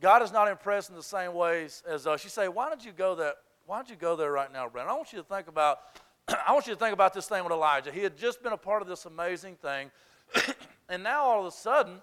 God 0.00 0.22
is 0.22 0.32
not 0.32 0.48
impressed 0.48 0.90
in 0.90 0.96
the 0.96 1.02
same 1.02 1.34
ways 1.34 1.82
as 1.88 2.06
us. 2.06 2.22
You 2.22 2.30
say, 2.30 2.48
why 2.48 2.68
don't 2.68 2.84
you 2.84 2.92
go 2.92 3.14
there? 3.14 3.34
Why 3.66 3.76
don't 3.76 3.90
you 3.90 3.96
go 3.96 4.16
there 4.16 4.30
right 4.30 4.52
now, 4.52 4.68
Brandon? 4.68 4.94
I 4.94 4.96
want 4.96 5.12
you 5.12 5.18
to 5.18 5.24
think 5.24 5.48
about 5.48 5.80
I 6.46 6.52
want 6.52 6.66
you 6.66 6.74
to 6.74 6.78
think 6.78 6.92
about 6.92 7.14
this 7.14 7.26
thing 7.26 7.42
with 7.42 7.52
Elijah. 7.52 7.90
He 7.90 8.00
had 8.00 8.16
just 8.16 8.42
been 8.42 8.52
a 8.52 8.58
part 8.58 8.82
of 8.82 8.88
this 8.88 9.06
amazing 9.06 9.56
thing, 9.56 9.90
and 10.88 11.02
now 11.02 11.24
all 11.24 11.40
of 11.40 11.46
a 11.46 11.50
sudden, 11.50 12.02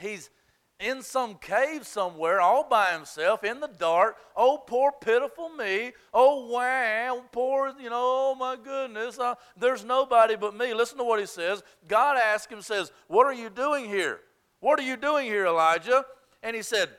he's 0.00 0.30
in 0.78 1.02
some 1.02 1.34
cave 1.34 1.86
somewhere 1.86 2.40
all 2.40 2.66
by 2.66 2.86
himself 2.86 3.44
in 3.44 3.60
the 3.60 3.68
dark. 3.68 4.16
Oh, 4.34 4.56
poor 4.66 4.92
pitiful 4.92 5.50
me. 5.50 5.92
Oh, 6.12 6.46
wow, 6.46 7.22
poor, 7.32 7.74
you 7.78 7.90
know, 7.90 8.32
oh 8.32 8.34
my 8.34 8.56
goodness. 8.56 9.18
Uh, 9.18 9.34
there's 9.58 9.84
nobody 9.84 10.36
but 10.36 10.56
me. 10.56 10.72
Listen 10.72 10.96
to 10.98 11.04
what 11.04 11.20
he 11.20 11.26
says. 11.26 11.62
God 11.86 12.16
asks 12.16 12.50
him, 12.50 12.62
says, 12.62 12.90
What 13.08 13.26
are 13.26 13.34
you 13.34 13.50
doing 13.50 13.84
here? 13.84 14.20
What 14.60 14.78
are 14.78 14.84
you 14.84 14.96
doing 14.96 15.26
here, 15.26 15.46
Elijah? 15.46 16.04
And 16.42 16.54
he 16.54 16.62
said, 16.62 16.90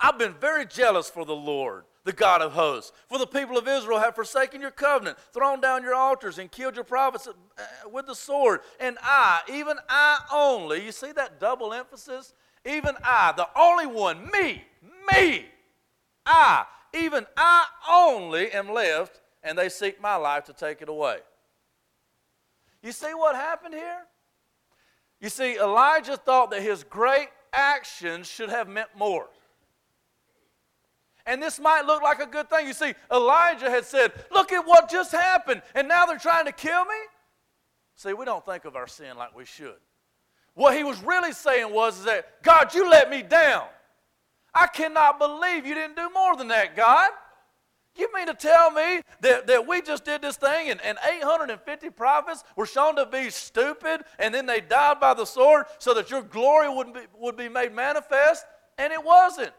I've 0.00 0.18
been 0.18 0.34
very 0.34 0.66
jealous 0.66 1.08
for 1.08 1.24
the 1.24 1.36
Lord 1.36 1.84
the 2.04 2.12
God 2.12 2.42
of 2.42 2.52
hosts. 2.52 2.92
For 3.08 3.18
the 3.18 3.26
people 3.26 3.56
of 3.56 3.66
Israel 3.66 3.98
have 3.98 4.14
forsaken 4.14 4.60
your 4.60 4.70
covenant, 4.70 5.18
thrown 5.32 5.60
down 5.60 5.82
your 5.82 5.94
altars, 5.94 6.38
and 6.38 6.50
killed 6.50 6.74
your 6.74 6.84
prophets 6.84 7.26
uh, 7.26 7.88
with 7.90 8.06
the 8.06 8.14
sword. 8.14 8.60
And 8.78 8.98
I, 9.02 9.40
even 9.50 9.78
I 9.88 10.20
only, 10.32 10.84
you 10.84 10.92
see 10.92 11.12
that 11.12 11.40
double 11.40 11.72
emphasis? 11.72 12.34
Even 12.64 12.94
I, 13.02 13.32
the 13.36 13.48
only 13.56 13.86
one, 13.86 14.30
me, 14.30 14.64
me, 15.12 15.46
I, 16.24 16.64
even 16.92 17.26
I 17.36 17.66
only 17.90 18.52
am 18.52 18.70
left, 18.70 19.20
and 19.42 19.58
they 19.58 19.68
seek 19.68 20.00
my 20.00 20.16
life 20.16 20.44
to 20.44 20.52
take 20.52 20.82
it 20.82 20.88
away. 20.88 21.18
You 22.82 22.92
see 22.92 23.14
what 23.14 23.34
happened 23.34 23.74
here? 23.74 24.02
You 25.24 25.30
see, 25.30 25.56
Elijah 25.56 26.18
thought 26.18 26.50
that 26.50 26.60
his 26.60 26.84
great 26.84 27.28
actions 27.50 28.28
should 28.28 28.50
have 28.50 28.68
meant 28.68 28.90
more. 28.94 29.26
And 31.24 31.42
this 31.42 31.58
might 31.58 31.86
look 31.86 32.02
like 32.02 32.20
a 32.20 32.26
good 32.26 32.50
thing. 32.50 32.66
You 32.66 32.74
see, 32.74 32.92
Elijah 33.10 33.70
had 33.70 33.86
said, 33.86 34.12
Look 34.30 34.52
at 34.52 34.66
what 34.66 34.90
just 34.90 35.12
happened, 35.12 35.62
and 35.74 35.88
now 35.88 36.04
they're 36.04 36.18
trying 36.18 36.44
to 36.44 36.52
kill 36.52 36.84
me. 36.84 36.94
See, 37.96 38.12
we 38.12 38.26
don't 38.26 38.44
think 38.44 38.66
of 38.66 38.76
our 38.76 38.86
sin 38.86 39.16
like 39.16 39.34
we 39.34 39.46
should. 39.46 39.78
What 40.52 40.76
he 40.76 40.84
was 40.84 41.02
really 41.02 41.32
saying 41.32 41.72
was 41.72 42.04
that, 42.04 42.42
God, 42.42 42.74
you 42.74 42.90
let 42.90 43.08
me 43.08 43.22
down. 43.22 43.64
I 44.54 44.66
cannot 44.66 45.18
believe 45.18 45.64
you 45.64 45.74
didn't 45.74 45.96
do 45.96 46.10
more 46.14 46.36
than 46.36 46.48
that, 46.48 46.76
God. 46.76 47.08
You 47.96 48.12
mean 48.12 48.26
to 48.26 48.34
tell 48.34 48.70
me 48.72 49.02
that, 49.20 49.46
that 49.46 49.66
we 49.68 49.80
just 49.80 50.04
did 50.04 50.22
this 50.22 50.36
thing 50.36 50.70
and, 50.70 50.80
and 50.82 50.98
850 51.04 51.90
prophets 51.90 52.42
were 52.56 52.66
shown 52.66 52.96
to 52.96 53.06
be 53.06 53.30
stupid 53.30 54.02
and 54.18 54.34
then 54.34 54.46
they 54.46 54.60
died 54.60 54.98
by 54.98 55.14
the 55.14 55.24
sword 55.24 55.66
so 55.78 55.94
that 55.94 56.10
your 56.10 56.22
glory 56.22 56.68
would 56.68 56.92
be, 56.92 57.00
would 57.18 57.36
be 57.36 57.48
made 57.48 57.72
manifest? 57.72 58.44
And 58.78 58.92
it 58.92 59.02
wasn't. 59.02 59.52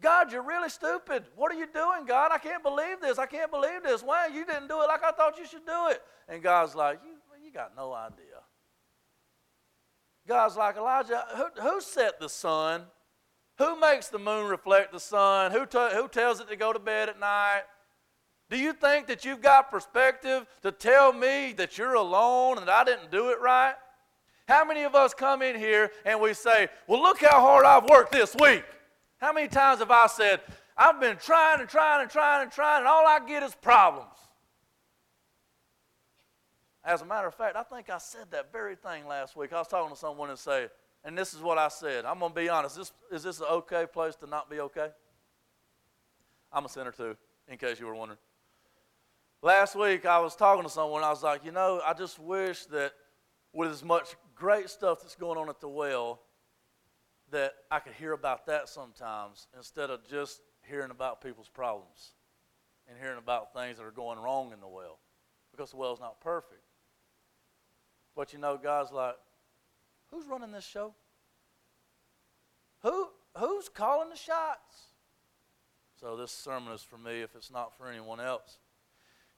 God, 0.00 0.32
you're 0.32 0.42
really 0.42 0.70
stupid. 0.70 1.24
What 1.36 1.52
are 1.52 1.58
you 1.58 1.66
doing, 1.72 2.06
God? 2.06 2.32
I 2.32 2.38
can't 2.38 2.62
believe 2.62 3.00
this. 3.00 3.18
I 3.18 3.26
can't 3.26 3.50
believe 3.50 3.82
this. 3.84 4.02
Why? 4.02 4.28
You 4.28 4.44
didn't 4.44 4.66
do 4.66 4.80
it 4.80 4.86
like 4.86 5.04
I 5.04 5.12
thought 5.12 5.38
you 5.38 5.46
should 5.46 5.66
do 5.66 5.88
it. 5.90 6.02
And 6.28 6.42
God's 6.42 6.74
like, 6.74 7.00
you, 7.04 7.12
you 7.44 7.52
got 7.52 7.76
no 7.76 7.92
idea. 7.92 8.24
God's 10.26 10.56
like, 10.56 10.76
Elijah, 10.76 11.24
who, 11.36 11.62
who 11.62 11.80
set 11.80 12.18
the 12.18 12.28
sun? 12.28 12.84
Who 13.60 13.78
makes 13.78 14.08
the 14.08 14.18
moon 14.18 14.48
reflect 14.48 14.90
the 14.90 14.98
sun? 14.98 15.52
Who, 15.52 15.66
t- 15.66 15.90
who 15.92 16.08
tells 16.08 16.40
it 16.40 16.48
to 16.48 16.56
go 16.56 16.72
to 16.72 16.78
bed 16.78 17.10
at 17.10 17.20
night? 17.20 17.64
Do 18.48 18.56
you 18.56 18.72
think 18.72 19.06
that 19.08 19.22
you've 19.22 19.42
got 19.42 19.70
perspective 19.70 20.46
to 20.62 20.72
tell 20.72 21.12
me 21.12 21.52
that 21.58 21.76
you're 21.76 21.92
alone 21.92 22.56
and 22.56 22.70
I 22.70 22.84
didn't 22.84 23.10
do 23.10 23.28
it 23.28 23.38
right? 23.38 23.74
How 24.48 24.64
many 24.64 24.84
of 24.84 24.94
us 24.94 25.12
come 25.12 25.42
in 25.42 25.56
here 25.56 25.90
and 26.06 26.18
we 26.22 26.32
say, 26.32 26.68
Well, 26.86 27.02
look 27.02 27.20
how 27.20 27.38
hard 27.38 27.66
I've 27.66 27.84
worked 27.84 28.12
this 28.12 28.34
week? 28.40 28.64
How 29.18 29.30
many 29.30 29.46
times 29.46 29.80
have 29.80 29.90
I 29.90 30.06
said, 30.06 30.40
I've 30.74 30.98
been 30.98 31.18
trying 31.18 31.60
and 31.60 31.68
trying 31.68 32.00
and 32.00 32.10
trying 32.10 32.44
and 32.44 32.50
trying, 32.50 32.78
and 32.78 32.88
all 32.88 33.06
I 33.06 33.20
get 33.28 33.42
is 33.42 33.54
problems? 33.54 34.08
As 36.82 37.02
a 37.02 37.04
matter 37.04 37.28
of 37.28 37.34
fact, 37.34 37.56
I 37.56 37.62
think 37.62 37.90
I 37.90 37.98
said 37.98 38.30
that 38.30 38.50
very 38.50 38.74
thing 38.74 39.06
last 39.06 39.36
week. 39.36 39.52
I 39.52 39.58
was 39.58 39.68
talking 39.68 39.94
to 39.94 40.00
someone 40.00 40.30
and 40.30 40.38
say, 40.38 40.68
and 41.04 41.16
this 41.16 41.34
is 41.34 41.40
what 41.40 41.58
I 41.58 41.68
said. 41.68 42.04
I'm 42.04 42.18
going 42.18 42.32
to 42.32 42.40
be 42.40 42.48
honest. 42.48 42.78
Is 42.78 42.90
this, 43.10 43.18
is 43.18 43.22
this 43.22 43.40
an 43.40 43.46
okay 43.50 43.86
place 43.86 44.16
to 44.16 44.26
not 44.26 44.50
be 44.50 44.60
okay? 44.60 44.88
I'm 46.52 46.64
a 46.64 46.68
sinner 46.68 46.92
too, 46.92 47.16
in 47.48 47.56
case 47.56 47.80
you 47.80 47.86
were 47.86 47.94
wondering. 47.94 48.18
Last 49.42 49.74
week, 49.74 50.04
I 50.04 50.18
was 50.18 50.36
talking 50.36 50.64
to 50.64 50.68
someone. 50.68 51.02
I 51.02 51.10
was 51.10 51.22
like, 51.22 51.44
you 51.44 51.52
know, 51.52 51.80
I 51.86 51.94
just 51.94 52.18
wish 52.18 52.66
that 52.66 52.92
with 53.52 53.70
as 53.70 53.82
much 53.82 54.16
great 54.34 54.68
stuff 54.68 55.00
that's 55.00 55.14
going 55.14 55.38
on 55.38 55.48
at 55.48 55.60
the 55.60 55.68
well, 55.68 56.20
that 57.30 57.52
I 57.70 57.78
could 57.78 57.92
hear 57.94 58.12
about 58.12 58.46
that 58.46 58.68
sometimes 58.68 59.46
instead 59.56 59.90
of 59.90 60.06
just 60.08 60.40
hearing 60.68 60.90
about 60.90 61.22
people's 61.22 61.48
problems 61.48 62.14
and 62.88 62.98
hearing 62.98 63.18
about 63.18 63.54
things 63.54 63.78
that 63.78 63.84
are 63.84 63.92
going 63.92 64.18
wrong 64.18 64.52
in 64.52 64.60
the 64.60 64.68
well 64.68 64.98
because 65.52 65.70
the 65.70 65.76
well's 65.76 66.00
not 66.00 66.20
perfect. 66.20 66.62
But 68.16 68.32
you 68.32 68.38
know, 68.38 68.58
God's 68.60 68.92
like, 68.92 69.14
who's 70.10 70.26
running 70.26 70.52
this 70.52 70.66
show? 70.66 70.94
Who, 72.82 73.08
who's 73.36 73.68
calling 73.68 74.10
the 74.10 74.16
shots? 74.16 74.88
So 76.00 76.16
this 76.16 76.32
sermon 76.32 76.72
is 76.72 76.82
for 76.82 76.96
me 76.96 77.20
if 77.20 77.36
it's 77.36 77.50
not 77.50 77.76
for 77.76 77.88
anyone 77.88 78.20
else. 78.20 78.58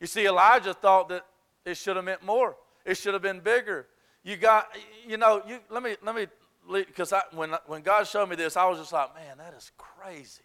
You 0.01 0.07
see, 0.07 0.27
Elijah 0.27 0.75
thought 0.75 1.09
that 1.09 1.27
it 1.65 1.77
should 1.77 1.97
have 1.97 2.05
meant 2.05 2.23
more. 2.23 2.57
It 2.85 2.97
should 2.97 3.15
have 3.15 3.23
been 3.23 3.41
bigger. 3.41 3.87
You 4.25 4.37
got, 4.37 4.69
you 5.07 5.17
know, 5.17 5.43
you 5.47 5.59
let 5.71 5.83
me 5.83 5.97
let 6.03 6.15
me 6.15 6.27
because 6.71 7.13
when, 7.33 7.55
when 7.67 7.83
God 7.83 8.07
showed 8.07 8.29
me 8.29 8.37
this, 8.37 8.57
I 8.57 8.67
was 8.67 8.79
just 8.79 8.93
like, 8.93 9.15
man, 9.15 9.39
that 9.39 9.55
is 9.55 9.73
crazy. 9.77 10.43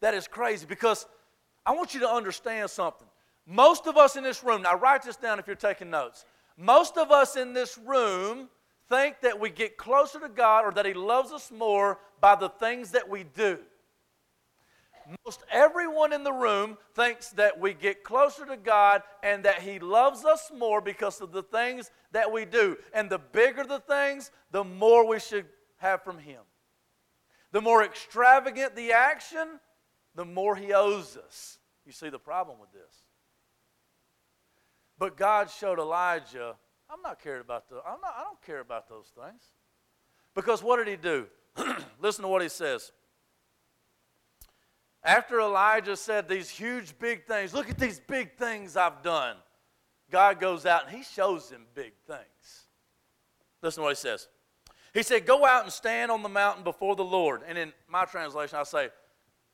That 0.00 0.14
is 0.14 0.28
crazy 0.28 0.66
because 0.66 1.06
I 1.64 1.72
want 1.72 1.94
you 1.94 2.00
to 2.00 2.08
understand 2.08 2.68
something. 2.70 3.06
Most 3.46 3.86
of 3.86 3.96
us 3.96 4.16
in 4.16 4.22
this 4.22 4.44
room, 4.44 4.62
now 4.62 4.76
write 4.76 5.02
this 5.02 5.16
down 5.16 5.38
if 5.38 5.46
you're 5.46 5.56
taking 5.56 5.90
notes. 5.90 6.24
Most 6.56 6.98
of 6.98 7.10
us 7.10 7.36
in 7.36 7.54
this 7.54 7.78
room 7.78 8.48
think 8.90 9.20
that 9.22 9.40
we 9.40 9.48
get 9.48 9.78
closer 9.78 10.20
to 10.20 10.28
God 10.28 10.66
or 10.66 10.72
that 10.72 10.84
He 10.84 10.92
loves 10.92 11.32
us 11.32 11.50
more 11.50 11.98
by 12.20 12.34
the 12.34 12.50
things 12.50 12.90
that 12.90 13.08
we 13.08 13.22
do. 13.22 13.58
Most 15.24 15.42
everyone 15.50 16.12
in 16.12 16.22
the 16.22 16.32
room 16.32 16.76
thinks 16.94 17.30
that 17.30 17.58
we 17.58 17.72
get 17.72 18.04
closer 18.04 18.44
to 18.44 18.56
God 18.56 19.02
and 19.22 19.44
that 19.44 19.62
He 19.62 19.78
loves 19.78 20.24
us 20.24 20.50
more 20.56 20.80
because 20.80 21.20
of 21.20 21.32
the 21.32 21.42
things 21.42 21.90
that 22.12 22.30
we 22.30 22.44
do. 22.44 22.76
And 22.92 23.08
the 23.08 23.18
bigger 23.18 23.64
the 23.64 23.80
things, 23.80 24.30
the 24.50 24.64
more 24.64 25.06
we 25.06 25.18
should 25.18 25.46
have 25.78 26.02
from 26.02 26.18
Him. 26.18 26.42
The 27.52 27.60
more 27.60 27.82
extravagant 27.82 28.76
the 28.76 28.92
action, 28.92 29.60
the 30.14 30.24
more 30.24 30.54
He 30.54 30.72
owes 30.72 31.16
us. 31.16 31.58
You 31.86 31.92
see 31.92 32.08
the 32.08 32.18
problem 32.18 32.58
with 32.60 32.72
this. 32.72 33.04
But 34.98 35.16
God 35.16 35.50
showed 35.50 35.78
Elijah, 35.78 36.56
I'm 36.92 37.02
not 37.02 37.22
cared 37.22 37.40
about 37.40 37.68
the, 37.68 37.76
I'm 37.76 38.00
not, 38.00 38.14
I 38.18 38.24
don't 38.24 38.40
care 38.42 38.60
about 38.60 38.88
those 38.88 39.12
things. 39.14 39.42
Because 40.34 40.62
what 40.62 40.76
did 40.76 40.88
he 40.88 40.96
do? 40.96 41.26
Listen 42.00 42.22
to 42.22 42.28
what 42.28 42.42
he 42.42 42.48
says. 42.48 42.92
After 45.02 45.40
Elijah 45.40 45.96
said 45.96 46.28
these 46.28 46.50
huge, 46.50 46.98
big 46.98 47.26
things, 47.26 47.54
look 47.54 47.70
at 47.70 47.78
these 47.78 48.00
big 48.00 48.36
things 48.36 48.76
I've 48.76 49.02
done, 49.02 49.36
God 50.10 50.40
goes 50.40 50.66
out 50.66 50.86
and 50.86 50.96
he 50.96 51.02
shows 51.02 51.50
him 51.50 51.66
big 51.74 51.92
things. 52.06 52.66
Listen 53.62 53.80
to 53.80 53.84
what 53.84 53.96
he 53.96 54.00
says. 54.00 54.28
He 54.92 55.02
said, 55.02 55.24
Go 55.24 55.46
out 55.46 55.62
and 55.64 55.72
stand 55.72 56.10
on 56.10 56.22
the 56.22 56.28
mountain 56.28 56.64
before 56.64 56.96
the 56.96 57.04
Lord. 57.04 57.42
And 57.46 57.56
in 57.56 57.72
my 57.88 58.04
translation, 58.04 58.58
I 58.58 58.64
say, 58.64 58.88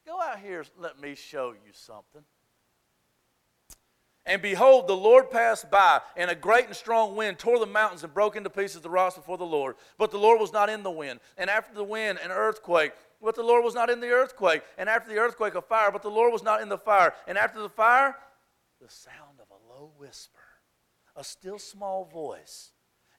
Go 0.07 0.21
out 0.21 0.39
here, 0.39 0.65
let 0.79 1.01
me 1.01 1.15
show 1.15 1.53
you 1.53 1.73
something. 1.73 2.23
And 4.27 4.43
behold, 4.43 4.89
the 4.89 4.97
Lord 4.97 5.31
passed 5.31 5.71
by, 5.71 6.01
and 6.17 6.31
a 6.31 6.35
great 6.35 6.67
and 6.67 6.75
strong 6.75 7.15
wind 7.15 7.39
tore 7.39 7.61
the 7.61 7.67
mountains 7.67 8.03
and 8.03 8.13
broke 8.13 8.35
into 8.35 8.51
pieces 8.51 8.81
the 8.81 8.91
rocks 8.91 9.15
before 9.15 9.39
the 9.39 9.45
Lord. 9.45 9.77
But 9.99 10.11
the 10.11 10.19
Lord 10.19 10.41
was 10.41 10.53
not 10.53 10.69
in 10.69 10.83
the 10.83 10.91
wind. 10.91 11.21
And 11.39 11.49
after 11.49 11.73
the 11.73 11.85
wind, 11.85 12.19
an 12.23 12.33
earthquake 12.33 12.93
but 13.23 13.35
the 13.35 13.43
Lord 13.43 13.65
was 13.65 13.75
not 13.75 13.91
in 13.91 14.01
the 14.01 14.11
earthquake. 14.11 14.63
And 14.79 14.89
after 14.89 15.11
the 15.11 15.19
earthquake, 15.19 15.55
a 15.55 15.63
fire, 15.63 15.91
but 15.91 16.03
the 16.03 16.11
Lord 16.11 16.33
was 16.33 16.43
not 16.43 16.61
in 16.61 16.69
the 16.69 16.79
fire. 16.79 17.15
And 17.27 17.39
after 17.39 17.61
the 17.61 17.69
fire, 17.69 18.17
the 18.81 18.91
sound 18.91 19.41
of 19.41 19.47
a 19.51 19.73
low 19.73 19.91
whisper, 19.97 20.39
a 21.15 21.25
still 21.25 21.59
small 21.59 22.05
voice. 22.05 22.73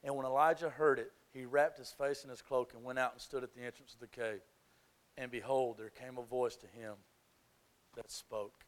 And 0.04 0.14
when 0.14 0.24
Elijah 0.24 0.70
heard 0.70 0.98
it, 0.98 1.12
he 1.32 1.44
wrapped 1.44 1.78
his 1.78 1.90
face 1.90 2.24
in 2.24 2.30
his 2.30 2.42
cloak 2.42 2.72
and 2.74 2.84
went 2.84 2.98
out 2.98 3.12
and 3.12 3.20
stood 3.20 3.42
at 3.42 3.54
the 3.54 3.62
entrance 3.62 3.92
of 3.94 4.00
the 4.00 4.06
cave. 4.06 4.40
And 5.16 5.30
behold, 5.30 5.78
there 5.78 5.90
came 5.90 6.16
a 6.16 6.22
voice 6.22 6.56
to 6.56 6.66
him 6.66 6.94
that 7.96 8.10
spoke. 8.10 8.64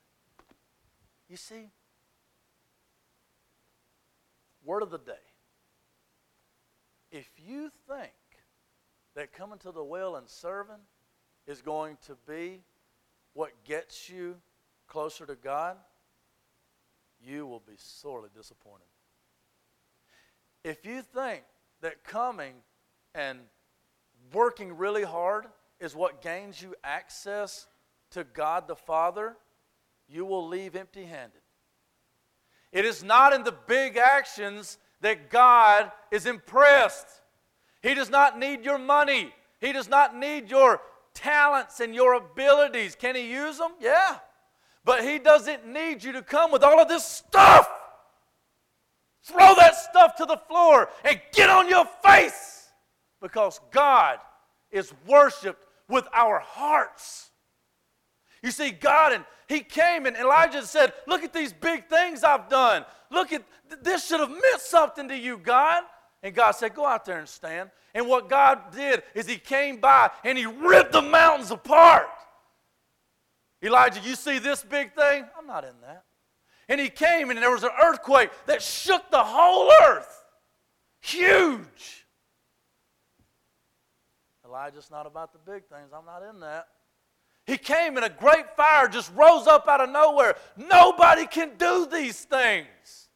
You 1.28 1.36
see, 1.36 1.70
word 4.65 4.83
of 4.83 4.91
the 4.91 4.99
day. 4.99 5.13
If 7.11 7.29
you 7.37 7.71
think 7.89 8.13
that 9.17 9.33
coming 9.33 9.59
to 9.61 9.73
the 9.73 9.83
well 9.83 10.17
and 10.17 10.29
serving 10.29 10.81
is 11.47 11.61
going 11.61 11.99
to 12.07 12.17
be 12.29 12.63
what 13.33 13.65
gets 13.65 14.09
you 14.09 14.37
closer 14.87 15.27
to 15.27 15.35
God, 15.35 15.77
you 17.21 17.47
will 17.47 17.61
be 17.61 17.75
sorely 17.77 18.29
disappointed. 18.35 18.87
If 20.65 20.85
you 20.85 21.03
think 21.03 21.43
that 21.81 22.05
coming 22.05 22.55
and 23.15 23.39
working 24.33 24.77
really 24.77 25.03
hard 25.03 25.47
is 25.81 25.97
what 25.97 26.23
gains 26.23 26.61
you 26.61 26.75
access 26.85 27.67
to 28.11 28.25
God 28.25 28.69
the 28.69 28.77
Father, 28.77 29.37
you 30.09 30.25
will 30.25 30.47
leave 30.47 30.77
empty 30.77 31.05
handed. 31.05 31.39
It 32.73 32.85
is 32.85 33.03
not 33.03 33.33
in 33.33 33.43
the 33.43 33.55
big 33.66 33.97
actions 33.97 34.79
that 35.01 35.31
God 35.31 35.91
is 36.11 36.27
impressed. 36.27 37.07
He 37.83 37.95
does 37.95 38.11
not 38.11 38.39
need 38.39 38.64
your 38.64 38.79
money, 38.79 39.33
He 39.61 39.73
does 39.73 39.89
not 39.89 40.16
need 40.16 40.51
your 40.51 40.81
talents 41.14 41.81
and 41.81 41.95
your 41.95 42.14
abilities. 42.14 42.95
Can 42.95 43.16
He 43.16 43.31
use 43.31 43.59
them? 43.59 43.73
Yeah. 43.81 44.18
But 44.85 45.05
He 45.05 45.18
doesn't 45.18 45.66
need 45.66 46.05
you 46.05 46.12
to 46.12 46.23
come 46.23 46.53
with 46.53 46.62
all 46.62 46.81
of 46.81 46.89
this 46.89 47.05
stuff. 47.05 47.68
Throw 49.23 49.55
that 49.57 49.77
stuff 49.77 50.16
to 50.16 50.25
the 50.25 50.39
floor 50.49 50.89
and 51.05 51.21
get 51.33 51.51
on 51.51 51.68
your 51.68 51.87
face 52.03 52.68
because 53.21 53.61
God 53.71 54.18
is 54.71 54.93
worshiped 55.07 55.66
with 55.89 56.07
our 56.14 56.41
hearts. 56.41 57.30
You 58.43 58.51
see, 58.51 58.70
God, 58.70 59.12
and 59.12 59.24
He 59.49 59.61
came 59.61 60.07
and 60.07 60.16
Elijah 60.16 60.64
said, 60.66 60.93
Look 61.07 61.22
at 61.22 61.32
these 61.32 61.53
big 61.53 61.86
things 61.86 62.24
I've 62.24 62.49
done. 62.49 62.84
Look 63.11 63.32
at 63.32 63.43
this 63.82 64.07
should 64.07 64.20
have 64.20 64.30
meant 64.30 64.61
something 64.61 65.09
to 65.09 65.16
you, 65.16 65.38
God. 65.38 65.82
And 66.22 66.34
God 66.34 66.53
said, 66.53 66.74
Go 66.74 66.86
out 66.86 67.05
there 67.05 67.18
and 67.18 67.28
stand. 67.28 67.70
And 67.95 68.07
what 68.07 68.28
God 68.28 68.72
did 68.72 69.03
is 69.14 69.26
He 69.26 69.36
came 69.36 69.78
by 69.78 70.11
and 70.24 70.38
He 70.38 70.47
ripped 70.47 70.93
the 70.93 71.03
mountains 71.03 71.51
apart. 71.51 72.09
Elijah, 73.62 74.01
you 74.01 74.14
see 74.14 74.38
this 74.38 74.62
big 74.62 74.95
thing? 74.95 75.24
I'm 75.38 75.47
not 75.47 75.64
in 75.64 75.74
that. 75.82 76.05
And 76.68 76.80
he 76.80 76.88
came 76.88 77.30
and 77.30 77.38
there 77.38 77.51
was 77.51 77.64
an 77.64 77.70
earthquake 77.82 78.30
that 78.47 78.62
shook 78.62 79.11
the 79.11 79.22
whole 79.22 79.70
earth. 79.82 80.24
Huge. 81.01 82.07
Elijah's 84.45 84.91
not 84.91 85.07
about 85.07 85.32
the 85.32 85.38
big 85.38 85.64
things. 85.66 85.91
I'm 85.93 86.07
not 86.07 86.22
in 86.22 86.41
that. 86.41 86.68
He 87.51 87.59
came 87.59 87.97
and 87.97 88.07
a 88.07 88.09
great 88.09 88.55
fire 88.57 88.87
just 88.87 89.11
rose 89.17 89.49
up 89.49 89.67
out 89.67 89.81
of 89.81 89.91
nowhere. 89.91 90.37
Nobody 90.57 91.27
can 91.27 91.57
do 91.59 91.85
these 91.85 92.21
things. 92.21 93.09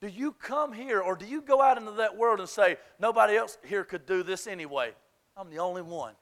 Do 0.00 0.08
you 0.08 0.32
come 0.32 0.72
here 0.72 1.02
or 1.02 1.14
do 1.16 1.26
you 1.26 1.42
go 1.42 1.60
out 1.60 1.76
into 1.76 1.92
that 1.92 2.16
world 2.16 2.40
and 2.40 2.48
say, 2.48 2.78
nobody 2.98 3.36
else 3.36 3.58
here 3.62 3.84
could 3.84 4.06
do 4.06 4.22
this 4.22 4.46
anyway? 4.46 4.92
I'm 5.36 5.50
the 5.50 5.58
only 5.58 5.82
one. 5.82 6.14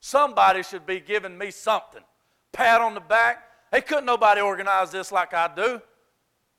Somebody 0.00 0.62
should 0.62 0.86
be 0.86 0.98
giving 0.98 1.36
me 1.36 1.50
something. 1.50 2.02
Pat 2.50 2.80
on 2.80 2.94
the 2.94 3.00
back. 3.00 3.44
Hey, 3.70 3.82
couldn't 3.82 4.06
nobody 4.06 4.40
organize 4.40 4.92
this 4.92 5.12
like 5.12 5.34
I 5.34 5.54
do. 5.54 5.82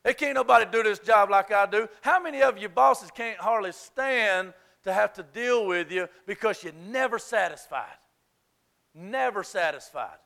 Hey, 0.04 0.14
can't 0.14 0.36
nobody 0.36 0.64
do 0.70 0.84
this 0.84 1.00
job 1.00 1.28
like 1.28 1.50
I 1.50 1.66
do. 1.66 1.88
How 2.02 2.22
many 2.22 2.40
of 2.40 2.56
you 2.56 2.68
bosses 2.68 3.10
can't 3.10 3.40
hardly 3.40 3.72
stand 3.72 4.54
to 4.84 4.92
have 4.92 5.12
to 5.14 5.24
deal 5.24 5.66
with 5.66 5.90
you 5.90 6.06
because 6.24 6.62
you're 6.62 6.72
never 6.72 7.18
satisfied? 7.18 7.96
Never 8.94 9.42
satisfied. 9.42 10.18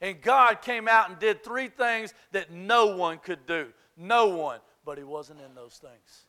And 0.00 0.20
God 0.20 0.62
came 0.62 0.88
out 0.88 1.10
and 1.10 1.18
did 1.18 1.44
three 1.44 1.68
things 1.68 2.12
that 2.32 2.50
no 2.50 2.96
one 2.96 3.18
could 3.18 3.46
do. 3.46 3.68
No 3.96 4.28
one. 4.28 4.58
But 4.84 4.98
He 4.98 5.04
wasn't 5.04 5.40
in 5.40 5.54
those 5.54 5.74
things. 5.74 6.26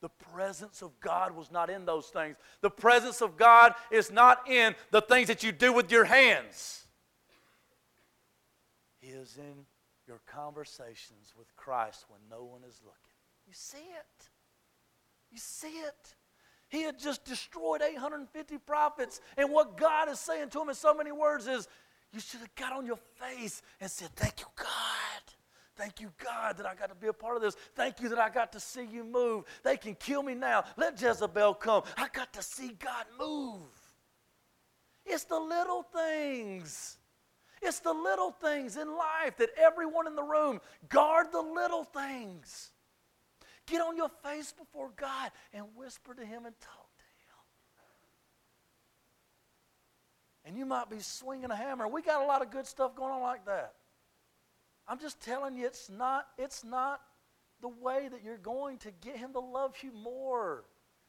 The 0.00 0.08
presence 0.32 0.82
of 0.82 0.98
God 1.00 1.34
was 1.34 1.50
not 1.50 1.68
in 1.68 1.84
those 1.84 2.06
things. 2.06 2.36
The 2.60 2.70
presence 2.70 3.20
of 3.20 3.36
God 3.36 3.74
is 3.90 4.10
not 4.10 4.48
in 4.48 4.74
the 4.90 5.00
things 5.00 5.28
that 5.28 5.42
you 5.42 5.52
do 5.52 5.72
with 5.72 5.90
your 5.90 6.04
hands. 6.04 6.84
He 9.00 9.08
is 9.08 9.36
in 9.36 9.66
your 10.06 10.20
conversations 10.26 11.34
with 11.36 11.54
Christ 11.56 12.06
when 12.08 12.20
no 12.30 12.44
one 12.44 12.62
is 12.66 12.80
looking. 12.84 13.00
You 13.46 13.52
see 13.54 13.78
it. 13.78 14.28
You 15.30 15.38
see 15.38 15.68
it. 15.68 16.14
He 16.68 16.82
had 16.82 16.98
just 16.98 17.24
destroyed 17.24 17.82
850 17.82 18.58
prophets. 18.58 19.20
And 19.36 19.50
what 19.50 19.76
God 19.76 20.08
is 20.08 20.18
saying 20.18 20.50
to 20.50 20.62
him 20.62 20.68
in 20.68 20.74
so 20.74 20.94
many 20.94 21.12
words 21.12 21.46
is, 21.46 21.68
you 22.12 22.20
should 22.20 22.40
have 22.40 22.54
got 22.54 22.72
on 22.72 22.86
your 22.86 22.98
face 23.20 23.62
and 23.80 23.90
said, 23.90 24.08
Thank 24.16 24.40
you, 24.40 24.46
God. 24.56 24.66
Thank 25.76 26.00
you, 26.00 26.10
God, 26.24 26.56
that 26.56 26.66
I 26.66 26.74
got 26.74 26.88
to 26.88 26.94
be 26.94 27.08
a 27.08 27.12
part 27.12 27.36
of 27.36 27.42
this. 27.42 27.54
Thank 27.74 28.00
you 28.00 28.08
that 28.08 28.18
I 28.18 28.30
got 28.30 28.50
to 28.52 28.60
see 28.60 28.86
you 28.90 29.04
move. 29.04 29.44
They 29.62 29.76
can 29.76 29.94
kill 29.94 30.22
me 30.22 30.34
now. 30.34 30.64
Let 30.78 31.00
Jezebel 31.00 31.54
come. 31.54 31.82
I 31.98 32.08
got 32.08 32.32
to 32.32 32.42
see 32.42 32.68
God 32.78 33.04
move. 33.18 33.60
It's 35.04 35.24
the 35.24 35.38
little 35.38 35.82
things. 35.82 36.96
It's 37.60 37.80
the 37.80 37.92
little 37.92 38.30
things 38.30 38.76
in 38.78 38.96
life 38.96 39.36
that 39.36 39.50
everyone 39.56 40.06
in 40.06 40.16
the 40.16 40.22
room 40.22 40.60
guard 40.88 41.26
the 41.30 41.42
little 41.42 41.84
things. 41.84 42.72
Get 43.66 43.80
on 43.80 43.96
your 43.96 44.10
face 44.22 44.52
before 44.52 44.90
God 44.96 45.30
and 45.52 45.64
whisper 45.76 46.14
to 46.14 46.24
Him 46.24 46.46
and 46.46 46.54
talk 46.60 46.88
to 46.98 47.04
Him. 47.04 47.38
And 50.44 50.56
you 50.56 50.64
might 50.64 50.88
be 50.88 51.00
swinging 51.00 51.50
a 51.50 51.56
hammer. 51.56 51.88
We 51.88 52.02
got 52.02 52.22
a 52.22 52.26
lot 52.26 52.42
of 52.42 52.50
good 52.50 52.66
stuff 52.66 52.94
going 52.94 53.12
on 53.12 53.20
like 53.20 53.44
that. 53.46 53.74
I'm 54.88 55.00
just 55.00 55.20
telling 55.20 55.56
you, 55.56 55.66
it's 55.66 55.90
not, 55.90 56.26
it's 56.38 56.62
not 56.62 57.00
the 57.60 57.68
way 57.68 58.08
that 58.08 58.22
you're 58.22 58.36
going 58.36 58.78
to 58.78 58.92
get 59.00 59.16
him 59.16 59.32
to 59.32 59.40
love 59.40 59.74
you 59.82 59.90
more. 59.92 60.64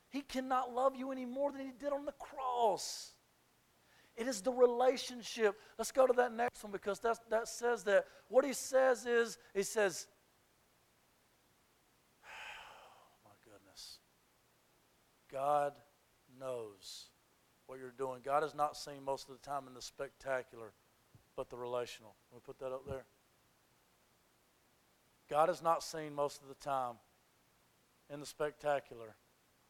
He 0.09 0.21
cannot 0.21 0.73
love 0.73 0.95
you 0.95 1.11
any 1.11 1.25
more 1.25 1.51
than 1.51 1.61
he 1.61 1.71
did 1.77 1.91
on 1.91 2.05
the 2.05 2.13
cross. 2.13 3.11
It 4.15 4.27
is 4.27 4.41
the 4.41 4.51
relationship. 4.51 5.59
Let's 5.77 5.91
go 5.91 6.07
to 6.07 6.13
that 6.13 6.33
next 6.33 6.63
one 6.63 6.71
because 6.71 6.99
that's, 6.99 7.19
that 7.29 7.47
says 7.47 7.83
that. 7.83 8.05
What 8.29 8.45
he 8.45 8.53
says 8.53 9.05
is, 9.05 9.37
he 9.53 9.61
says, 9.61 10.07
oh 12.23 13.25
my 13.25 13.31
goodness. 13.43 13.99
God 15.37 15.73
knows 16.39 17.09
what 17.67 17.77
you're 17.77 17.93
doing. 17.95 18.21
God 18.25 18.43
is 18.43 18.55
not 18.55 18.75
seen 18.75 19.05
most 19.05 19.29
of 19.29 19.35
the 19.39 19.47
time 19.47 19.67
in 19.67 19.75
the 19.75 19.81
spectacular, 19.83 20.73
but 21.35 21.51
the 21.51 21.57
relational. 21.57 22.15
Can 22.27 22.37
we 22.37 22.41
put 22.43 22.57
that 22.57 22.73
up 22.73 22.87
there? 22.87 23.05
God 25.29 25.51
is 25.51 25.61
not 25.61 25.83
seen 25.83 26.15
most 26.15 26.41
of 26.41 26.47
the 26.47 26.55
time 26.55 26.95
in 28.11 28.19
the 28.19 28.25
spectacular, 28.25 29.15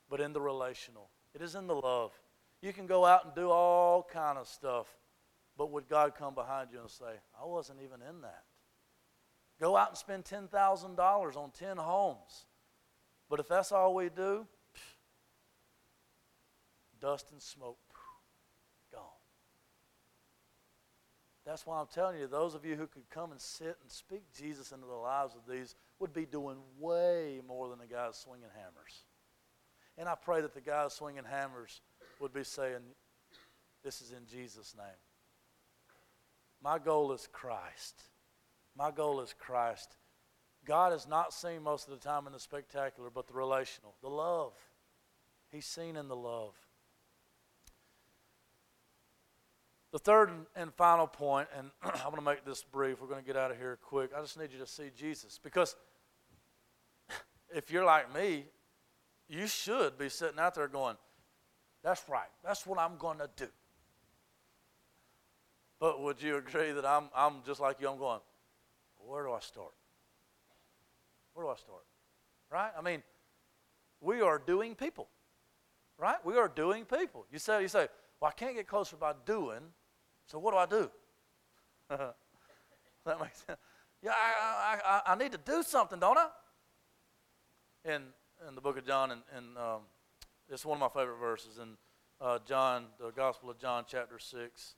but 0.09 0.22
in 0.22 0.32
the 0.32 0.39
relational. 0.39 1.09
It 1.36 1.41
is 1.41 1.53
in 1.53 1.68
the 1.68 1.76
love. 1.76 2.13
You 2.61 2.72
can 2.72 2.88
go 2.88 3.05
out 3.05 3.26
and 3.26 3.36
do 3.36 3.49
all 3.49 4.07
kind 4.09 4.38
of 4.38 4.47
stuff, 4.47 4.88
but 5.57 5.70
would 5.70 5.89
God 5.89 6.15
come 6.18 6.34
behind 6.34 6.70
you 6.72 6.80
and 6.80 6.89
say, 6.89 7.20
I 7.38 7.45
wasn't 7.45 7.80
even 7.84 7.99
in 8.07 8.22
that? 8.22 8.43
Go 9.59 9.76
out 9.76 9.89
and 9.89 9.97
spend 9.97 10.24
$10,000 10.24 11.36
on 11.36 11.51
10 11.51 11.76
homes. 11.76 12.45
But 13.30 13.41
if 13.41 13.49
that's 13.49 13.74
all 13.74 13.93
we 13.93 14.07
do, 14.07 14.47
dust 16.99 17.31
and 17.31 17.41
smoke. 17.41 17.77
Gone. 18.91 19.01
That's 21.45 21.65
why 21.65 21.79
I'm 21.79 21.87
telling 21.87 22.19
you, 22.19 22.27
those 22.27 22.55
of 22.55 22.65
you 22.65 22.75
who 22.75 22.87
could 22.87 23.09
come 23.09 23.31
and 23.31 23.39
sit 23.39 23.77
and 23.81 23.91
speak 23.91 24.23
Jesus 24.35 24.71
into 24.71 24.85
the 24.85 24.93
lives 24.93 25.35
of 25.35 25.51
these 25.51 25.75
would 25.99 26.13
be 26.13 26.25
doing 26.25 26.57
way 26.79 27.41
more 27.47 27.69
than 27.69 27.79
the 27.79 27.87
guys 27.87 28.17
swinging 28.17 28.49
hammers. 28.53 29.05
And 29.97 30.07
I 30.07 30.15
pray 30.15 30.41
that 30.41 30.53
the 30.53 30.61
guys 30.61 30.93
swinging 30.93 31.23
hammers 31.23 31.81
would 32.19 32.33
be 32.33 32.43
saying, 32.43 32.81
This 33.83 34.01
is 34.01 34.11
in 34.11 34.25
Jesus' 34.27 34.75
name. 34.77 34.87
My 36.61 36.79
goal 36.79 37.11
is 37.13 37.27
Christ. 37.31 38.01
My 38.75 38.91
goal 38.91 39.21
is 39.21 39.33
Christ. 39.37 39.95
God 40.65 40.93
is 40.93 41.07
not 41.07 41.33
seen 41.33 41.63
most 41.63 41.87
of 41.87 41.93
the 41.93 42.05
time 42.05 42.27
in 42.27 42.33
the 42.33 42.39
spectacular, 42.39 43.09
but 43.09 43.27
the 43.27 43.33
relational, 43.33 43.95
the 44.01 44.09
love. 44.09 44.53
He's 45.49 45.65
seen 45.65 45.95
in 45.95 46.09
the 46.09 46.15
love. 46.15 46.53
The 49.91 49.99
third 49.99 50.31
and 50.55 50.73
final 50.73 51.07
point, 51.07 51.47
and 51.57 51.71
I'm 51.83 52.11
going 52.11 52.17
to 52.17 52.21
make 52.21 52.45
this 52.45 52.63
brief, 52.63 53.01
we're 53.01 53.07
going 53.07 53.21
to 53.21 53.25
get 53.25 53.38
out 53.38 53.51
of 53.51 53.57
here 53.57 53.77
quick. 53.81 54.11
I 54.15 54.21
just 54.21 54.38
need 54.38 54.51
you 54.51 54.59
to 54.59 54.67
see 54.67 54.89
Jesus. 54.95 55.39
Because 55.41 55.75
if 57.55 57.71
you're 57.71 57.85
like 57.85 58.13
me, 58.13 58.45
you 59.29 59.47
should 59.47 59.97
be 59.97 60.09
sitting 60.09 60.39
out 60.39 60.55
there 60.55 60.67
going, 60.67 60.97
That's 61.83 62.03
right, 62.09 62.29
that's 62.43 62.65
what 62.65 62.79
I'm 62.79 62.97
going 62.97 63.19
to 63.19 63.29
do. 63.35 63.47
But 65.79 66.01
would 66.01 66.21
you 66.21 66.38
agree 66.38 66.71
that 66.71 66.85
I'm, 66.85 67.09
I'm 67.15 67.35
just 67.45 67.59
like 67.59 67.79
you? 67.79 67.89
I'm 67.89 67.97
going, 67.97 68.19
Where 69.05 69.23
do 69.23 69.31
I 69.31 69.39
start? 69.39 69.73
Where 71.33 71.45
do 71.45 71.51
I 71.51 71.55
start? 71.55 71.83
Right? 72.51 72.71
I 72.77 72.81
mean, 72.81 73.03
we 74.01 74.21
are 74.21 74.39
doing 74.39 74.75
people. 74.75 75.07
Right? 75.99 76.23
We 76.23 76.38
are 76.38 76.47
doing 76.47 76.85
people. 76.85 77.25
You 77.31 77.39
say, 77.39 77.61
you 77.61 77.67
say, 77.67 77.88
well, 78.20 78.30
I 78.30 78.34
can't 78.34 78.55
get 78.55 78.68
closer 78.68 78.95
by 78.95 79.13
doing, 79.26 79.61
so 80.26 80.39
what 80.39 80.51
do 80.51 80.57
I 80.57 80.65
do? 80.65 80.91
that 81.89 83.20
makes 83.20 83.43
sense. 83.45 83.59
Yeah, 84.03 84.11
I, 84.13 84.78
I, 84.86 85.13
I, 85.13 85.15
need 85.15 85.32
to 85.32 85.39
do 85.39 85.63
something, 85.63 85.99
don't 85.99 86.18
I? 86.18 86.28
In, 87.86 88.03
in 88.47 88.55
the 88.55 88.61
book 88.61 88.78
of 88.78 88.86
John, 88.86 89.11
and, 89.11 89.22
and 89.36 89.57
um, 89.57 89.82
it's 90.49 90.65
one 90.65 90.82
of 90.82 90.93
my 90.93 91.01
favorite 91.01 91.18
verses 91.18 91.57
in 91.57 91.78
uh, 92.22 92.39
John, 92.47 92.86
the 92.99 93.11
Gospel 93.11 93.49
of 93.49 93.59
John, 93.59 93.86
chapter 93.88 94.20
6. 94.20 94.76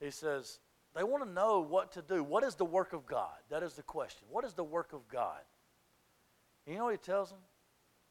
He 0.00 0.10
says, 0.10 0.60
they 0.94 1.04
want 1.04 1.24
to 1.24 1.30
know 1.30 1.60
what 1.60 1.92
to 1.92 2.02
do. 2.02 2.22
What 2.22 2.44
is 2.44 2.56
the 2.56 2.64
work 2.64 2.92
of 2.92 3.06
God? 3.06 3.36
That 3.50 3.62
is 3.62 3.74
the 3.74 3.82
question. 3.82 4.26
What 4.30 4.44
is 4.44 4.54
the 4.54 4.64
work 4.64 4.92
of 4.92 5.08
God? 5.08 5.40
And 6.66 6.74
you 6.74 6.78
know 6.78 6.86
what 6.86 6.94
he 6.94 6.98
tells 6.98 7.30
them? 7.30 7.38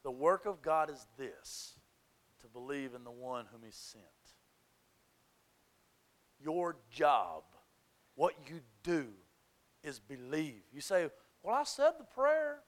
The 0.04 0.12
work 0.12 0.46
of 0.46 0.62
God 0.62 0.90
is 0.90 1.06
this 1.18 1.74
to 2.42 2.48
believe 2.48 2.94
in 2.94 3.04
the 3.04 3.12
one 3.12 3.46
whom 3.52 3.62
he 3.64 3.72
sent. 3.72 4.04
Your 6.42 6.76
job, 6.92 7.44
what 8.16 8.34
you 8.48 8.62
do, 8.84 9.08
is 9.84 10.00
believe. 10.00 10.62
You 10.74 10.82
say, 10.82 11.10
Well, 11.44 11.56
I 11.56 11.64
said 11.64 11.92
the 11.98 12.04
prayer. 12.04 12.60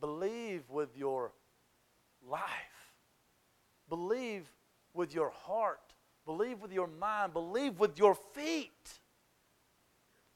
Believe 0.00 0.62
with 0.70 0.96
your 0.96 1.32
life, 2.26 2.94
believe 3.88 4.50
with 4.94 5.14
your 5.14 5.30
heart, 5.30 5.94
believe 6.24 6.60
with 6.60 6.72
your 6.72 6.86
mind, 6.86 7.34
believe 7.34 7.78
with 7.78 7.98
your 7.98 8.14
feet. 8.14 8.98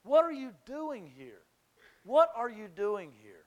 What 0.02 0.24
are 0.24 0.32
you 0.32 0.52
doing 0.66 1.10
here? 1.16 1.40
What 2.04 2.30
are 2.36 2.50
you 2.50 2.68
doing 2.68 3.12
here? 3.22 3.44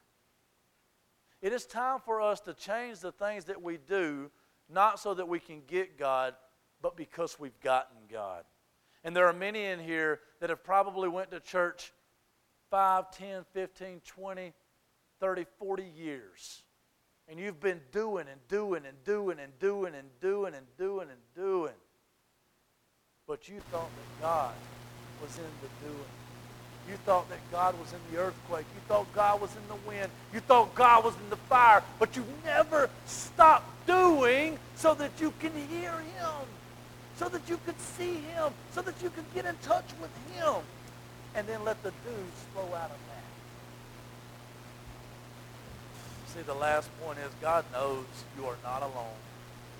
It 1.41 1.53
is 1.53 1.65
time 1.65 1.99
for 2.03 2.19
us 2.19 2.39
to 2.41 2.53
change 2.53 2.99
the 2.99 3.11
things 3.11 3.45
that 3.45 3.61
we 3.61 3.77
do, 3.77 4.31
not 4.67 4.99
so 4.99 5.13
that 5.13 5.27
we 5.27 5.39
can 5.39 5.61
get 5.67 5.99
God, 5.99 6.33
but 6.81 6.95
because 6.95 7.39
we've 7.39 7.59
gotten 7.61 7.97
God. 8.11 8.43
And 9.03 9.15
there 9.15 9.27
are 9.27 9.33
many 9.33 9.65
in 9.65 9.79
here 9.79 10.19
that 10.39 10.49
have 10.49 10.63
probably 10.63 11.07
went 11.07 11.31
to 11.31 11.39
church 11.39 11.93
5, 12.69 13.11
10, 13.11 13.45
15, 13.53 14.01
20, 14.05 14.53
30, 15.19 15.45
40 15.59 15.83
years. 15.83 16.63
And 17.29 17.39
you've 17.39 17.59
been 17.59 17.81
doing 17.91 18.25
and 18.31 18.39
doing 18.47 18.85
and 18.85 19.03
doing 19.03 19.39
and 19.39 19.57
doing 19.59 19.95
and 19.95 20.07
doing 20.21 20.53
and 20.53 20.65
doing 20.77 21.07
and 21.09 21.19
doing. 21.35 21.73
But 23.27 23.49
you 23.49 23.59
thought 23.71 23.89
that 23.89 24.21
God 24.21 24.53
was 25.21 25.37
in 25.37 25.43
the 25.61 25.87
doing. 25.87 26.09
You 26.89 26.95
thought 27.05 27.29
that 27.29 27.39
God 27.51 27.77
was 27.79 27.91
in 27.91 27.99
the 28.11 28.21
earthquake. 28.21 28.65
You 28.73 28.81
thought 28.87 29.13
God 29.13 29.41
was 29.41 29.49
in 29.55 29.67
the 29.67 29.89
wind. 29.89 30.09
You 30.33 30.39
thought 30.39 30.73
God 30.73 31.03
was 31.03 31.13
in 31.15 31.29
the 31.29 31.35
fire. 31.35 31.83
But 31.99 32.15
you 32.15 32.23
never 32.45 32.89
stopped 33.05 33.85
doing 33.85 34.57
so 34.75 34.93
that 34.95 35.11
you 35.19 35.33
can 35.39 35.51
hear 35.69 35.91
him, 35.91 36.47
so 37.17 37.27
that 37.29 37.41
you 37.49 37.59
could 37.65 37.79
see 37.79 38.15
him, 38.15 38.53
so 38.71 38.81
that 38.81 39.01
you 39.01 39.09
could 39.09 39.25
get 39.33 39.45
in 39.45 39.55
touch 39.63 39.89
with 39.99 40.11
him. 40.35 40.55
And 41.35 41.47
then 41.47 41.63
let 41.63 41.81
the 41.83 41.91
dudes 41.91 42.45
flow 42.53 42.65
out 42.75 42.89
of 42.89 42.97
that. 43.09 43.23
See, 46.33 46.41
the 46.41 46.53
last 46.53 46.89
point 47.01 47.19
is 47.19 47.31
God 47.41 47.65
knows 47.71 48.05
you 48.37 48.45
are 48.45 48.57
not 48.63 48.81
alone. 48.81 49.15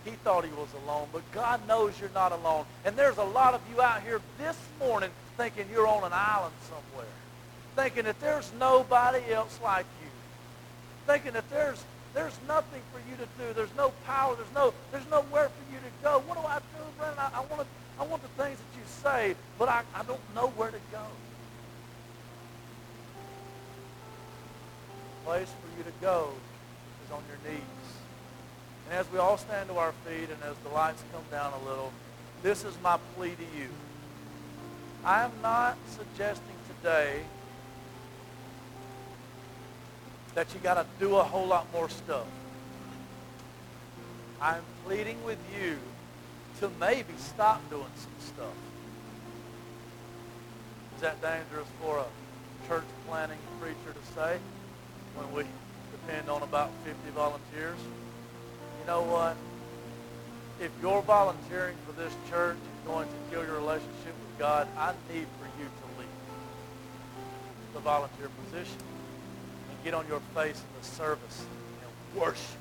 He 0.06 0.12
thought 0.12 0.46
he 0.46 0.52
was 0.52 0.70
alone, 0.86 1.08
but 1.12 1.30
God 1.32 1.68
knows 1.68 2.00
you're 2.00 2.10
not 2.14 2.32
alone. 2.32 2.66
And 2.86 2.96
there's 2.96 3.18
a 3.18 3.24
lot 3.24 3.54
of 3.54 3.62
you 3.74 3.82
out 3.82 4.02
here 4.04 4.22
this 4.38 4.58
morning 4.80 5.10
thinking 5.36 5.66
you're 5.72 5.88
on 5.88 6.04
an 6.04 6.14
island 6.14 6.54
somewhere, 6.64 7.12
thinking 7.76 8.06
that 8.06 8.20
there's 8.20 8.52
nobody 8.60 9.22
else 9.32 9.60
like 9.64 9.86
you, 10.02 10.10
thinking 11.06 11.34
that 11.34 11.50
there's 11.50 11.84
there's 12.18 12.40
nothing 12.48 12.82
for 12.92 12.98
you 13.08 13.16
to 13.16 13.28
do. 13.38 13.54
There's 13.54 13.76
no 13.78 13.94
power. 14.04 14.36
There's 14.36 14.54
no 14.56 14.74
there's 14.92 15.08
nowhere 15.12 15.50
for 15.50 15.72
you 15.72 15.78
to 15.78 15.92
go. 16.02 16.24
What 16.26 16.42
do 16.42 16.48
I 16.48 16.58
do, 16.58 16.84
Brandon? 16.98 17.20
I, 17.20 17.38
I 17.38 17.40
want 17.42 17.62
to 17.62 17.68
I 18.00 18.06
want 18.06 18.24
the 18.24 18.44
things 18.44 18.58
that 18.58 18.74
you 18.76 18.84
say, 19.04 19.36
but 19.60 19.70
I, 19.70 19.84
I 19.94 20.02
don't 20.04 20.20
know 20.34 20.48
where 20.58 20.72
to 20.72 20.80
go. 20.92 21.06
The 25.20 25.30
place 25.30 25.48
for 25.62 25.78
you 25.78 25.84
to 25.84 25.92
go 26.02 26.30
is 27.06 27.12
on 27.12 27.22
your 27.30 27.54
knees. 27.54 27.62
And 28.90 28.98
as 28.98 29.12
we 29.12 29.20
all 29.20 29.38
stand 29.38 29.70
to 29.70 29.78
our 29.78 29.92
feet 30.04 30.30
and 30.32 30.42
as 30.50 30.58
the 30.64 30.70
lights 30.70 31.04
come 31.14 31.24
down 31.30 31.54
a 31.54 31.70
little, 31.70 31.94
this 32.42 32.64
is 32.64 32.76
my 32.82 32.98
plea 33.16 33.36
to 33.36 33.60
you. 33.60 33.70
I 35.06 35.24
am 35.24 35.32
not 35.44 35.78
suggesting 35.96 36.56
today 36.82 37.22
that 40.38 40.54
you 40.54 40.60
got 40.60 40.76
to 40.76 40.86
do 41.00 41.16
a 41.16 41.24
whole 41.24 41.48
lot 41.48 41.66
more 41.74 41.90
stuff. 41.90 42.28
I'm 44.40 44.62
pleading 44.86 45.18
with 45.24 45.40
you 45.60 45.80
to 46.60 46.70
maybe 46.80 47.12
stop 47.18 47.68
doing 47.72 47.90
some 47.96 48.12
stuff. 48.20 48.54
Is 50.96 51.02
that 51.02 51.20
dangerous 51.24 51.68
for 51.82 51.98
a 51.98 52.68
church 52.68 52.84
planning 53.08 53.40
preacher 53.60 53.96
to 53.96 54.14
say 54.14 54.38
when 55.16 55.34
we 55.34 55.44
depend 55.92 56.30
on 56.30 56.44
about 56.44 56.70
50 56.86 57.00
volunteers? 57.16 57.80
You 58.80 58.86
know 58.86 59.02
what? 59.02 59.36
If 60.62 60.70
you're 60.84 61.02
volunteering 61.02 61.76
for 61.88 61.94
this 62.00 62.14
church 62.30 62.58
and 62.58 62.86
going 62.86 63.08
to 63.08 63.16
kill 63.32 63.44
your 63.44 63.56
relationship 63.56 64.14
with 64.22 64.38
God, 64.38 64.68
I 64.78 64.94
need 65.12 65.26
for 65.42 65.48
you 65.60 65.66
to 65.66 66.00
leave 66.00 66.08
the 67.74 67.80
volunteer 67.80 68.30
position 68.46 68.97
get 69.84 69.94
on 69.94 70.08
your 70.08 70.20
face 70.36 70.58
in 70.58 70.82
the 70.82 70.88
service 70.88 71.46
and 71.82 72.22
worship. 72.22 72.58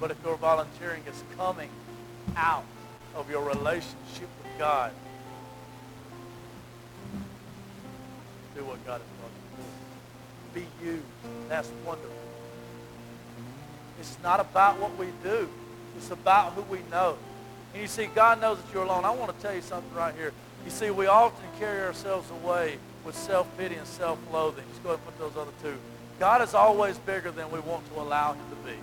But 0.00 0.10
if 0.10 0.16
your 0.24 0.36
volunteering 0.36 1.02
is 1.08 1.22
coming 1.36 1.70
out 2.36 2.64
of 3.14 3.30
your 3.30 3.44
relationship 3.44 4.28
with 4.42 4.58
God, 4.58 4.92
do 8.54 8.64
what 8.64 8.84
God 8.86 9.00
has 9.00 9.08
called 9.20 9.32
you 10.54 10.62
to 10.62 10.62
do. 10.62 10.66
Be 10.82 10.86
used. 10.86 11.48
That's 11.48 11.70
wonderful. 11.84 12.10
It's 14.00 14.16
not 14.22 14.40
about 14.40 14.78
what 14.78 14.96
we 14.96 15.08
do. 15.22 15.48
It's 15.96 16.10
about 16.10 16.52
who 16.52 16.62
we 16.62 16.78
know. 16.90 17.16
And 17.72 17.82
you 17.82 17.88
see, 17.88 18.06
God 18.06 18.40
knows 18.40 18.58
that 18.58 18.72
you're 18.72 18.84
alone. 18.84 19.04
I 19.04 19.10
want 19.10 19.34
to 19.36 19.42
tell 19.42 19.54
you 19.54 19.62
something 19.62 19.92
right 19.94 20.14
here. 20.14 20.32
You 20.64 20.70
see, 20.70 20.90
we 20.90 21.06
often 21.06 21.44
carry 21.58 21.80
ourselves 21.82 22.30
away 22.30 22.78
with 23.08 23.16
self-pity 23.16 23.74
and 23.74 23.86
self-loathing. 23.86 24.62
Just 24.68 24.82
go 24.82 24.90
ahead 24.90 25.00
and 25.06 25.18
put 25.18 25.18
those 25.18 25.40
other 25.40 25.50
two. 25.62 25.78
God 26.20 26.42
is 26.42 26.52
always 26.52 26.98
bigger 26.98 27.30
than 27.30 27.50
we 27.50 27.58
want 27.60 27.90
to 27.94 28.00
allow 28.02 28.34
him 28.34 28.44
to 28.50 28.70
be. 28.70 28.76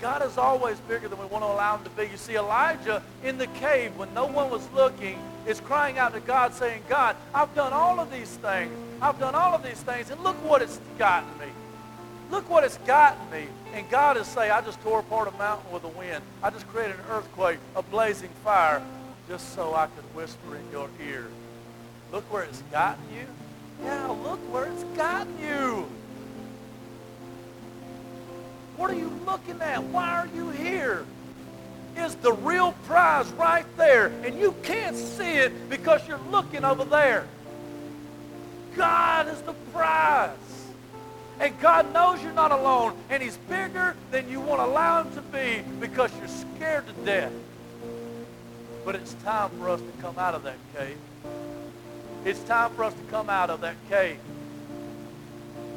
God 0.00 0.24
is 0.24 0.38
always 0.38 0.78
bigger 0.80 1.08
than 1.08 1.18
we 1.18 1.24
want 1.24 1.42
to 1.42 1.48
allow 1.48 1.76
him 1.76 1.82
to 1.82 1.90
be. 1.90 2.04
You 2.04 2.16
see, 2.16 2.36
Elijah 2.36 3.02
in 3.24 3.36
the 3.36 3.48
cave, 3.48 3.96
when 3.96 4.14
no 4.14 4.26
one 4.26 4.48
was 4.48 4.62
looking, 4.76 5.18
is 5.44 5.58
crying 5.58 5.98
out 5.98 6.14
to 6.14 6.20
God 6.20 6.54
saying, 6.54 6.84
God, 6.88 7.16
I've 7.34 7.52
done 7.56 7.72
all 7.72 7.98
of 7.98 8.12
these 8.12 8.30
things. 8.36 8.70
I've 9.02 9.18
done 9.18 9.34
all 9.34 9.56
of 9.56 9.64
these 9.64 9.80
things, 9.80 10.10
and 10.10 10.22
look 10.22 10.36
what 10.44 10.62
it's 10.62 10.78
gotten 10.98 11.36
me. 11.40 11.46
Look 12.30 12.48
what 12.48 12.62
it's 12.62 12.78
gotten 12.78 13.28
me. 13.32 13.48
And 13.72 13.90
God 13.90 14.16
is 14.18 14.28
saying, 14.28 14.52
I 14.52 14.60
just 14.60 14.80
tore 14.82 15.00
apart 15.00 15.26
a 15.26 15.32
mountain 15.32 15.72
with 15.72 15.82
a 15.82 15.88
wind. 15.88 16.22
I 16.44 16.50
just 16.50 16.68
created 16.68 16.94
an 16.94 17.06
earthquake, 17.10 17.58
a 17.74 17.82
blazing 17.82 18.30
fire, 18.44 18.80
just 19.28 19.54
so 19.54 19.74
I 19.74 19.86
could 19.86 20.04
whisper 20.14 20.56
in 20.56 20.70
your 20.70 20.88
ear. 21.06 21.28
Look 22.12 22.24
where 22.32 22.44
it's 22.44 22.62
gotten 22.70 23.02
you. 23.12 23.26
Yeah, 23.84 24.06
look 24.06 24.38
where 24.52 24.66
it's 24.66 24.84
gotten 24.96 25.38
you. 25.38 25.88
What 28.76 28.90
are 28.90 28.94
you 28.94 29.10
looking 29.24 29.60
at? 29.60 29.82
Why 29.84 30.10
are 30.10 30.28
you 30.34 30.50
here? 30.50 31.06
Is 31.96 32.16
the 32.16 32.32
real 32.32 32.72
prize 32.86 33.30
right 33.32 33.66
there, 33.76 34.06
and 34.24 34.38
you 34.38 34.54
can't 34.62 34.96
see 34.96 35.34
it 35.34 35.70
because 35.70 36.06
you're 36.08 36.20
looking 36.30 36.64
over 36.64 36.84
there. 36.84 37.26
God 38.76 39.28
is 39.28 39.40
the 39.42 39.52
prize. 39.72 40.36
And 41.40 41.58
God 41.60 41.92
knows 41.92 42.22
you're 42.22 42.32
not 42.32 42.52
alone. 42.52 42.96
And 43.10 43.22
he's 43.22 43.36
bigger 43.48 43.96
than 44.10 44.28
you 44.28 44.40
want 44.40 44.60
to 44.60 44.66
allow 44.66 45.02
him 45.02 45.14
to 45.14 45.20
be 45.22 45.62
because 45.80 46.10
you're 46.18 46.28
scared 46.28 46.86
to 46.86 46.92
death. 47.04 47.32
But 48.84 48.96
it's 48.96 49.14
time 49.24 49.50
for 49.58 49.70
us 49.70 49.80
to 49.80 50.02
come 50.02 50.18
out 50.18 50.34
of 50.34 50.42
that 50.44 50.56
cave. 50.76 50.98
It's 52.24 52.40
time 52.44 52.72
for 52.72 52.84
us 52.84 52.94
to 52.94 53.02
come 53.10 53.30
out 53.30 53.50
of 53.50 53.60
that 53.62 53.76
cave. 53.88 54.18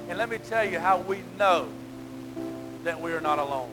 And 0.09 0.17
let 0.17 0.29
me 0.29 0.37
tell 0.37 0.65
you 0.65 0.79
how 0.79 0.99
we 0.99 1.19
know 1.37 1.69
that 2.83 2.99
we 2.99 3.11
are 3.11 3.21
not 3.21 3.39
alone. 3.39 3.71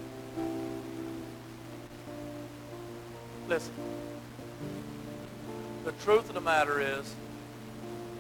Listen. 3.48 3.72
The 5.84 5.92
truth 5.92 6.28
of 6.28 6.34
the 6.34 6.40
matter 6.40 6.80
is, 6.80 7.14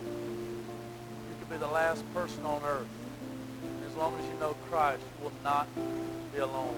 you 0.04 1.36
could 1.38 1.50
be 1.50 1.56
the 1.56 1.72
last 1.72 2.04
person 2.14 2.44
on 2.44 2.62
earth 2.64 2.86
as 3.94 3.98
long 3.98 4.18
as 4.18 4.24
you 4.26 4.40
know 4.40 4.56
Christ, 4.68 5.00
you 5.18 5.24
will 5.24 5.32
not 5.44 5.68
be 6.34 6.40
alone. 6.40 6.74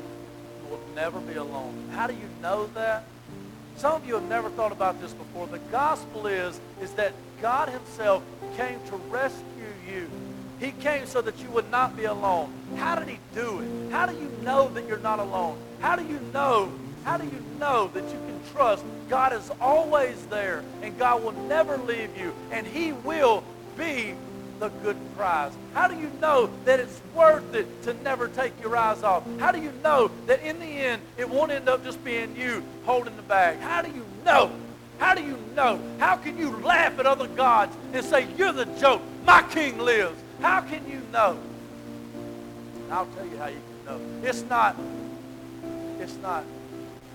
You 0.62 0.70
will 0.70 0.82
never 0.94 1.18
be 1.18 1.34
alone. 1.36 1.88
How 1.92 2.06
do 2.06 2.12
you 2.12 2.28
know 2.42 2.66
that? 2.74 3.04
Some 3.76 3.94
of 3.94 4.06
you 4.06 4.14
have 4.14 4.28
never 4.28 4.48
thought 4.50 4.72
about 4.72 5.00
this 5.00 5.12
before. 5.12 5.46
The 5.46 5.58
gospel 5.70 6.26
is, 6.26 6.60
is 6.80 6.92
that 6.92 7.12
God 7.42 7.68
himself 7.68 8.22
came 8.56 8.78
to 8.88 8.96
rescue 9.10 9.44
you. 9.86 10.08
He 10.58 10.72
came 10.72 11.06
so 11.06 11.20
that 11.20 11.38
you 11.38 11.50
would 11.50 11.70
not 11.70 11.96
be 11.96 12.04
alone. 12.04 12.50
How 12.76 12.94
did 12.94 13.08
he 13.08 13.18
do 13.34 13.60
it? 13.60 13.92
How 13.92 14.06
do 14.06 14.14
you 14.14 14.30
know 14.42 14.68
that 14.70 14.88
you're 14.88 14.96
not 14.98 15.18
alone? 15.18 15.58
How 15.80 15.94
do 15.96 16.04
you 16.06 16.18
know? 16.32 16.72
How 17.04 17.18
do 17.18 17.24
you 17.24 17.42
know 17.60 17.90
that 17.92 18.04
you 18.04 18.18
can 18.26 18.40
trust 18.52 18.84
God 19.08 19.32
is 19.32 19.50
always 19.60 20.24
there 20.26 20.64
and 20.82 20.98
God 20.98 21.22
will 21.22 21.32
never 21.32 21.76
leave 21.76 22.16
you 22.16 22.34
and 22.50 22.66
he 22.66 22.92
will 22.92 23.44
be 23.76 24.14
the 24.58 24.68
good 24.82 24.96
prize? 25.16 25.52
How 25.74 25.88
do 25.88 25.96
you 25.96 26.10
know 26.20 26.50
that 26.64 26.80
it's 26.80 27.00
worth 27.14 27.54
it 27.54 27.82
to 27.84 27.94
never 28.02 28.28
take 28.28 28.52
your 28.60 28.76
eyes 28.76 29.02
off? 29.02 29.24
How 29.38 29.52
do 29.52 29.60
you 29.60 29.72
know 29.82 30.10
that 30.26 30.42
in 30.42 30.58
the 30.58 30.66
end 30.66 31.02
it 31.16 31.28
won't 31.28 31.52
end 31.52 31.68
up 31.68 31.84
just 31.84 32.02
being 32.04 32.34
you 32.36 32.62
holding 32.84 33.16
the 33.16 33.22
bag? 33.22 33.58
How 33.60 33.82
do 33.82 33.90
you 33.90 34.04
know? 34.24 34.50
How 34.98 35.14
do 35.14 35.22
you 35.22 35.38
know? 35.54 35.80
How 35.98 36.16
can 36.16 36.38
you 36.38 36.50
laugh 36.56 36.98
at 36.98 37.06
other 37.06 37.28
gods 37.28 37.76
and 37.92 38.04
say, 38.04 38.26
you're 38.36 38.52
the 38.52 38.64
joke, 38.80 39.02
my 39.26 39.42
king 39.42 39.78
lives? 39.78 40.18
How 40.40 40.60
can 40.62 40.88
you 40.88 41.02
know? 41.12 41.38
I'll 42.90 43.06
tell 43.06 43.26
you 43.26 43.36
how 43.36 43.48
you 43.48 43.60
can 43.84 43.84
know. 43.84 44.28
It's 44.28 44.42
not, 44.42 44.76
it's 46.00 46.16
not 46.16 46.44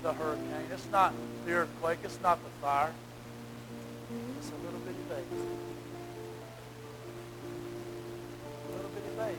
the 0.03 0.13
hurricane. 0.13 0.65
It's 0.71 0.87
not 0.91 1.13
the 1.45 1.53
earthquake. 1.53 1.99
It's 2.03 2.19
not 2.21 2.39
the 2.43 2.49
fire. 2.61 2.91
Bitty. 8.95 9.37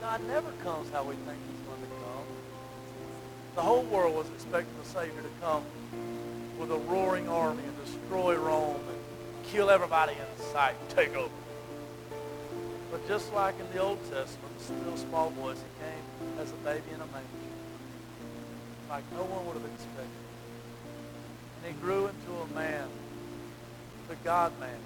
God 0.00 0.26
never 0.26 0.50
comes 0.64 0.90
how 0.90 1.02
we 1.04 1.14
think 1.14 1.38
he's 1.50 1.66
going 1.66 1.80
to 1.80 1.88
come. 2.04 2.24
The 3.56 3.62
whole 3.62 3.82
world 3.82 4.14
was 4.14 4.28
expecting 4.34 4.74
the 4.82 4.88
Savior 4.88 5.22
to 5.22 5.30
come 5.40 5.64
with 6.58 6.70
a 6.70 6.78
roaring 6.78 7.28
army 7.28 7.62
and 7.62 7.84
destroy 7.84 8.36
Rome 8.36 8.76
and 8.76 8.98
kill 9.50 9.70
everybody 9.70 10.12
in 10.12 10.44
sight, 10.52 10.74
and 10.80 10.90
take 10.90 11.16
over. 11.16 11.32
But 12.90 13.06
just 13.08 13.32
like 13.32 13.58
in 13.58 13.66
the 13.72 13.82
Old 13.82 13.98
Testament, 14.10 14.58
the 14.58 14.64
still 14.64 14.96
small 14.96 15.30
voice, 15.30 15.56
he 15.56 15.84
came 15.84 16.38
as 16.38 16.50
a 16.50 16.56
baby 16.56 16.90
in 16.94 17.00
a 17.00 17.06
manger, 17.06 17.28
like 18.90 19.04
no 19.12 19.24
one 19.24 19.46
would 19.46 19.54
have 19.54 19.72
expected. 19.72 20.08
And 21.64 21.74
he 21.74 21.80
grew 21.80 22.06
into 22.06 22.32
a 22.42 22.54
man, 22.54 22.88
the 24.08 24.16
God-man, 24.16 24.80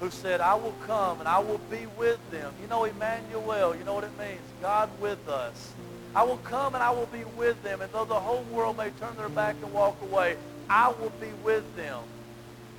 who 0.00 0.10
said, 0.10 0.40
I 0.40 0.54
will 0.54 0.74
come 0.86 1.20
and 1.20 1.28
I 1.28 1.38
will 1.38 1.60
be 1.70 1.86
with 1.96 2.18
them. 2.30 2.52
You 2.60 2.68
know 2.68 2.84
Emmanuel, 2.84 3.74
you 3.76 3.84
know 3.84 3.94
what 3.94 4.04
it 4.04 4.18
means? 4.18 4.40
God 4.60 4.90
with 5.00 5.28
us. 5.28 5.72
I 6.14 6.22
will 6.22 6.38
come 6.38 6.74
and 6.74 6.82
I 6.82 6.90
will 6.90 7.06
be 7.06 7.24
with 7.36 7.62
them. 7.62 7.80
And 7.80 7.92
though 7.92 8.04
the 8.04 8.14
whole 8.14 8.44
world 8.52 8.76
may 8.76 8.90
turn 8.90 9.16
their 9.16 9.28
back 9.28 9.56
and 9.62 9.72
walk 9.72 10.00
away, 10.02 10.36
I 10.68 10.88
will 10.88 11.12
be 11.20 11.28
with 11.42 11.76
them. 11.76 12.00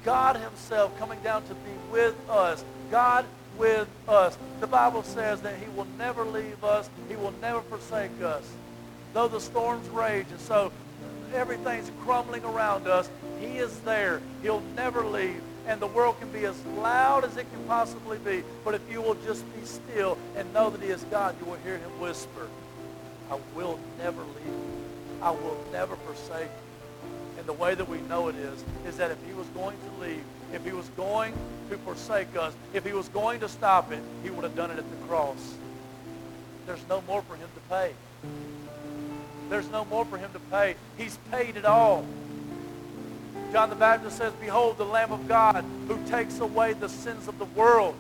God 0.04 0.38
himself 0.38 0.98
coming 1.00 1.20
down 1.22 1.44
to 1.48 1.54
be 1.54 1.72
with 1.92 2.16
us. 2.30 2.64
God 2.92 3.26
with 3.58 3.88
us. 4.08 4.38
The 4.60 4.68
Bible 4.68 5.04
says 5.04 5.42
that 5.42 5.58
he 5.58 5.68
will 5.76 5.88
never 5.98 6.24
leave 6.24 6.64
us. 6.64 6.90
He 7.10 7.16
will 7.16 7.34
never 7.42 7.62
forsake 7.62 8.22
us. 8.22 8.50
Though 9.14 9.28
the 9.28 9.40
storms 9.40 9.88
rage 9.90 10.28
and 10.30 10.40
so 10.40 10.72
everything's 11.34 11.92
crumbling 12.04 12.44
around 12.44 12.88
us, 12.88 13.10
he 13.40 13.58
is 13.58 13.80
there. 13.82 14.22
He'll 14.42 14.64
never 14.76 15.06
leave. 15.06 15.42
And 15.68 15.82
the 15.82 15.88
world 15.88 16.20
can 16.20 16.32
be 16.32 16.46
as 16.46 16.64
loud 16.78 17.24
as 17.24 17.38
it 17.38 17.52
can 17.52 17.64
possibly 17.66 18.18
be. 18.20 18.44
But 18.64 18.76
if 18.76 18.82
you 18.92 19.02
will 19.02 19.16
just 19.26 19.44
be 19.56 19.66
still 19.66 20.18
and 20.36 20.52
know 20.54 20.70
that 20.70 20.82
he 20.82 20.90
is 20.90 21.04
God, 21.06 21.36
you 21.40 21.46
will 21.48 21.58
hear 21.64 21.78
him 21.78 22.00
whisper, 22.00 22.48
I 23.32 23.40
will 23.56 23.80
never 23.98 24.22
leave 24.22 24.46
you. 24.46 24.86
I 25.22 25.32
will 25.32 25.58
never 25.72 25.96
forsake 25.96 26.44
you. 26.44 27.40
And 27.40 27.48
the 27.48 27.54
way 27.54 27.74
that 27.74 27.90
we 27.90 28.00
know 28.02 28.28
it 28.28 28.36
is, 28.36 28.64
is 28.88 28.98
that 28.98 29.12
if 29.12 29.18
he 29.26 29.34
was 29.34 29.48
going 29.48 29.78
to 29.78 30.02
leave, 30.02 30.24
if 30.54 30.64
he 30.64 30.72
was 30.72 30.88
going 30.90 31.34
to 31.70 31.78
forsake 31.80 32.36
us, 32.38 32.54
if 32.74 32.86
he 32.86 32.94
was 32.94 33.10
going 33.10 33.40
to 33.40 33.50
stop 33.50 33.92
it, 33.92 34.02
he 34.24 34.30
would 34.30 34.44
have 34.44 34.56
done 34.56 34.72
it 34.72 34.78
at 34.78 34.90
the 34.90 35.08
cross. 35.08 35.56
There's 36.68 36.88
no 36.88 37.02
more 37.08 37.22
for 37.24 37.36
him 37.36 37.50
to 37.54 37.62
pay. 37.70 37.94
There's 39.50 39.70
no 39.70 39.86
more 39.86 40.06
for 40.06 40.18
him 40.18 40.32
to 40.34 40.40
pay. 40.40 40.76
He's 40.98 41.18
paid 41.32 41.58
it 41.58 41.66
all. 41.66 42.06
John 43.56 43.70
the 43.70 43.76
Baptist 43.78 44.18
says, 44.18 44.34
Behold 44.42 44.78
the 44.78 44.84
Lamb 44.84 45.14
of 45.14 45.30
God 45.30 45.64
who 45.88 45.98
takes 46.08 46.42
away 46.42 46.74
the 46.74 46.90
sins 46.90 47.30
of 47.30 47.40
the 47.40 47.46
world. 47.46 47.96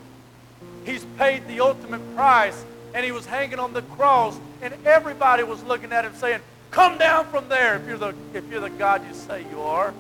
He's 0.84 1.06
paid 1.18 1.48
the 1.48 1.62
ultimate 1.62 2.02
price, 2.14 2.66
and 2.94 3.06
he 3.06 3.14
was 3.14 3.26
hanging 3.26 3.58
on 3.58 3.72
the 3.72 3.82
cross, 3.82 4.38
and 4.62 4.74
everybody 4.86 5.44
was 5.44 5.64
looking 5.64 5.94
at 5.94 6.04
him 6.04 6.14
saying, 6.16 6.42
Come 6.72 6.98
down 6.98 7.26
from 7.28 7.48
there 7.48 7.78
if 7.78 7.88
you're 7.88 7.98
the, 7.98 8.14
if 8.34 8.52
you're 8.52 8.60
the 8.60 8.70
God 8.70 9.08
you 9.08 9.14
say 9.14 9.46
you 9.50 9.62
are. 9.62 9.94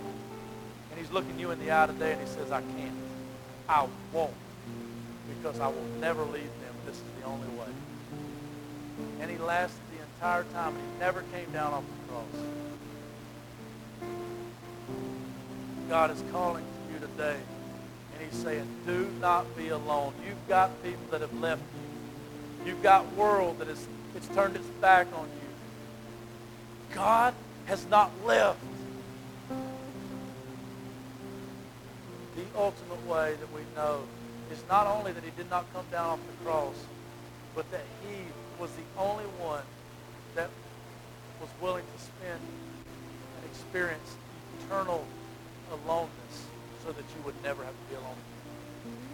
And 0.91 0.99
he's 0.99 1.09
looking 1.11 1.39
you 1.39 1.51
in 1.51 1.59
the 1.59 1.71
eye 1.71 1.87
today, 1.87 2.11
and 2.11 2.19
he 2.19 2.27
says, 2.27 2.51
I 2.51 2.59
can't. 2.59 2.97
I 3.69 3.87
won't. 4.11 4.33
Because 5.37 5.61
I 5.61 5.67
will 5.67 5.87
never 6.01 6.23
leave 6.23 6.33
them. 6.33 6.75
This 6.85 6.97
is 6.97 7.03
the 7.21 7.27
only 7.27 7.47
way. 7.57 7.71
And 9.21 9.31
he 9.31 9.37
lasted 9.37 9.79
the 9.95 10.03
entire 10.03 10.43
time, 10.51 10.75
and 10.75 10.83
he 10.83 10.99
never 10.99 11.23
came 11.33 11.49
down 11.53 11.71
off 11.71 11.83
the 11.85 12.11
cross. 12.11 12.74
God 15.89 16.11
is 16.11 16.23
calling 16.31 16.63
to 16.63 16.93
you 16.93 16.99
today, 16.99 17.37
and 18.13 18.29
he's 18.29 18.39
saying, 18.41 18.67
do 18.85 19.09
not 19.21 19.55
be 19.55 19.69
alone. 19.69 20.13
You've 20.25 20.47
got 20.47 20.71
people 20.83 21.03
that 21.11 21.21
have 21.21 21.33
left 21.39 21.61
you. 21.61 22.71
You've 22.71 22.81
got 22.81 23.11
world 23.13 23.59
that 23.59 23.67
is 23.67 23.87
it's 24.15 24.27
turned 24.29 24.55
its 24.55 24.67
back 24.81 25.07
on 25.13 25.25
you. 25.25 26.95
God 26.95 27.33
has 27.65 27.85
not 27.89 28.11
left. 28.25 28.59
The 32.35 32.43
ultimate 32.57 33.05
way 33.07 33.35
that 33.39 33.53
we 33.53 33.61
know 33.75 34.03
is 34.51 34.63
not 34.69 34.87
only 34.87 35.11
that 35.11 35.23
he 35.23 35.31
did 35.37 35.49
not 35.49 35.65
come 35.73 35.85
down 35.91 36.11
off 36.11 36.19
the 36.25 36.45
cross, 36.45 36.75
but 37.53 37.69
that 37.71 37.83
he 38.07 38.15
was 38.59 38.71
the 38.71 39.01
only 39.01 39.25
one 39.39 39.63
that 40.35 40.49
was 41.41 41.49
willing 41.61 41.83
to 41.83 42.03
spend 42.03 42.39
and 42.39 43.51
experience 43.51 44.15
eternal 44.61 45.05
aloneness 45.71 46.45
so 46.83 46.91
that 46.91 46.97
you 46.97 47.25
would 47.25 47.35
never 47.43 47.63
have 47.63 47.73
to 47.73 47.89
be 47.89 47.95
alone. 47.95 48.15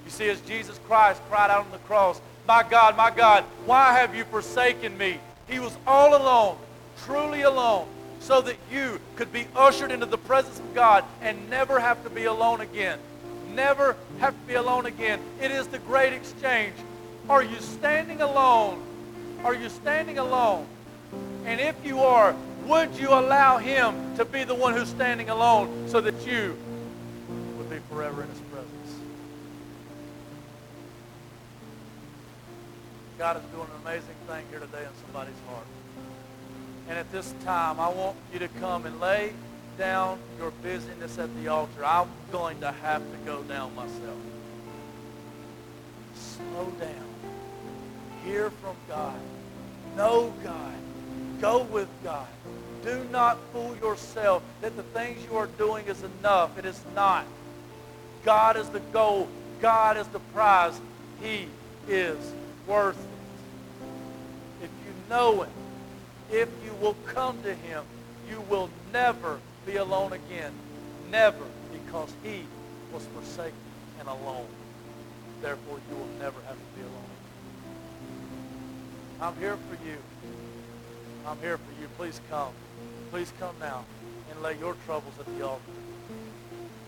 You 0.05 0.11
see, 0.11 0.29
as 0.29 0.41
Jesus 0.41 0.79
Christ 0.87 1.21
cried 1.29 1.51
out 1.51 1.65
on 1.65 1.71
the 1.71 1.77
cross, 1.79 2.19
My 2.47 2.63
God, 2.63 2.97
my 2.97 3.11
God, 3.11 3.43
why 3.65 3.93
have 3.93 4.15
you 4.15 4.23
forsaken 4.25 4.97
me? 4.97 5.19
He 5.47 5.59
was 5.59 5.77
all 5.85 6.15
alone, 6.15 6.57
truly 7.05 7.41
alone, 7.41 7.87
so 8.19 8.41
that 8.41 8.57
you 8.71 8.99
could 9.15 9.31
be 9.31 9.47
ushered 9.55 9.91
into 9.91 10.05
the 10.05 10.17
presence 10.17 10.59
of 10.59 10.73
God 10.73 11.03
and 11.21 11.49
never 11.49 11.79
have 11.79 12.03
to 12.03 12.09
be 12.09 12.25
alone 12.25 12.61
again. 12.61 12.99
Never 13.53 13.95
have 14.19 14.33
to 14.33 14.47
be 14.47 14.53
alone 14.53 14.85
again. 14.85 15.19
It 15.41 15.51
is 15.51 15.67
the 15.67 15.79
great 15.79 16.13
exchange. 16.13 16.73
Are 17.29 17.43
you 17.43 17.59
standing 17.59 18.21
alone? 18.21 18.81
Are 19.43 19.55
you 19.55 19.69
standing 19.69 20.17
alone? 20.17 20.67
And 21.45 21.59
if 21.59 21.75
you 21.85 21.99
are, 21.99 22.35
would 22.71 22.95
you 22.95 23.09
allow 23.09 23.57
him 23.57 24.15
to 24.15 24.23
be 24.23 24.45
the 24.45 24.55
one 24.55 24.73
who's 24.73 24.87
standing 24.87 25.29
alone 25.29 25.89
so 25.89 25.99
that 25.99 26.25
you 26.25 26.57
would 27.57 27.69
be 27.69 27.79
forever 27.89 28.23
in 28.23 28.29
his 28.29 28.39
presence? 28.39 28.95
God 33.17 33.35
is 33.35 33.43
doing 33.51 33.67
an 33.67 33.81
amazing 33.81 34.15
thing 34.25 34.45
here 34.49 34.61
today 34.61 34.83
in 34.83 35.03
somebody's 35.05 35.35
heart. 35.49 35.65
And 36.87 36.97
at 36.97 37.11
this 37.11 37.33
time, 37.43 37.77
I 37.77 37.89
want 37.89 38.15
you 38.31 38.39
to 38.39 38.47
come 38.47 38.85
and 38.85 39.01
lay 39.01 39.33
down 39.77 40.17
your 40.39 40.51
busyness 40.63 41.17
at 41.19 41.29
the 41.41 41.49
altar. 41.49 41.83
I'm 41.85 42.07
going 42.31 42.61
to 42.61 42.71
have 42.71 43.01
to 43.01 43.17
go 43.25 43.43
down 43.43 43.75
myself. 43.75 44.17
Slow 46.15 46.71
down. 46.79 47.09
Hear 48.23 48.49
from 48.49 48.77
God. 48.87 49.19
Know 49.97 50.33
God. 50.41 50.75
Go 51.41 51.63
with 51.63 51.89
God. 52.01 52.27
Do 52.83 53.05
not 53.11 53.37
fool 53.53 53.75
yourself 53.77 54.43
that 54.61 54.75
the 54.75 54.83
things 54.83 55.23
you 55.29 55.37
are 55.37 55.47
doing 55.57 55.85
is 55.87 56.03
enough. 56.19 56.57
It 56.57 56.65
is 56.65 56.81
not. 56.95 57.25
God 58.23 58.57
is 58.57 58.69
the 58.69 58.79
goal. 58.91 59.27
God 59.61 59.97
is 59.97 60.07
the 60.07 60.19
prize. 60.19 60.79
He 61.21 61.47
is 61.87 62.17
worth 62.67 62.97
it. 62.97 64.65
If 64.65 64.69
you 64.85 64.93
know 65.09 65.43
Him, 65.43 65.49
if 66.31 66.49
you 66.65 66.73
will 66.81 66.95
come 67.05 67.41
to 67.43 67.53
Him, 67.53 67.83
you 68.29 68.41
will 68.49 68.69
never 68.91 69.39
be 69.65 69.75
alone 69.75 70.13
again. 70.13 70.51
Never, 71.11 71.43
because 71.71 72.11
He 72.23 72.45
was 72.93 73.05
forsaken 73.13 73.53
and 73.99 74.07
alone. 74.07 74.47
Therefore, 75.41 75.79
you 75.89 75.95
will 75.97 76.19
never 76.19 76.39
have 76.47 76.55
to 76.55 76.75
be 76.75 76.81
alone. 76.81 77.11
I'm 79.21 79.35
here 79.35 79.57
for 79.69 79.87
you. 79.87 79.97
I'm 81.27 81.37
here 81.39 81.57
for 81.57 81.81
you. 81.81 81.87
Please 81.97 82.19
come. 82.29 82.51
Please 83.11 83.33
come 83.41 83.55
now 83.59 83.83
and 84.31 84.41
lay 84.41 84.57
your 84.57 84.73
troubles 84.85 85.13
at 85.19 85.25
the 85.37 85.45
altar. 85.45 85.61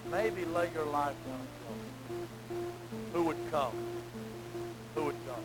Maybe 0.09 0.45
lay 0.45 0.69
your 0.73 0.85
life 0.85 1.15
down 1.27 1.39
at 1.41 1.51
the 1.59 1.67
altar. 1.67 2.67
Who 3.11 3.23
would 3.23 3.51
come? 3.51 3.73
Who 4.95 5.03
would 5.03 5.17
come? 5.27 5.43